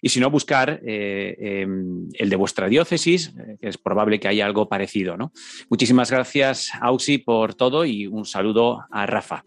y 0.00 0.08
si 0.08 0.20
no, 0.20 0.30
buscar 0.30 0.80
eh, 0.84 1.36
em, 1.38 2.08
el 2.14 2.30
de 2.30 2.36
vuestra 2.36 2.68
diócesis, 2.68 3.34
eh, 3.38 3.56
que 3.60 3.68
es 3.68 3.78
probable 3.78 4.20
que 4.20 4.28
haya 4.28 4.46
algo 4.46 4.68
parecido. 4.68 5.16
¿no? 5.16 5.32
Muchísimas 5.68 6.10
gracias, 6.10 6.70
Auxi, 6.80 7.18
por 7.18 7.54
todo 7.54 7.84
y 7.84 8.06
un 8.06 8.24
saludo 8.24 8.84
a 8.90 9.06
Rafa. 9.06 9.44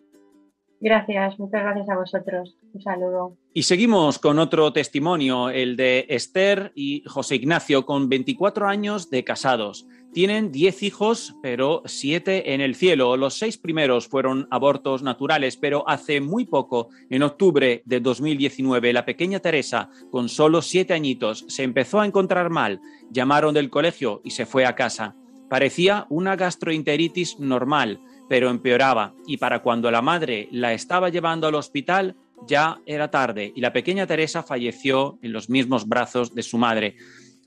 Gracias, 0.81 1.37
muchas 1.37 1.61
gracias 1.61 1.89
a 1.89 1.97
vosotros. 1.97 2.55
Un 2.73 2.81
saludo. 2.81 3.37
Y 3.53 3.63
seguimos 3.63 4.17
con 4.17 4.39
otro 4.39 4.71
testimonio, 4.71 5.49
el 5.49 5.75
de 5.75 6.05
Esther 6.07 6.71
y 6.73 7.03
José 7.05 7.35
Ignacio, 7.35 7.85
con 7.85 8.07
24 8.07 8.67
años 8.67 9.09
de 9.09 9.25
casados. 9.25 9.85
Tienen 10.13 10.51
10 10.51 10.83
hijos, 10.83 11.35
pero 11.41 11.83
7 11.85 12.53
en 12.53 12.61
el 12.61 12.75
cielo. 12.75 13.15
Los 13.15 13.35
seis 13.35 13.57
primeros 13.57 14.07
fueron 14.07 14.47
abortos 14.49 15.03
naturales, 15.03 15.55
pero 15.55 15.87
hace 15.87 16.19
muy 16.19 16.45
poco, 16.45 16.89
en 17.09 17.23
octubre 17.23 17.83
de 17.85 17.99
2019, 17.99 18.91
la 18.91 19.05
pequeña 19.05 19.39
Teresa, 19.39 19.89
con 20.11 20.29
solo 20.29 20.61
7 20.61 20.93
añitos, 20.93 21.45
se 21.47 21.63
empezó 21.63 21.99
a 21.99 22.05
encontrar 22.05 22.49
mal. 22.49 22.81
Llamaron 23.11 23.53
del 23.53 23.69
colegio 23.69 24.21
y 24.23 24.31
se 24.31 24.45
fue 24.45 24.65
a 24.65 24.75
casa. 24.75 25.15
Parecía 25.49 26.05
una 26.09 26.35
gastroenteritis 26.35 27.39
normal 27.39 27.99
pero 28.29 28.51
empeoraba 28.51 29.15
y 29.25 29.37
para 29.37 29.61
cuando 29.61 29.91
la 29.91 30.01
madre 30.01 30.47
la 30.51 30.71
estaba 30.71 31.09
llevando 31.09 31.47
al 31.47 31.55
hospital 31.55 32.15
ya 32.47 32.79
era 32.85 33.11
tarde 33.11 33.51
y 33.53 33.59
la 33.59 33.73
pequeña 33.73 34.07
Teresa 34.07 34.43
falleció 34.43 35.17
en 35.21 35.33
los 35.33 35.49
mismos 35.49 35.87
brazos 35.87 36.33
de 36.33 36.43
su 36.43 36.57
madre. 36.57 36.95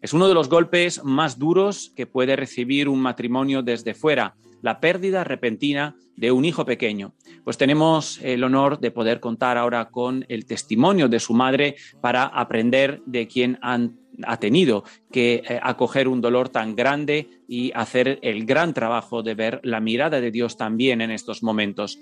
Es 0.02 0.12
uno 0.12 0.26
de 0.26 0.34
los 0.34 0.48
golpes 0.48 1.04
más 1.04 1.38
duros 1.38 1.92
que 1.94 2.08
puede 2.08 2.34
recibir 2.34 2.88
un 2.88 3.00
matrimonio 3.00 3.62
desde 3.62 3.94
fuera, 3.94 4.34
la 4.60 4.80
pérdida 4.80 5.22
repentina 5.22 5.94
de 6.16 6.32
un 6.32 6.44
hijo 6.44 6.64
pequeño. 6.64 7.14
Pues 7.44 7.56
tenemos 7.56 8.18
el 8.20 8.42
honor 8.42 8.80
de 8.80 8.90
poder 8.90 9.20
contar 9.20 9.56
ahora 9.56 9.90
con 9.90 10.24
el 10.28 10.44
testimonio 10.44 11.08
de 11.08 11.20
su 11.20 11.34
madre 11.34 11.76
para 12.00 12.24
aprender 12.24 13.00
de 13.06 13.28
quién 13.28 13.60
han 13.62 13.96
ha 14.26 14.36
tenido 14.38 14.84
que 15.10 15.42
eh, 15.48 15.58
acoger 15.62 16.06
un 16.06 16.20
dolor 16.20 16.50
tan 16.50 16.76
grande 16.76 17.30
y 17.48 17.72
hacer 17.74 18.18
el 18.20 18.44
gran 18.44 18.74
trabajo 18.74 19.22
de 19.22 19.34
ver 19.34 19.60
la 19.62 19.80
mirada 19.80 20.20
de 20.20 20.30
Dios 20.30 20.58
también 20.58 21.00
en 21.00 21.10
estos 21.10 21.42
momentos. 21.42 21.98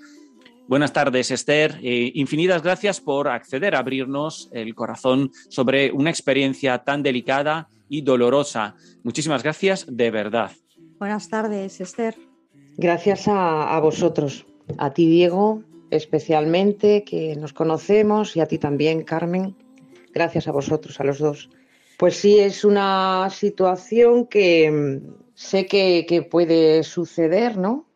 Buenas 0.67 0.93
tardes, 0.93 1.31
Esther. 1.31 1.79
Eh, 1.83 2.11
infinitas 2.15 2.63
gracias 2.63 3.01
por 3.01 3.29
acceder 3.29 3.77
a 3.77 3.79
abrirnos 3.79 4.49
el 4.53 4.75
corazón 4.75 5.31
sobre 5.49 5.93
una 5.93 6.11
experiencia 6.11 6.79
tan 6.79 7.03
delicada 7.03 7.69
y 7.91 8.01
dolorosa. 8.01 8.77
Muchísimas 9.03 9.43
gracias 9.43 9.85
de 9.87 10.11
verdad. 10.11 10.53
Buenas 10.99 11.29
tardes, 11.29 11.83
Esther. 11.83 12.17
Gracias 12.79 13.29
a, 13.29 13.77
a 13.77 13.81
vosotros, 13.81 14.47
a 14.79 14.95
ti, 14.95 15.07
Diego, 15.07 15.63
especialmente, 15.91 17.05
que 17.05 17.37
nos 17.37 17.53
conocemos, 17.53 18.37
y 18.37 18.41
a 18.41 18.47
ti 18.47 18.57
también, 18.57 19.03
Carmen. 19.03 19.55
Gracias 20.15 20.49
a 20.49 20.53
vosotros, 20.53 20.99
a 21.01 21.05
los 21.05 21.19
dos. 21.19 21.51
Pues 21.99 22.17
sí, 22.17 22.39
es 22.39 22.65
una 22.65 23.29
situación 23.31 24.27
que 24.27 24.71
mm, 24.71 25.13
sé 25.35 25.67
que, 25.67 26.29
puede 26.31 26.83
suceder, 26.83 27.59
¿no? 27.59 27.87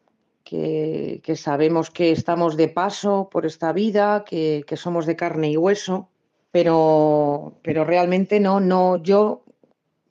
Que, 0.43 1.23
sabemos 1.37 1.91
que 1.91 2.11
estamos 2.11 2.57
de 2.57 2.69
paso 2.69 3.29
por 3.33 3.47
esta 3.47 3.73
vida, 3.73 4.25
que, 4.27 4.65
somos 4.77 5.07
de 5.07 5.17
carne 5.17 5.51
y 5.51 5.57
hueso, 5.57 6.09
pero, 6.51 7.55
pero 7.63 7.85
realmente 7.85 8.41
no, 8.41 8.61
no, 8.61 9.03
yo 9.03 9.44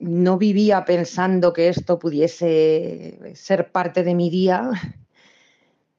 no 0.04 0.36
vivía 0.36 0.84
pensando 0.84 1.52
que 1.52 1.68
esto 1.68 1.98
pudiese 1.98 3.32
ser 3.34 3.72
parte 3.72 4.02
de 4.02 4.14
mi 4.14 4.28
día, 4.28 4.70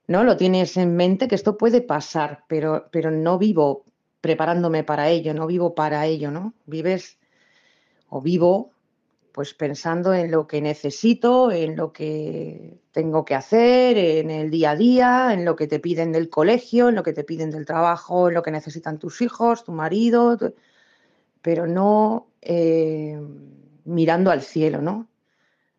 ¿no? 0.08 0.24
Lo 0.24 0.38
tienes 0.38 0.78
en 0.78 0.95
mente 0.95 1.28
que 1.28 1.36
esto 1.36 1.58
puede 1.58 1.82
pasar, 1.82 2.43
pero, 2.47 2.88
pero 2.91 3.10
no 3.10 3.39
vivo 3.39 3.84
preparándome 4.22 4.84
para 4.84 5.10
ello, 5.10 5.34
no 5.34 5.47
vivo 5.47 5.74
para 5.74 6.06
ello, 6.06 6.30
¿no? 6.30 6.53
Vives 6.66 7.18
o 8.10 8.22
vivo 8.22 8.72
pues 9.32 9.53
pensando 9.53 10.14
en 10.14 10.32
lo 10.32 10.47
que 10.47 10.62
necesito, 10.62 11.51
en 11.51 11.76
lo 11.76 11.91
que 11.91 12.80
tengo 12.91 13.26
que 13.26 13.36
hacer, 13.36 13.97
en 13.97 14.32
el 14.32 14.49
día 14.49 14.72
a 14.72 14.76
día, 14.78 15.34
en 15.34 15.43
lo 15.43 15.58
que 15.58 15.68
te 15.68 15.80
piden 15.80 16.14
del 16.14 16.30
colegio, 16.30 16.88
en 16.88 16.95
lo 16.95 17.03
que 17.03 17.12
te 17.12 17.26
piden 17.26 17.51
del 17.51 17.66
trabajo, 17.66 18.30
en 18.30 18.36
lo 18.36 18.43
que 18.43 18.51
necesitan 18.51 18.97
tus 18.97 19.22
hijos, 19.22 19.66
tu 19.66 19.74
marido, 19.74 20.38
pero 21.41 21.68
no 21.68 22.28
eh, 22.41 23.20
mirando 23.86 24.32
al 24.32 24.42
cielo, 24.42 24.82
¿no? 24.82 25.08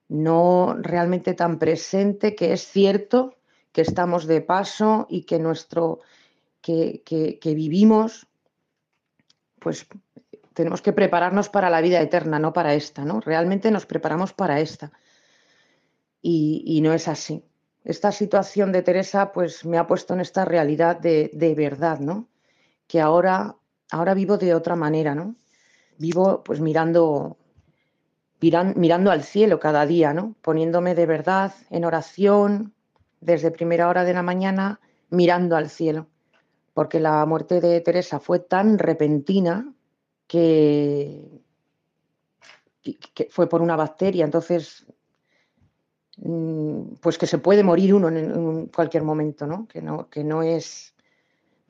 No 0.09 0.77
realmente 0.81 1.35
tan 1.35 1.59
presente 1.59 2.35
que 2.35 2.53
es 2.53 2.67
cierto 2.67 3.37
que 3.73 3.83
estamos 3.83 4.27
de 4.27 4.41
paso 4.41 5.07
y 5.11 5.23
que 5.23 5.39
nuestro 5.39 6.01
que, 6.63 7.03
que 7.05 7.55
vivimos 7.55 8.27
pues 9.67 9.87
tenemos 10.55 10.81
que 10.81 10.93
prepararnos 10.93 11.49
para 11.49 11.69
la 11.69 11.81
vida 11.81 12.01
eterna, 12.01 12.39
no 12.39 12.53
para 12.53 12.73
esta, 12.75 13.05
¿no? 13.05 13.21
Realmente 13.21 13.71
nos 13.71 13.85
preparamos 13.85 14.33
para 14.33 14.61
esta. 14.61 14.91
Y, 16.23 16.81
no 16.83 16.95
es 16.95 17.09
así. 17.09 17.45
Esta 17.85 18.11
situación 18.11 18.73
de 18.73 18.83
Teresa, 18.83 19.33
pues 19.33 19.65
me 19.65 19.77
ha 19.77 19.87
puesto 19.87 20.15
en 20.15 20.21
esta 20.21 20.45
realidad 20.45 20.99
de, 20.99 21.55
verdad, 21.57 22.01
¿no? 22.01 22.29
Que 22.87 23.01
ahora, 23.01 23.57
ahora 23.91 24.15
vivo 24.15 24.39
de 24.39 24.55
otra 24.55 24.77
manera, 24.77 25.15
¿no? 25.15 25.37
Vivo 25.99 26.43
pues 26.43 26.61
mirando, 26.61 27.37
mirando 28.41 29.11
al 29.11 29.23
cielo 29.23 29.59
cada 29.61 29.87
día, 29.87 30.13
¿no? 30.13 30.35
Poniéndome 30.43 30.95
de 30.95 31.07
verdad 31.07 31.55
en 31.71 31.85
oración 31.85 32.75
desde 33.21 33.51
primera 33.51 33.89
hora 33.89 34.05
de 34.05 34.15
la 34.15 34.23
mañana, 34.23 34.81
mirando 35.11 35.57
al 35.57 35.71
cielo. 35.71 36.07
Porque 36.75 37.01
la 37.01 37.25
muerte 37.27 37.61
de 37.61 37.81
Teresa 37.81 38.21
fue 38.21 38.39
tan 38.39 38.79
repentina, 38.79 39.73
que, 40.27 41.41
fue 43.31 43.49
por 43.49 43.63
una 43.63 43.77
bacteria, 43.77 44.25
entonces 44.25 44.87
mm, 46.19 46.95
pues 47.01 47.19
que 47.19 47.27
se 47.27 47.39
puede 47.39 47.63
morir 47.63 47.95
uno 47.95 48.09
en, 48.09 48.67
cualquier 48.67 49.03
momento, 49.03 49.47
¿no? 49.47 49.67
Que 49.67 49.81
no, 49.81 50.09
que 50.09 50.25
no 50.25 50.43
es 50.43 50.96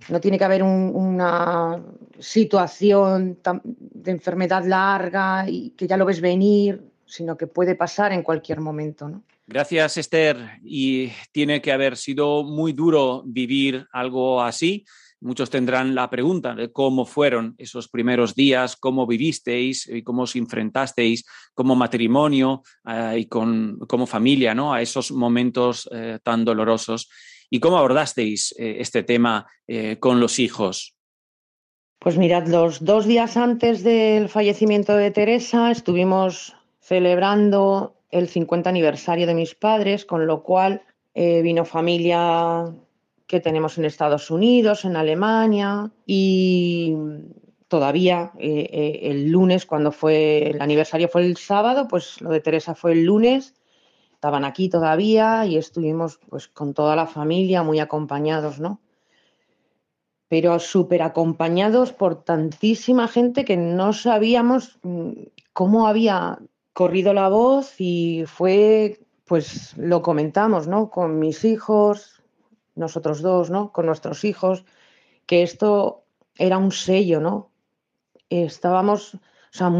no 0.08 0.20
tiene 0.20 0.38
que 0.38 0.44
haber 0.44 0.62
una 0.62 1.82
situación 2.18 3.38
de 3.68 4.10
enfermedad 4.10 4.64
larga 4.64 5.48
y 5.48 5.70
que 5.70 5.86
ya 5.86 5.96
lo 5.96 6.04
ves 6.04 6.20
venir, 6.20 6.82
sino 7.06 7.36
que 7.36 7.46
puede 7.46 7.74
pasar 7.74 8.12
en 8.12 8.22
cualquier 8.22 8.60
momento, 8.60 9.08
¿no? 9.08 9.22
Gracias, 9.48 9.96
Esther. 9.96 10.58
Y 10.64 11.12
tiene 11.30 11.62
que 11.62 11.70
haber 11.70 11.96
sido 11.96 12.42
muy 12.42 12.72
duro 12.72 13.22
vivir 13.24 13.86
algo 13.92 14.42
así. 14.42 14.84
Muchos 15.20 15.50
tendrán 15.50 15.94
la 15.94 16.10
pregunta 16.10 16.54
de 16.54 16.72
cómo 16.72 17.06
fueron 17.06 17.54
esos 17.56 17.88
primeros 17.88 18.34
días, 18.34 18.76
cómo 18.76 19.06
vivisteis 19.06 19.86
y 19.86 20.02
cómo 20.02 20.22
os 20.22 20.36
enfrentasteis 20.36 21.24
como 21.54 21.74
matrimonio 21.74 22.62
eh, 22.86 23.20
y 23.20 23.26
con, 23.26 23.78
como 23.88 24.06
familia 24.06 24.54
¿no? 24.54 24.74
a 24.74 24.82
esos 24.82 25.12
momentos 25.12 25.88
eh, 25.92 26.18
tan 26.22 26.44
dolorosos 26.44 27.08
y 27.50 27.60
cómo 27.60 27.78
abordasteis 27.78 28.54
eh, 28.58 28.76
este 28.80 29.02
tema 29.02 29.46
con 29.98 30.20
los 30.20 30.38
hijos. 30.38 30.94
Pues 31.98 32.16
mirad, 32.16 32.46
los 32.46 32.84
dos 32.84 33.06
días 33.06 33.36
antes 33.36 33.82
del 33.82 34.28
fallecimiento 34.28 34.94
de 34.94 35.10
Teresa 35.10 35.72
estuvimos 35.72 36.54
celebrando 36.78 37.96
el 38.10 38.28
50 38.28 38.70
aniversario 38.70 39.26
de 39.26 39.34
mis 39.34 39.56
padres, 39.56 40.04
con 40.04 40.28
lo 40.28 40.44
cual 40.44 40.82
vino 41.14 41.64
familia 41.64 42.72
que 43.26 43.40
tenemos 43.40 43.76
en 43.78 43.84
Estados 43.84 44.30
Unidos, 44.30 44.84
en 44.84 44.96
Alemania 44.96 45.90
y 46.06 46.94
todavía 47.68 48.32
eh, 48.38 48.68
eh, 48.70 48.98
el 49.10 49.30
lunes, 49.30 49.66
cuando 49.66 49.90
fue 49.90 50.50
el 50.50 50.62
aniversario 50.62 51.08
fue 51.08 51.26
el 51.26 51.36
sábado, 51.36 51.88
pues 51.88 52.20
lo 52.20 52.30
de 52.30 52.40
Teresa 52.40 52.74
fue 52.74 52.92
el 52.92 53.04
lunes, 53.04 53.54
estaban 54.16 54.46
aquí 54.46 54.70
todavía 54.70 55.44
y 55.44 55.58
estuvimos 55.58 56.18
pues 56.30 56.48
con 56.48 56.72
toda 56.72 56.96
la 56.96 57.06
familia 57.06 57.62
muy 57.62 57.80
acompañados, 57.80 58.58
¿no? 58.58 58.80
Pero 60.28 60.58
súper 60.58 61.02
acompañados 61.02 61.92
por 61.92 62.24
tantísima 62.24 63.08
gente 63.08 63.44
que 63.44 63.58
no 63.58 63.92
sabíamos 63.92 64.78
mm, 64.82 65.10
cómo 65.52 65.86
había 65.86 66.38
corrido 66.72 67.12
la 67.12 67.28
voz 67.28 67.74
y 67.78 68.24
fue, 68.26 69.00
pues 69.26 69.76
lo 69.76 70.00
comentamos, 70.00 70.66
¿no? 70.66 70.88
Con 70.88 71.18
mis 71.18 71.44
hijos, 71.44 72.22
nosotros 72.74 73.20
dos, 73.20 73.50
¿no? 73.50 73.70
Con 73.70 73.84
nuestros 73.84 74.24
hijos, 74.24 74.64
que 75.26 75.42
esto 75.42 76.04
era 76.36 76.56
un 76.56 76.72
sello, 76.72 77.20
¿no? 77.20 77.50
Estábamos, 78.30 79.14
o 79.14 79.20
sea, 79.50 79.70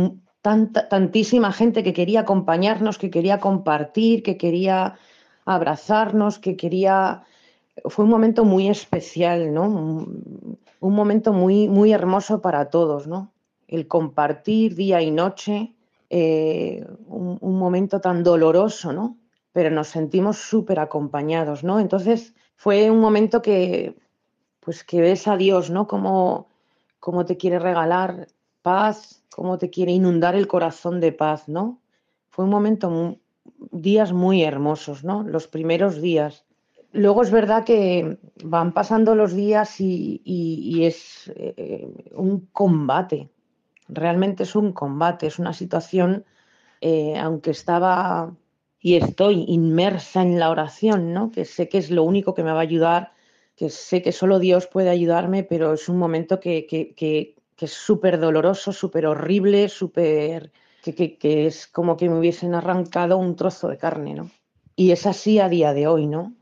tantísima 0.88 1.52
gente 1.52 1.82
que 1.82 1.92
quería 1.92 2.20
acompañarnos, 2.20 2.98
que 2.98 3.10
quería 3.10 3.40
compartir, 3.40 4.22
que 4.22 4.36
quería 4.36 4.96
abrazarnos, 5.44 6.38
que 6.38 6.56
quería... 6.56 7.24
Fue 7.86 8.04
un 8.04 8.10
momento 8.10 8.44
muy 8.44 8.68
especial, 8.68 9.52
¿no? 9.52 9.64
Un, 9.64 10.94
momento 10.94 11.32
muy, 11.32 11.68
muy 11.68 11.92
hermoso 11.92 12.40
para 12.40 12.70
todos, 12.70 13.06
¿no? 13.06 13.32
El 13.68 13.86
compartir 13.86 14.76
día 14.76 15.02
y 15.02 15.10
noche, 15.10 15.74
eh, 16.08 16.86
un, 17.06 17.58
momento 17.58 18.00
tan 18.00 18.22
doloroso, 18.22 18.92
¿no? 18.92 19.18
Pero 19.52 19.70
nos 19.70 19.88
sentimos 19.88 20.38
súper 20.38 20.78
acompañados, 20.78 21.64
¿no? 21.64 21.80
Entonces, 21.80 22.34
fue 22.56 22.90
un 22.90 23.00
momento 23.00 23.42
que, 23.42 23.96
pues 24.60 24.84
que 24.84 25.00
ves 25.00 25.28
a 25.28 25.36
Dios, 25.36 25.70
¿no? 25.70 25.86
Cómo, 25.86 26.48
cómo 26.98 27.24
te 27.26 27.36
quiere 27.36 27.58
regalar 27.58 28.28
paz, 28.66 29.22
cómo 29.30 29.58
te 29.58 29.70
quiere 29.70 29.92
inundar 29.92 30.34
el 30.34 30.48
corazón 30.48 31.00
de 31.00 31.12
paz, 31.12 31.48
¿no? 31.48 31.80
Fue 32.30 32.44
un 32.46 32.50
momento, 32.50 33.16
días 33.70 34.12
muy 34.12 34.42
hermosos, 34.42 35.04
¿no? 35.04 35.22
Los 35.22 35.46
primeros 35.46 36.02
días. 36.02 36.44
Luego 36.90 37.22
es 37.22 37.30
verdad 37.30 37.62
que 37.62 38.18
van 38.42 38.74
pasando 38.74 39.14
los 39.14 39.34
días 39.34 39.80
y, 39.80 40.82
es 40.82 41.32
eh, 41.36 41.88
un 42.16 42.48
combate, 42.52 43.30
realmente 43.86 44.42
es 44.42 44.56
un 44.56 44.72
combate, 44.72 45.28
es 45.28 45.38
una 45.38 45.52
situación, 45.52 46.24
eh, 46.80 47.16
aunque 47.16 47.52
estaba 47.52 48.34
y 48.80 48.96
estoy 48.96 49.44
inmersa 49.46 50.22
en 50.22 50.40
la 50.40 50.50
oración, 50.50 51.12
¿no? 51.12 51.30
Que 51.30 51.44
sé 51.44 51.68
que 51.68 51.78
es 51.78 51.92
lo 51.92 52.02
único 52.02 52.34
que 52.34 52.42
me 52.42 52.50
va 52.50 52.58
a 52.58 52.62
ayudar, 52.62 53.12
que 53.54 53.70
sé 53.70 54.02
que 54.02 54.10
solo 54.10 54.40
Dios 54.40 54.66
puede 54.66 54.90
ayudarme, 54.90 55.44
pero 55.44 55.74
es 55.74 55.88
un 55.88 55.98
momento 55.98 56.40
que, 56.40 56.66
que, 56.66 57.35
es 57.64 57.72
súper 57.72 58.20
doloroso, 58.20 58.72
súper 58.72 59.06
horrible, 59.06 59.68
súper... 59.68 60.52
Que, 60.82 61.16
que, 61.18 61.46
es 61.48 61.66
como 61.66 61.96
que 61.96 62.08
me 62.08 62.16
hubiesen 62.16 62.54
arrancado 62.54 63.16
un 63.18 63.34
trozo 63.34 63.68
de 63.68 63.76
carne, 63.76 64.14
¿no? 64.14 64.30
Y 64.76 64.92
es 64.92 65.04
así 65.06 65.40
a 65.40 65.48
día 65.48 65.72
de 65.72 65.88
hoy, 65.88 66.06
¿no? 66.06 66.32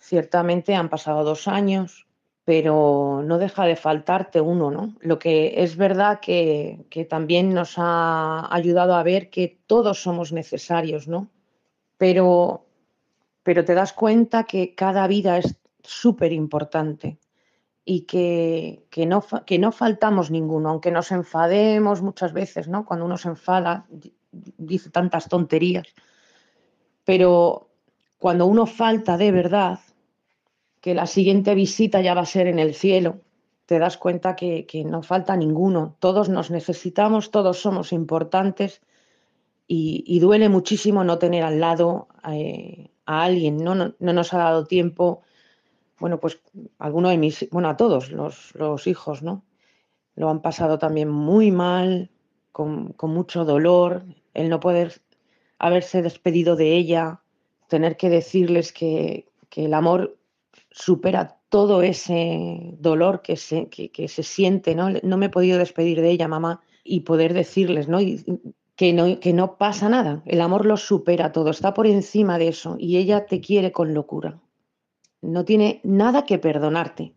Ciertamente 0.00 0.74
han 0.74 0.88
pasado 0.88 1.22
dos 1.22 1.46
años, 1.46 2.08
pero 2.44 3.22
no 3.24 3.38
deja 3.38 3.64
de 3.64 3.76
faltarte 3.76 4.40
uno, 4.40 4.72
¿no? 4.72 4.96
Lo 5.00 5.20
que 5.20 5.62
es 5.62 5.76
verdad 5.76 6.18
que, 6.18 6.86
que 6.90 7.04
también 7.04 7.54
nos 7.54 7.74
ha 7.76 8.52
ayudado 8.52 8.96
a 8.96 9.04
ver 9.04 9.30
que 9.30 9.60
todos 9.68 10.02
somos 10.02 10.32
necesarios, 10.32 11.06
¿no? 11.06 11.30
pero, 11.96 12.66
pero 13.42 13.64
te 13.64 13.74
das 13.74 13.92
cuenta 13.92 14.44
que 14.44 14.74
cada 14.74 15.06
vida 15.06 15.38
es 15.38 15.56
súper 15.82 16.32
importante 16.32 17.18
y 17.88 18.02
que, 18.02 18.84
que, 18.90 19.06
no, 19.06 19.24
que 19.46 19.58
no 19.58 19.70
faltamos 19.70 20.30
ninguno, 20.30 20.68
aunque 20.70 20.90
nos 20.90 21.12
enfademos 21.12 22.02
muchas 22.02 22.32
veces, 22.32 22.66
¿no? 22.66 22.84
Cuando 22.84 23.06
uno 23.06 23.16
se 23.16 23.28
enfada, 23.28 23.86
dice 24.32 24.90
tantas 24.90 25.28
tonterías. 25.28 25.86
Pero 27.04 27.70
cuando 28.18 28.46
uno 28.46 28.66
falta 28.66 29.16
de 29.16 29.30
verdad, 29.30 29.78
que 30.80 30.94
la 30.94 31.06
siguiente 31.06 31.54
visita 31.54 32.00
ya 32.00 32.14
va 32.14 32.22
a 32.22 32.26
ser 32.26 32.48
en 32.48 32.58
el 32.58 32.74
cielo, 32.74 33.20
te 33.66 33.78
das 33.78 33.96
cuenta 33.96 34.34
que, 34.34 34.66
que 34.66 34.84
no 34.84 35.02
falta 35.02 35.36
ninguno. 35.36 35.96
Todos 36.00 36.28
nos 36.28 36.50
necesitamos, 36.50 37.30
todos 37.30 37.60
somos 37.60 37.92
importantes 37.92 38.82
y, 39.68 40.18
duele 40.20 40.48
muchísimo 40.48 41.04
no 41.04 41.18
tener 41.18 41.42
al 41.42 41.60
lado 41.60 42.08
eh, 42.28 42.90
a 43.04 43.24
alguien, 43.24 43.58
¿no? 43.58 43.74
¿no? 43.74 43.94
nos 43.98 44.32
ha 44.32 44.38
dado 44.38 44.64
tiempo, 44.64 45.22
bueno, 45.98 46.20
pues 46.20 46.40
alguno 46.78 47.08
de 47.08 47.18
mis, 47.18 47.48
bueno, 47.50 47.68
a 47.68 47.76
todos 47.76 48.10
los, 48.10 48.54
los 48.54 48.86
hijos, 48.86 49.22
¿no? 49.22 49.44
Lo 50.14 50.30
han 50.30 50.42
pasado 50.42 50.78
también 50.78 51.08
muy 51.08 51.50
mal, 51.50 52.10
con, 52.52 52.92
con, 52.92 53.10
mucho 53.10 53.44
dolor, 53.44 54.04
el 54.34 54.48
no 54.48 54.60
poder 54.60 55.00
haberse 55.58 56.02
despedido 56.02 56.56
de 56.56 56.74
ella, 56.76 57.20
tener 57.68 57.96
que 57.96 58.08
decirles 58.08 58.72
que, 58.72 59.28
que 59.50 59.66
el 59.66 59.74
amor 59.74 60.16
supera 60.70 61.38
todo 61.48 61.82
ese 61.82 62.74
dolor 62.78 63.22
que 63.22 63.36
se, 63.36 63.68
que, 63.68 63.90
que 63.90 64.08
se 64.08 64.22
siente, 64.22 64.74
¿no? 64.74 64.90
No 65.02 65.16
me 65.16 65.26
he 65.26 65.30
podido 65.30 65.58
despedir 65.58 66.00
de 66.00 66.10
ella, 66.10 66.28
mamá, 66.28 66.60
y 66.84 67.00
poder 67.00 67.34
decirles, 67.34 67.88
¿no? 67.88 67.98
Que 68.76 68.92
no, 68.92 69.20
que 69.20 69.32
no 69.32 69.56
pasa 69.56 69.88
nada. 69.88 70.22
El 70.26 70.40
amor 70.42 70.66
lo 70.66 70.76
supera 70.76 71.32
todo, 71.32 71.50
está 71.50 71.72
por 71.72 71.86
encima 71.86 72.38
de 72.38 72.48
eso 72.48 72.76
y 72.78 72.98
ella 72.98 73.26
te 73.26 73.40
quiere 73.40 73.72
con 73.72 73.94
locura. 73.94 74.38
No 75.26 75.44
tiene 75.44 75.80
nada 75.82 76.24
que 76.24 76.38
perdonarte, 76.38 77.16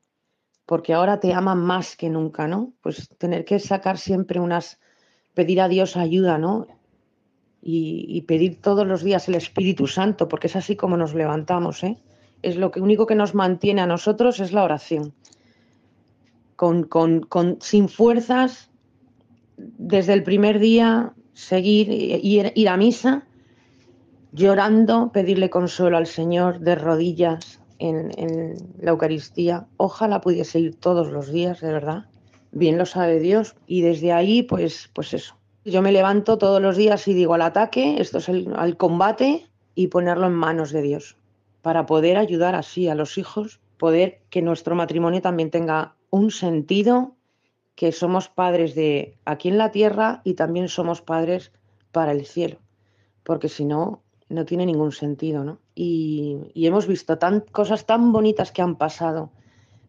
porque 0.65 0.93
ahora 0.93 1.19
te 1.19 1.31
ama 1.31 1.53
más 1.53 1.95
que 1.95 2.09
nunca, 2.09 2.47
¿no? 2.47 2.73
Pues 2.81 3.07
tener 3.19 3.45
que 3.45 3.59
sacar 3.59 3.99
siempre 3.99 4.39
unas, 4.39 4.79
pedir 5.35 5.61
a 5.61 5.67
Dios 5.67 5.95
ayuda, 5.95 6.39
¿no? 6.39 6.65
Y, 7.61 8.21
pedir 8.21 8.61
todos 8.61 8.87
los 8.87 9.03
días 9.03 9.27
el 9.27 9.35
Espíritu 9.35 9.85
Santo, 9.85 10.27
porque 10.27 10.47
es 10.47 10.55
así 10.55 10.75
como 10.75 10.97
nos 10.97 11.13
levantamos, 11.13 11.83
¿eh? 11.83 11.97
Es 12.41 12.55
lo 12.55 12.71
que 12.71 12.81
único 12.81 13.05
que 13.05 13.15
nos 13.15 13.35
mantiene 13.35 13.81
a 13.81 13.85
nosotros 13.85 14.39
es 14.39 14.53
la 14.53 14.63
oración. 14.63 15.13
Con, 16.55 16.83
con, 16.85 17.21
con, 17.21 17.57
sin 17.61 17.89
fuerzas, 17.89 18.71
desde 19.57 20.13
el 20.13 20.23
primer 20.23 20.57
día, 20.57 21.13
seguir, 21.33 21.91
ir, 21.91 22.53
ir 22.55 22.69
a 22.69 22.77
misa, 22.77 23.27
llorando, 24.31 25.11
pedirle 25.11 25.51
consuelo 25.51 25.97
al 25.97 26.07
Señor 26.07 26.59
de 26.59 26.75
rodillas 26.75 27.59
en, 27.79 28.55
la 28.79 28.91
Eucaristía. 28.91 29.67
Ojalá 29.77 30.21
pudiese 30.21 30.59
ir 30.59 30.75
todos 30.75 31.09
los 31.11 31.31
días, 31.31 31.61
de 31.61 31.71
verdad. 31.71 32.05
Bien 32.51 32.77
lo 32.77 32.85
sabe 32.85 33.19
Dios. 33.19 33.55
Y 33.65 33.81
desde 33.81 34.11
ahí, 34.11 34.43
pues, 34.43 34.89
pues 34.93 35.13
eso. 35.13 35.35
Yo 35.65 35.81
me 35.81 35.91
levanto 35.91 36.37
todos 36.37 36.61
los 36.61 36.77
días 36.77 37.07
y 37.07 37.13
digo 37.13 37.33
al 37.33 37.41
ataque, 37.41 37.99
esto 37.99 38.19
es 38.19 38.29
al 38.29 38.77
combate 38.77 39.45
y 39.75 39.87
ponerlo 39.87 40.27
en 40.27 40.33
manos 40.33 40.71
de 40.71 40.81
Dios 40.81 41.17
para 41.61 41.85
poder 41.85 42.17
ayudar 42.17 42.55
así 42.55 42.87
a 42.87 42.95
los 42.95 43.17
hijos, 43.17 43.59
poder 43.77 44.21
que 44.29 44.41
nuestro 44.41 44.75
matrimonio 44.75 45.21
también 45.21 45.51
tenga 45.51 45.95
un 46.09 46.31
sentido, 46.31 47.15
que 47.75 47.91
somos 47.91 48.27
padres 48.29 48.75
de 48.75 49.17
aquí 49.25 49.49
en 49.49 49.57
la 49.57 49.71
tierra 49.71 50.21
y 50.23 50.33
también 50.33 50.67
somos 50.67 51.01
padres 51.01 51.51
para 51.91 52.11
el 52.11 52.25
cielo, 52.25 52.59
porque 53.23 53.49
si 53.49 53.65
no, 53.65 54.01
no 54.29 54.45
tiene 54.45 54.65
ningún 54.65 54.91
sentido, 54.91 55.43
¿no? 55.43 55.59
Y, 55.75 56.51
y 56.53 56.67
hemos 56.67 56.87
visto 56.87 57.17
tan, 57.17 57.41
cosas 57.51 57.85
tan 57.85 58.11
bonitas 58.11 58.51
que 58.51 58.61
han 58.61 58.75
pasado, 58.75 59.31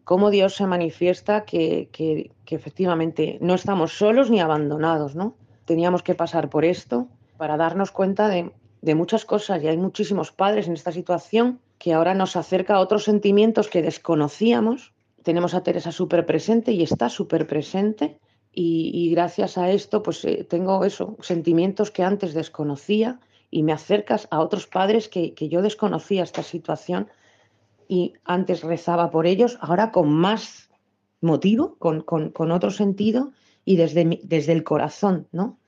cómo 0.03 0.29
Dios 0.29 0.55
se 0.55 0.67
manifiesta 0.67 1.45
que, 1.45 1.89
que, 1.91 2.31
efectivamente 2.47 3.37
no 3.39 3.53
estamos 3.53 3.97
solos 3.97 4.29
ni 4.29 4.41
abandonados, 4.41 5.15
¿no? 5.15 5.35
Teníamos 5.63 6.03
que 6.03 6.15
pasar 6.15 6.49
por 6.49 6.65
esto 6.65 7.07
para 7.37 7.55
darnos 7.55 7.91
cuenta 7.91 8.27
de, 8.27 8.51
de 8.81 8.95
muchas 8.95 9.23
cosas 9.23 9.63
y 9.63 9.67
hay 9.67 9.77
muchísimos 9.77 10.33
padres 10.33 10.67
en 10.67 10.73
esta 10.73 10.91
situación 10.91 11.61
que 11.77 11.93
ahora 11.93 12.13
nos 12.13 12.35
acerca 12.35 12.75
a 12.75 12.79
otros 12.81 13.05
sentimientos 13.05 13.69
que 13.69 13.81
desconocíamos. 13.81 14.91
Tenemos 15.23 15.53
a 15.53 15.63
Teresa 15.63 15.93
súper 15.93 16.25
presente 16.25 16.73
y 16.73 16.83
está 16.83 17.07
súper 17.07 17.47
presente 17.47 18.19
y, 18.51 18.91
y, 18.93 19.11
gracias 19.11 19.57
a 19.57 19.71
esto 19.71 20.03
pues 20.03 20.25
eh, 20.25 20.43
tengo 20.43 20.83
eso, 20.83 21.15
sentimientos 21.21 21.89
que 21.89 22.03
antes 22.03 22.33
desconocía 22.33 23.21
y 23.51 23.63
me 23.63 23.73
acercas 23.73 24.27
a 24.31 24.39
otros 24.39 24.65
padres 24.65 25.09
que, 25.09 25.33
que 25.33 25.49
yo 25.49 25.61
desconocía 25.61 26.23
esta 26.23 26.41
situación 26.41 27.09
y 27.87 28.13
antes 28.23 28.63
rezaba 28.63 29.11
por 29.11 29.27
ellos, 29.27 29.57
ahora 29.61 29.91
con 29.91 30.11
más 30.11 30.69
motivo, 31.19 31.75
con, 31.77 32.01
con, 32.01 32.31
con 32.31 32.51
otro 32.51 32.71
sentido 32.71 33.33
y 33.65 33.75
desde, 33.75 34.21
desde 34.23 34.53
el 34.53 34.63
corazón, 34.63 35.27
¿no? 35.33 35.59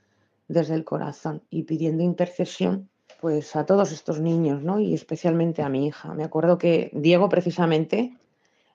Desde 0.47 0.75
el 0.75 0.85
corazón 0.85 1.43
y 1.49 1.63
pidiendo 1.63 2.01
intercesión 2.01 2.89
pues 3.19 3.55
a 3.55 3.65
todos 3.65 3.91
estos 3.91 4.19
niños, 4.19 4.63
¿no? 4.63 4.79
Y 4.79 4.93
especialmente 4.93 5.61
a 5.61 5.69
mi 5.69 5.87
hija. 5.87 6.13
Me 6.13 6.23
acuerdo 6.23 6.57
que 6.57 6.89
Diego 6.93 7.29
precisamente 7.29 8.17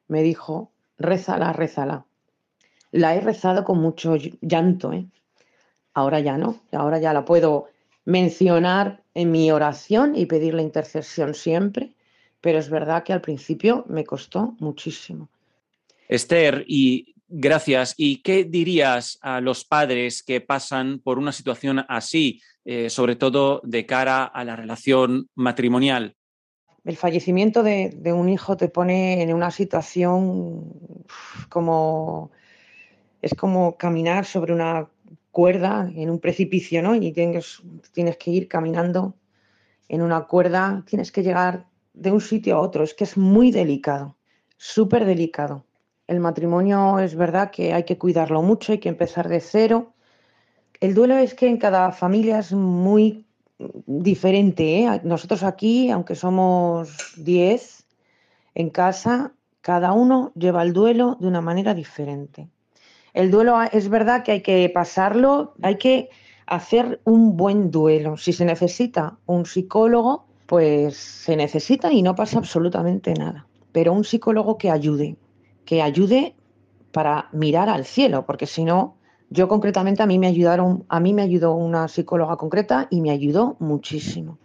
me 0.07 0.23
dijo, 0.23 0.71
rézala, 0.99 1.53
rézala. 1.53 2.07
La 2.91 3.15
he 3.15 3.21
rezado 3.21 3.65
con 3.65 3.79
mucho 3.79 4.17
llanto, 4.41 4.93
¿eh? 4.93 5.07
Ahora 5.93 6.21
ya 6.21 6.39
no, 6.39 6.61
ahora 6.73 6.99
ya 6.99 7.13
la 7.13 7.25
puedo 7.25 7.67
mencionar 8.09 9.03
en 9.13 9.31
mi 9.31 9.51
oración 9.51 10.17
y 10.17 10.25
pedir 10.25 10.55
la 10.55 10.63
intercesión 10.63 11.35
siempre, 11.35 11.93
pero 12.41 12.59
es 12.59 12.71
verdad 12.71 13.05
que 13.05 13.13
al 13.13 13.21
principio 13.21 13.85
me 13.87 14.05
costó 14.05 14.57
muchísimo. 14.61 15.29
Esther, 16.09 16.65
y 16.67 17.15
gracias. 17.29 17.93
¿Y 17.99 18.23
qué 18.23 18.45
dirías 18.45 19.19
a 19.21 19.43
los 19.43 19.67
padres 19.67 20.23
que 20.23 20.41
pasan 20.41 21.01
por 21.01 21.19
una 21.19 21.33
situación 21.33 21.85
así, 21.87 22.41
eh, 22.65 22.89
sobre 22.89 23.15
todo 23.15 23.61
de 23.63 23.85
cara 23.85 24.25
a 24.25 24.43
la 24.43 24.57
relación 24.57 25.29
matrimonial? 25.35 26.17
El 26.87 26.97
fallecimiento 26.97 27.63
de, 27.63 27.91
de, 27.95 28.15
un 28.15 28.31
hijo 28.31 28.57
te 28.57 28.69
pone 28.69 29.21
en 29.21 29.35
una 29.35 29.51
situación 29.51 30.65
como 31.51 32.31
es 33.21 33.35
como 33.35 33.77
caminar 33.77 34.25
sobre 34.25 34.55
una 34.55 34.89
cuerda 35.39 35.89
en 35.95 36.11
un 36.11 36.19
precipicio, 36.19 36.83
¿no? 36.83 36.97
Y 36.97 37.13
tienes, 37.13 37.63
tienes 37.93 38.17
que 38.17 38.33
ir 38.33 38.49
caminando 38.49 39.15
en 39.89 40.03
una 40.03 40.27
cuerda, 40.27 40.83
tienes 40.85 41.13
que 41.13 41.23
llegar 41.23 41.69
de 41.95 42.11
un 42.11 42.21
sitio 42.21 42.57
a 42.57 42.61
otro. 42.61 42.83
Es 42.83 42.93
que 42.93 43.05
es 43.05 43.17
muy 43.17 43.53
delicado, 43.53 44.17
súper 44.57 45.05
delicado. 45.05 45.65
El 46.09 46.19
matrimonio 46.19 46.99
es 46.99 47.15
verdad 47.15 47.53
que 47.53 47.73
hay 47.73 47.85
que 47.85 47.99
cuidarlo 47.99 48.43
mucho, 48.43 48.73
hay 48.73 48.79
que 48.79 48.89
empezar 48.89 49.29
de 49.29 49.39
cero. 49.39 49.93
El 50.81 50.93
duelo 50.93 51.17
es 51.17 51.35
que 51.35 51.47
en 51.47 51.59
cada 51.59 51.93
familia 51.93 52.41
es 52.41 52.53
muy 52.53 53.25
diferente. 53.87 54.81
¿eh? 54.81 55.01
Nosotros 55.05 55.45
aquí, 55.45 55.89
aunque 55.93 56.17
somos 56.17 57.15
10 57.17 57.87
en 58.57 58.71
casa, 58.71 59.35
cada 59.61 59.93
uno 59.93 60.33
lleva 60.35 60.65
el 60.65 60.73
duelo 60.73 61.17
de 61.21 61.29
una 61.29 61.41
manera 61.41 61.75
diferente. 61.75 62.49
El 63.19 63.33
duelo 63.33 63.59
es 63.73 63.89
verdad 63.89 64.23
que 64.23 64.31
hay 64.31 64.43
que 64.43 64.71
pasarlo, 64.73 65.55
hay 65.61 65.77
que 65.77 66.09
hacer 66.47 67.01
un 67.03 67.37
buen 67.37 67.73
duelo. 67.73 68.17
Si 68.17 68.33
se 68.33 68.45
necesita 68.45 69.19
un 69.27 69.45
psicólogo, 69.45 70.27
pues 70.47 70.97
se 70.97 71.35
necesita 71.35 71.93
y 71.93 72.03
no 72.03 72.15
pasa 72.15 72.39
absolutamente 72.39 73.13
nada. 73.15 73.49
Pero 73.73 73.93
un 73.93 74.05
psicólogo 74.05 74.57
que 74.57 74.71
ayude, 74.71 75.17
que 75.65 75.83
ayude 75.83 76.37
para 76.93 77.29
mirar 77.33 77.69
al 77.69 77.87
cielo, 77.87 78.25
porque 78.25 78.47
si 78.47 78.63
no, 78.63 78.95
yo 79.31 79.49
concretamente 79.49 80.01
a 80.01 80.07
mí 80.07 80.21
me 80.21 80.29
ayudaron, 80.29 80.85
a 80.89 81.01
mí 81.01 81.13
me 81.13 81.23
ayudó 81.23 81.55
una 81.57 81.89
psicóloga 81.89 82.37
concreta 82.37 82.87
y 82.89 83.01
me 83.01 83.11
ayudó 83.11 83.57
muchísimo. 83.59 84.39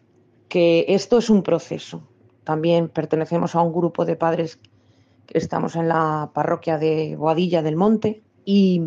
Que 0.49 0.85
esto 0.87 1.19
es 1.19 1.29
un 1.29 1.43
proceso. 1.43 2.01
También 2.43 2.89
pertenecemos 2.89 3.53
a 3.53 3.61
un 3.61 3.71
grupo 3.71 4.03
de 4.03 4.15
padres 4.15 4.57
que 5.27 5.37
estamos 5.37 5.75
en 5.75 5.89
la 5.89 6.31
parroquia 6.33 6.79
de 6.79 7.15
Boadilla 7.15 7.61
del 7.61 7.75
Monte 7.75 8.23
y, 8.45 8.81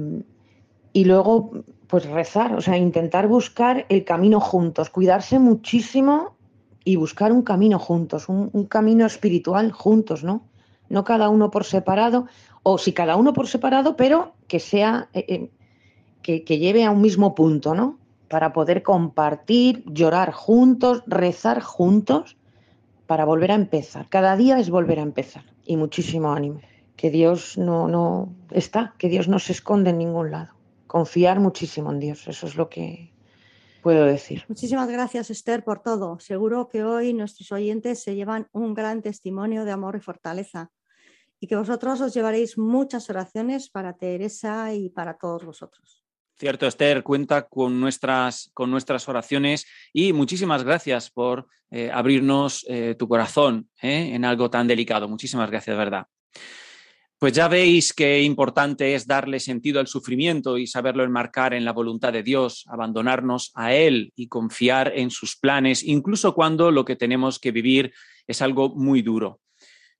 y 0.92 1.04
luego 1.04 1.50
pues 1.86 2.06
rezar, 2.06 2.54
o 2.54 2.60
sea, 2.60 2.76
intentar 2.76 3.28
buscar 3.28 3.86
el 3.88 4.04
camino 4.04 4.40
juntos, 4.40 4.90
cuidarse 4.90 5.38
muchísimo 5.38 6.36
y 6.84 6.96
buscar 6.96 7.32
un 7.32 7.42
camino 7.42 7.78
juntos, 7.78 8.28
un, 8.28 8.50
camino 8.66 9.06
espiritual 9.06 9.72
juntos, 9.72 10.24
¿no? 10.24 10.42
no 10.88 11.04
cada 11.04 11.28
uno 11.28 11.50
por 11.50 11.64
separado, 11.64 12.26
o 12.62 12.78
si 12.78 12.92
cada 12.92 13.16
uno 13.16 13.32
por 13.32 13.48
separado, 13.48 13.96
pero 13.96 14.34
que 14.48 14.60
sea, 14.60 15.08
eh, 15.12 15.24
eh, 15.28 15.50
que, 16.22 16.44
que, 16.44 16.58
lleve 16.58 16.84
a 16.84 16.90
un 16.90 17.00
mismo 17.00 17.34
punto, 17.34 17.74
¿no? 17.74 17.98
Para 18.28 18.52
poder 18.52 18.82
compartir, 18.82 19.84
llorar 19.86 20.32
juntos, 20.32 21.02
rezar 21.06 21.60
juntos, 21.60 22.36
para 23.06 23.24
volver 23.24 23.52
a 23.52 23.54
empezar. 23.54 24.08
Cada 24.08 24.36
día 24.36 24.58
es 24.58 24.70
volver 24.70 24.98
a 24.98 25.02
empezar 25.02 25.44
y 25.64 25.76
muchísimo 25.76 26.32
ánimo. 26.32 26.60
Que 26.96 27.10
Dios 27.10 27.58
no, 27.58 27.88
no 27.88 28.34
está, 28.50 28.94
que 28.98 29.08
Dios 29.08 29.28
no 29.28 29.38
se 29.38 29.52
esconde 29.52 29.90
en 29.90 29.98
ningún 29.98 30.30
lado. 30.30 30.54
Confiar 30.86 31.40
muchísimo 31.40 31.92
en 31.92 32.00
Dios, 32.00 32.26
eso 32.28 32.46
es 32.46 32.56
lo 32.56 32.68
que, 32.68 33.12
puedo 33.86 34.04
decir. 34.04 34.42
Muchísimas 34.48 34.88
gracias, 34.88 35.30
Esther, 35.30 35.62
por 35.62 35.80
todo. 35.80 36.18
Seguro 36.18 36.68
que 36.68 36.82
hoy 36.82 37.12
nuestros 37.12 37.52
oyentes 37.52 38.02
se 38.02 38.16
llevan 38.16 38.48
un 38.50 38.74
gran 38.74 39.00
testimonio 39.00 39.64
de 39.64 39.70
amor 39.70 39.94
y 39.94 40.00
fortaleza 40.00 40.72
y 41.38 41.46
que 41.46 41.54
vosotros 41.54 42.00
os 42.00 42.12
llevaréis 42.12 42.58
muchas 42.58 43.08
oraciones 43.10 43.70
para 43.70 43.92
Teresa 43.92 44.74
y 44.74 44.88
para 44.88 45.16
todos 45.18 45.44
vosotros. 45.44 46.02
Cierto, 46.34 46.66
Esther, 46.66 47.04
cuenta 47.04 47.46
con 47.46 47.78
nuestras, 47.78 48.50
con 48.54 48.72
nuestras 48.72 49.08
oraciones 49.08 49.66
y 49.92 50.12
muchísimas 50.12 50.64
gracias 50.64 51.08
por 51.08 51.46
eh, 51.70 51.88
abrirnos 51.92 52.66
eh, 52.68 52.96
tu 52.98 53.06
corazón 53.06 53.70
eh, 53.80 54.16
en 54.16 54.24
algo 54.24 54.50
tan 54.50 54.66
delicado. 54.66 55.08
Muchísimas 55.08 55.48
gracias, 55.48 55.76
verdad. 55.76 56.08
Pues 57.18 57.32
ya 57.32 57.48
veis 57.48 57.94
qué 57.94 58.22
importante 58.22 58.94
es 58.94 59.06
darle 59.06 59.40
sentido 59.40 59.80
al 59.80 59.86
sufrimiento 59.86 60.58
y 60.58 60.66
saberlo 60.66 61.02
enmarcar 61.02 61.54
en 61.54 61.64
la 61.64 61.72
voluntad 61.72 62.12
de 62.12 62.22
Dios, 62.22 62.64
abandonarnos 62.68 63.52
a 63.54 63.72
Él 63.72 64.12
y 64.16 64.28
confiar 64.28 64.92
en 64.94 65.10
sus 65.10 65.34
planes, 65.34 65.82
incluso 65.82 66.34
cuando 66.34 66.70
lo 66.70 66.84
que 66.84 66.94
tenemos 66.94 67.38
que 67.38 67.52
vivir 67.52 67.94
es 68.26 68.42
algo 68.42 68.74
muy 68.74 69.00
duro. 69.00 69.40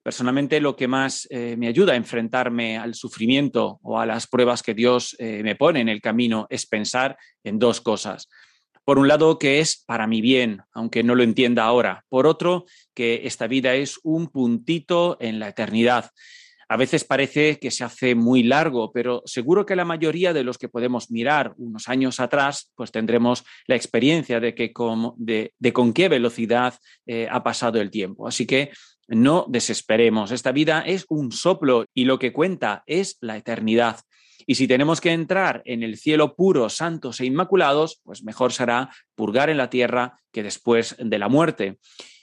Personalmente 0.03 0.61
lo 0.61 0.77
que 0.77 0.89
más 0.89 1.27
eh, 1.31 1.57
me 1.57 1.69
ayuda 1.69 1.95
a 1.95 1.97
enfrentarme 1.97 2.77
al 2.77 2.95
sufrimiento 2.95 3.81
o 3.83 3.99
a 3.99 4.05
las 4.05 4.27
pruebas 4.27 4.63
que 4.63 4.75
Dios 4.75 5.17
eh, 5.19 5.41
me 5.43 5.57
pone 5.57 5.81
en 5.81 5.89
el 5.89 6.03
camino 6.03 6.47
es 6.51 6.67
pensar 6.67 7.17
en 7.43 7.59
dos 7.59 7.81
cosas. 7.81 8.29
Por 8.85 8.99
un 8.99 9.09
lado, 9.09 9.39
que 9.39 9.59
es 9.59 9.83
para 9.85 10.07
mi 10.07 10.21
bien, 10.21 10.61
aunque 10.73 11.03
no 11.03 11.15
lo 11.15 11.25
entienda 11.25 11.65
ahora. 11.65 12.05
Por 12.09 12.27
otro, 12.27 12.67
que 12.95 13.23
esta 13.25 13.49
vida 13.49 13.75
es 13.75 13.99
un 14.05 14.29
puntito 14.29 15.17
en 15.19 15.41
la 15.41 15.49
eternidad. 15.49 16.11
A 16.69 16.77
veces 16.77 17.05
parece 17.05 17.59
que 17.61 17.71
se 17.71 17.85
hace 17.85 18.15
muy 18.17 18.43
largo, 18.43 18.91
pero 18.93 19.23
seguro 19.25 19.65
que 19.65 19.77
la 19.77 19.85
mayoría 19.85 20.33
de 20.33 20.43
los 20.43 20.59
que 20.59 20.69
podemos 20.69 21.11
mirar 21.13 21.55
unos 21.59 21.89
años 21.89 22.19
atrás, 22.19 22.73
pues 22.75 22.91
tendremos 22.91 23.45
la 23.69 23.77
experiencia 23.77 24.41
de, 24.41 24.55
que 24.55 24.73
con, 24.73 25.15
qué 25.95 26.09
velocidad 26.09 26.75
eh, 27.07 27.29
ha 27.31 27.45
pasado 27.45 27.81
el 27.81 27.91
tiempo. 27.91 28.27
Así 28.27 28.47
que 28.47 28.71
no 29.07 29.47
desesperemos. 29.49 30.33
Esta 30.33 30.51
vida 30.51 30.81
es 30.81 31.07
un 31.09 31.31
soplo 31.31 31.85
y 31.95 32.05
lo 32.05 32.19
que 32.19 32.33
cuenta 32.33 32.83
es 32.87 33.17
la 33.21 33.37
eternidad. 33.37 34.01
Y 34.47 34.57
si 34.57 34.67
tenemos 34.67 35.01
que 35.01 35.13
entrar 35.13 35.63
en 35.65 35.85
el 35.85 35.97
cielo 35.97 36.35
puro, 36.35 36.69
santos 36.69 37.21
e 37.21 37.27
inmaculados, 37.27 38.01
pues 38.03 38.25
mejor 38.25 38.53
será 38.53 38.91
purgar 39.15 39.51
en 39.51 39.57
la 39.57 39.71
tierra 39.71 40.21
que 40.33 40.43
después 40.43 40.97
de 40.99 41.19
la 41.19 41.29
muerte. 41.29 41.79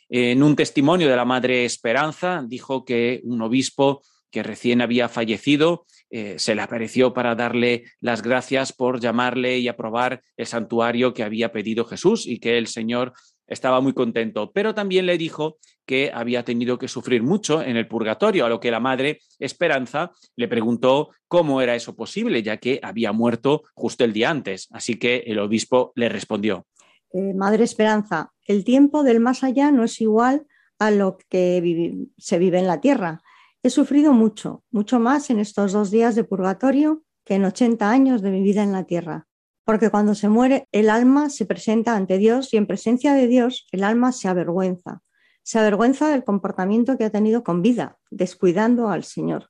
En 0.10 0.44
un 0.44 0.56
testimonio 0.56 1.10
de 1.10 1.16
la 1.16 1.26
Madre 1.26 1.66
Esperanza 1.66 2.44
dijo 2.46 2.86
que 2.86 3.22
un 3.24 3.42
obispo 3.42 4.04
que 4.34 4.42
recién 4.42 4.82
había 4.82 5.10
fallecido, 5.10 5.86
eh, 6.10 6.36
se 6.40 6.56
le 6.56 6.64
apareció 6.64 7.14
para 7.14 7.36
darle 7.36 7.84
las 8.02 8.24
gracias 8.24 8.74
por 8.74 9.00
llamarle 9.00 9.60
y 9.60 9.68
aprobar 9.68 10.24
el 10.36 10.48
santuario 10.48 11.14
que 11.14 11.22
había 11.22 11.52
pedido 11.52 11.86
Jesús 11.86 12.26
y 12.26 12.40
que 12.40 12.58
el 12.58 12.66
Señor 12.66 13.14
estaba 13.46 13.80
muy 13.80 13.94
contento, 13.94 14.52
pero 14.52 14.74
también 14.74 15.06
le 15.06 15.20
dijo 15.20 15.58
que 15.86 16.10
había 16.12 16.44
tenido 16.44 16.80
que 16.80 16.88
sufrir 16.88 17.22
mucho 17.22 17.62
en 17.62 17.78
el 17.78 17.88
purgatorio, 17.88 18.46
a 18.46 18.50
lo 18.50 18.60
que 18.60 18.72
la 18.72 18.80
madre 18.80 19.20
Esperanza 19.38 20.12
le 20.36 20.48
preguntó 20.48 21.12
cómo 21.28 21.62
era 21.62 21.76
eso 21.76 21.96
posible, 21.96 22.42
ya 22.42 22.58
que 22.58 22.80
había 22.82 23.12
muerto 23.12 23.62
justo 23.76 24.04
el 24.04 24.14
día 24.14 24.32
antes. 24.32 24.68
Así 24.72 24.96
que 24.98 25.18
el 25.28 25.38
obispo 25.38 25.92
le 25.96 26.10
respondió. 26.10 26.66
Eh, 27.12 27.36
madre 27.36 27.66
Esperanza, 27.66 28.32
el 28.48 28.64
tiempo 28.64 29.04
del 29.04 29.20
más 29.20 29.44
allá 29.44 29.72
no 29.72 29.84
es 29.84 30.02
igual 30.02 30.48
a 30.80 30.90
lo 30.90 31.18
que 31.30 31.94
se 32.18 32.40
vive 32.40 32.58
en 32.58 32.68
la 32.68 32.82
tierra. 32.82 33.22
He 33.66 33.70
sufrido 33.70 34.12
mucho, 34.12 34.62
mucho 34.72 35.00
más 35.00 35.30
en 35.30 35.40
estos 35.40 35.72
dos 35.72 35.90
días 35.90 36.16
de 36.16 36.26
purgatorio 36.26 37.06
que 37.24 37.36
en 37.36 37.46
80 37.46 37.90
años 37.90 38.22
de 38.22 38.30
mi 38.30 38.44
vida 38.44 38.62
en 38.62 38.74
la 38.74 38.84
tierra. 38.84 39.26
Porque 39.64 39.90
cuando 39.90 40.16
se 40.16 40.28
muere, 40.28 40.68
el 40.74 40.90
alma 40.90 41.30
se 41.30 41.46
presenta 41.46 41.96
ante 41.96 42.18
Dios 42.18 42.54
y 42.54 42.58
en 42.58 42.68
presencia 42.68 43.14
de 43.14 43.28
Dios 43.28 43.66
el 43.72 43.86
alma 43.86 44.12
se 44.12 44.28
avergüenza. 44.28 45.02
Se 45.44 45.60
avergüenza 45.60 46.10
del 46.10 46.26
comportamiento 46.26 46.98
que 46.98 47.06
ha 47.06 47.10
tenido 47.10 47.46
con 47.46 47.62
vida, 47.62 47.98
descuidando 48.12 48.90
al 48.90 49.06
Señor. 49.06 49.50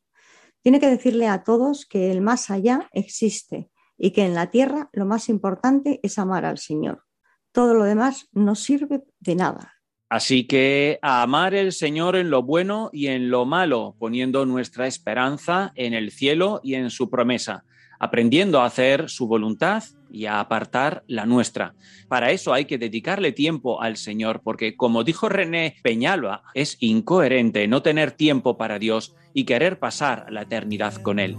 Tiene 0.62 0.80
que 0.80 0.92
decirle 0.92 1.28
a 1.28 1.44
todos 1.44 1.88
que 1.88 2.12
el 2.12 2.22
más 2.22 2.52
allá 2.52 2.90
existe 2.92 3.72
y 3.98 4.12
que 4.12 4.26
en 4.26 4.36
la 4.36 4.52
tierra 4.52 4.92
lo 4.94 5.08
más 5.08 5.28
importante 5.28 6.00
es 6.04 6.20
amar 6.20 6.46
al 6.46 6.60
Señor. 6.60 7.04
Todo 7.52 7.74
lo 7.74 7.84
demás 7.84 8.28
no 8.32 8.54
sirve 8.54 9.04
de 9.20 9.36
nada. 9.36 9.74
Así 10.10 10.46
que 10.46 11.00
a 11.02 11.24
amar 11.24 11.56
el 11.56 11.72
Señor 11.72 12.16
en 12.16 12.30
lo 12.30 12.44
bueno 12.44 12.90
y 12.94 13.08
en 13.08 13.30
lo 13.30 13.46
malo, 13.46 13.96
poniendo 13.98 14.46
nuestra 14.46 14.86
esperanza 14.86 15.72
en 15.76 15.94
el 15.94 16.12
cielo 16.12 16.62
y 16.64 16.76
en 16.76 16.90
su 16.90 17.10
promesa, 17.10 17.64
aprendiendo 18.00 18.62
a 18.62 18.66
hacer 18.66 19.10
su 19.10 19.28
voluntad 19.28 19.84
y 20.12 20.28
a 20.28 20.40
apartar 20.40 21.04
la 21.08 21.26
nuestra. 21.26 21.74
Para 22.08 22.32
eso 22.32 22.54
hay 22.54 22.66
que 22.66 22.78
dedicarle 22.78 23.32
tiempo 23.32 23.82
al 23.82 23.98
Señor, 23.98 24.42
porque 24.44 24.78
como 24.78 25.04
dijo 25.04 25.30
René 25.30 25.78
Peñalba, 25.82 26.44
es 26.54 26.78
incoherente 26.80 27.68
no 27.68 27.82
tener 27.82 28.12
tiempo 28.12 28.56
para 28.56 28.78
Dios 28.78 29.16
y 29.34 29.46
querer 29.46 29.80
pasar 29.80 30.28
la 30.30 30.44
eternidad 30.44 30.94
con 31.02 31.18
Él. 31.18 31.38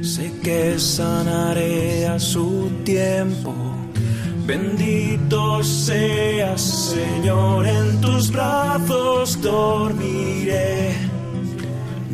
Sé 0.00 0.32
que 0.42 0.78
sanaré 0.78 2.06
a 2.06 2.18
su 2.18 2.70
tiempo 2.84 3.83
Bendito 4.46 5.64
seas, 5.64 6.60
Señor, 6.60 7.66
en 7.66 8.00
tus 8.00 8.30
brazos 8.30 9.40
dormiré. 9.40 10.94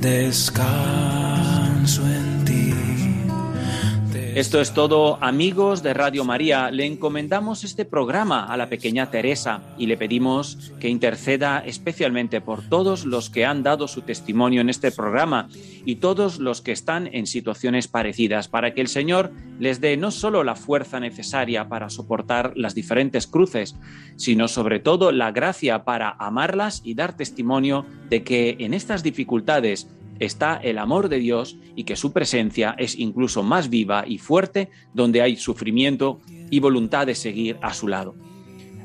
Descanso 0.01 2.03
en. 2.07 2.40
Esto 4.35 4.61
es 4.61 4.73
todo, 4.73 5.19
amigos 5.21 5.83
de 5.83 5.93
Radio 5.93 6.25
María. 6.25 6.71
Le 6.71 6.87
encomendamos 6.87 7.65
este 7.65 7.85
programa 7.85 8.45
a 8.45 8.57
la 8.57 8.69
pequeña 8.69 9.11
Teresa 9.11 9.61
y 9.77 9.87
le 9.87 9.97
pedimos 9.97 10.73
que 10.79 10.89
interceda 10.89 11.59
especialmente 11.67 12.41
por 12.41 12.63
todos 12.69 13.05
los 13.05 13.29
que 13.29 13.45
han 13.45 13.65
dado 13.65 13.89
su 13.89 14.03
testimonio 14.03 14.61
en 14.61 14.69
este 14.69 14.93
programa 14.93 15.49
y 15.85 15.97
todos 15.97 16.39
los 16.39 16.61
que 16.61 16.71
están 16.71 17.09
en 17.13 17.27
situaciones 17.27 17.89
parecidas, 17.89 18.47
para 18.47 18.73
que 18.73 18.81
el 18.81 18.89
Señor 18.89 19.33
les 19.59 19.81
dé 19.81 19.97
no 19.97 20.13
solo 20.13 20.45
la 20.45 20.55
fuerza 20.55 21.01
necesaria 21.01 21.69
para 21.69 21.91
soportar 21.91 22.53
las 22.55 22.77
diferentes 22.77 23.27
cruces, 23.27 23.75
sino 24.15 24.47
sobre 24.47 24.79
todo 24.79 25.11
la 25.11 25.33
gracia 25.33 25.83
para 25.83 26.15
amarlas 26.21 26.83
y 26.85 26.95
dar 26.95 27.17
testimonio 27.17 27.85
de 28.09 28.23
que 28.23 28.57
en 28.61 28.75
estas 28.75 29.03
dificultades 29.03 29.89
está 30.21 30.57
el 30.57 30.79
amor 30.79 31.09
de 31.09 31.19
Dios 31.19 31.57
y 31.75 31.85
que 31.85 31.97
su 31.97 32.13
presencia 32.13 32.77
es 32.79 32.97
incluso 32.99 33.43
más 33.43 33.69
viva 33.69 34.05
y 34.07 34.19
fuerte 34.19 34.69
donde 34.95 35.23
hay 35.23 35.37
sufrimiento 35.37 36.21
y 36.51 36.61
voluntad 36.61 37.07
de 37.07 37.15
seguir 37.15 37.57
a 37.63 37.75
su 37.75 37.89
lado. 37.89 38.15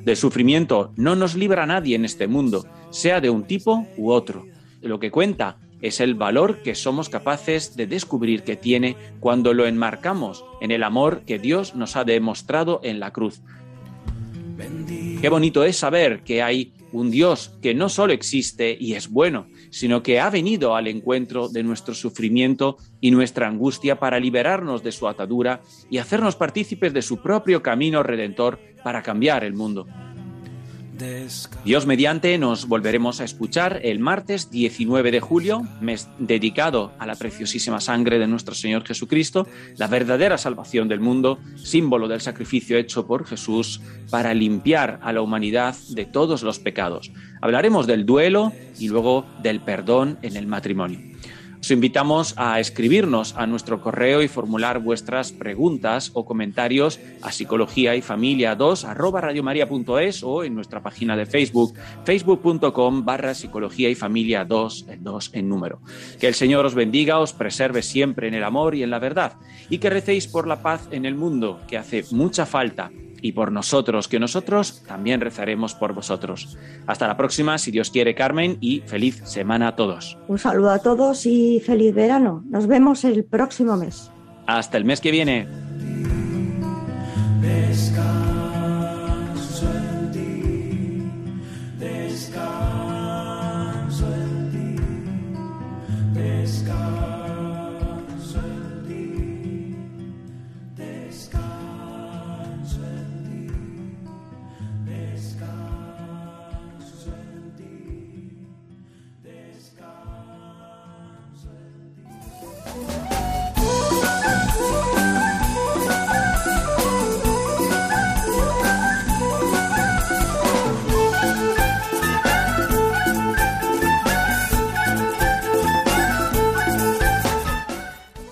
Del 0.03 0.17
sufrimiento 0.17 0.93
no 0.95 1.15
nos 1.15 1.35
libra 1.35 1.65
nadie 1.65 1.95
en 1.95 2.05
este 2.05 2.27
mundo, 2.27 2.65
sea 2.89 3.21
de 3.21 3.29
un 3.29 3.43
tipo 3.43 3.87
u 3.97 4.11
otro. 4.11 4.45
Lo 4.81 4.99
que 4.99 5.11
cuenta 5.11 5.57
es 5.81 5.99
el 5.99 6.15
valor 6.15 6.61
que 6.61 6.75
somos 6.75 7.09
capaces 7.09 7.75
de 7.75 7.87
descubrir 7.87 8.43
que 8.43 8.55
tiene 8.55 8.95
cuando 9.19 9.53
lo 9.53 9.65
enmarcamos 9.65 10.45
en 10.61 10.71
el 10.71 10.83
amor 10.83 11.21
que 11.25 11.39
Dios 11.39 11.75
nos 11.75 11.95
ha 11.95 12.03
demostrado 12.03 12.79
en 12.83 12.99
la 12.99 13.11
cruz. 13.11 13.41
Qué 15.21 15.29
bonito 15.29 15.63
es 15.63 15.77
saber 15.77 16.21
que 16.23 16.41
hay 16.41 16.71
un 16.91 17.11
Dios 17.11 17.51
que 17.61 17.73
no 17.73 17.89
solo 17.89 18.13
existe 18.13 18.77
y 18.79 18.93
es 18.93 19.09
bueno, 19.09 19.47
sino 19.69 20.03
que 20.03 20.19
ha 20.19 20.29
venido 20.29 20.75
al 20.75 20.87
encuentro 20.87 21.49
de 21.49 21.63
nuestro 21.63 21.93
sufrimiento 21.93 22.77
y 23.01 23.11
nuestra 23.11 23.47
angustia 23.47 23.99
para 23.99 24.19
liberarnos 24.19 24.83
de 24.83 24.91
su 24.91 25.07
atadura 25.07 25.61
y 25.89 25.97
hacernos 25.97 26.35
partícipes 26.35 26.93
de 26.93 27.01
su 27.01 27.21
propio 27.21 27.61
camino 27.61 28.03
redentor 28.03 28.59
para 28.83 29.01
cambiar 29.01 29.43
el 29.43 29.53
mundo. 29.53 29.87
Dios 31.65 31.85
mediante 31.85 32.37
nos 32.37 32.67
volveremos 32.67 33.19
a 33.19 33.25
escuchar 33.25 33.81
el 33.83 33.99
martes 33.99 34.49
19 34.49 35.11
de 35.11 35.19
julio, 35.19 35.67
mes 35.81 36.07
dedicado 36.19 36.93
a 36.99 37.05
la 37.05 37.15
preciosísima 37.15 37.81
sangre 37.81 38.17
de 38.17 38.27
nuestro 38.27 38.55
Señor 38.55 38.85
Jesucristo, 38.85 39.47
la 39.77 39.87
verdadera 39.87 40.37
salvación 40.37 40.87
del 40.87 41.01
mundo, 41.01 41.39
símbolo 41.55 42.07
del 42.07 42.21
sacrificio 42.21 42.77
hecho 42.77 43.07
por 43.07 43.25
Jesús 43.25 43.81
para 44.09 44.33
limpiar 44.33 44.99
a 45.01 45.11
la 45.11 45.21
humanidad 45.21 45.75
de 45.89 46.05
todos 46.05 46.43
los 46.43 46.59
pecados. 46.59 47.11
Hablaremos 47.41 47.87
del 47.87 48.05
duelo 48.05 48.53
y 48.79 48.87
luego 48.87 49.25
del 49.41 49.59
perdón 49.59 50.17
en 50.21 50.37
el 50.37 50.47
matrimonio. 50.47 50.99
Os 51.65 51.71
invitamos 51.71 52.35
a 52.37 52.59
escribirnos 52.59 53.33
a 53.35 53.47
nuestro 53.47 53.81
correo 53.81 54.21
y 54.21 54.27
formular 54.27 54.77
vuestras 54.77 55.31
preguntas 55.31 56.11
o 56.13 56.23
comentarios 56.23 56.99
a 57.23 57.31
psicología 57.31 57.95
y 57.95 58.03
familia 58.03 58.53
2 58.53 58.85
arroba 58.85 59.21
radiomaria.es 59.21 60.21
o 60.21 60.43
en 60.43 60.53
nuestra 60.53 60.83
página 60.83 61.17
de 61.17 61.25
Facebook, 61.25 61.73
facebook.com 62.03 63.03
barra 63.03 63.33
psicología 63.33 63.89
y 63.89 63.95
familia 63.95 64.45
2, 64.45 64.85
en 64.89 65.03
2 65.03 65.31
en 65.33 65.49
número. 65.49 65.81
Que 66.19 66.27
el 66.27 66.35
Señor 66.35 66.67
os 66.67 66.75
bendiga, 66.75 67.17
os 67.17 67.33
preserve 67.33 67.81
siempre 67.81 68.27
en 68.27 68.35
el 68.35 68.43
amor 68.43 68.75
y 68.75 68.83
en 68.83 68.91
la 68.91 68.99
verdad 68.99 69.33
y 69.67 69.79
que 69.79 69.89
recéis 69.89 70.27
por 70.27 70.45
la 70.45 70.61
paz 70.61 70.87
en 70.91 71.03
el 71.03 71.15
mundo, 71.15 71.61
que 71.67 71.79
hace 71.79 72.05
mucha 72.11 72.45
falta 72.45 72.91
y 73.25 73.31
por 73.31 73.51
nosotros, 73.51 74.07
que 74.07 74.19
nosotros 74.19 74.83
también 74.87 75.19
rezaremos 75.19 75.73
por 75.73 75.93
vosotros. 75.93 76.59
Hasta 76.85 77.07
la 77.07 77.17
próxima, 77.17 77.57
si 77.57 77.71
Dios 77.71 77.89
quiere, 77.89 78.13
Carmen, 78.13 78.59
y 78.61 78.81
feliz 78.81 79.19
semana 79.25 79.69
a 79.69 79.75
todos. 79.75 80.15
Un 80.27 80.37
saludo 80.37 80.69
a 80.69 80.77
todos 80.77 81.25
y 81.25 81.59
feliz 81.59 81.95
verano. 81.95 82.43
Nos 82.47 82.67
vemos 82.67 83.03
el 83.03 83.23
próximo 83.23 83.77
mes. 83.77 84.11
Hasta 84.45 84.77
el 84.77 84.85
mes 84.85 85.01
que 85.01 85.09
viene. 85.09 85.47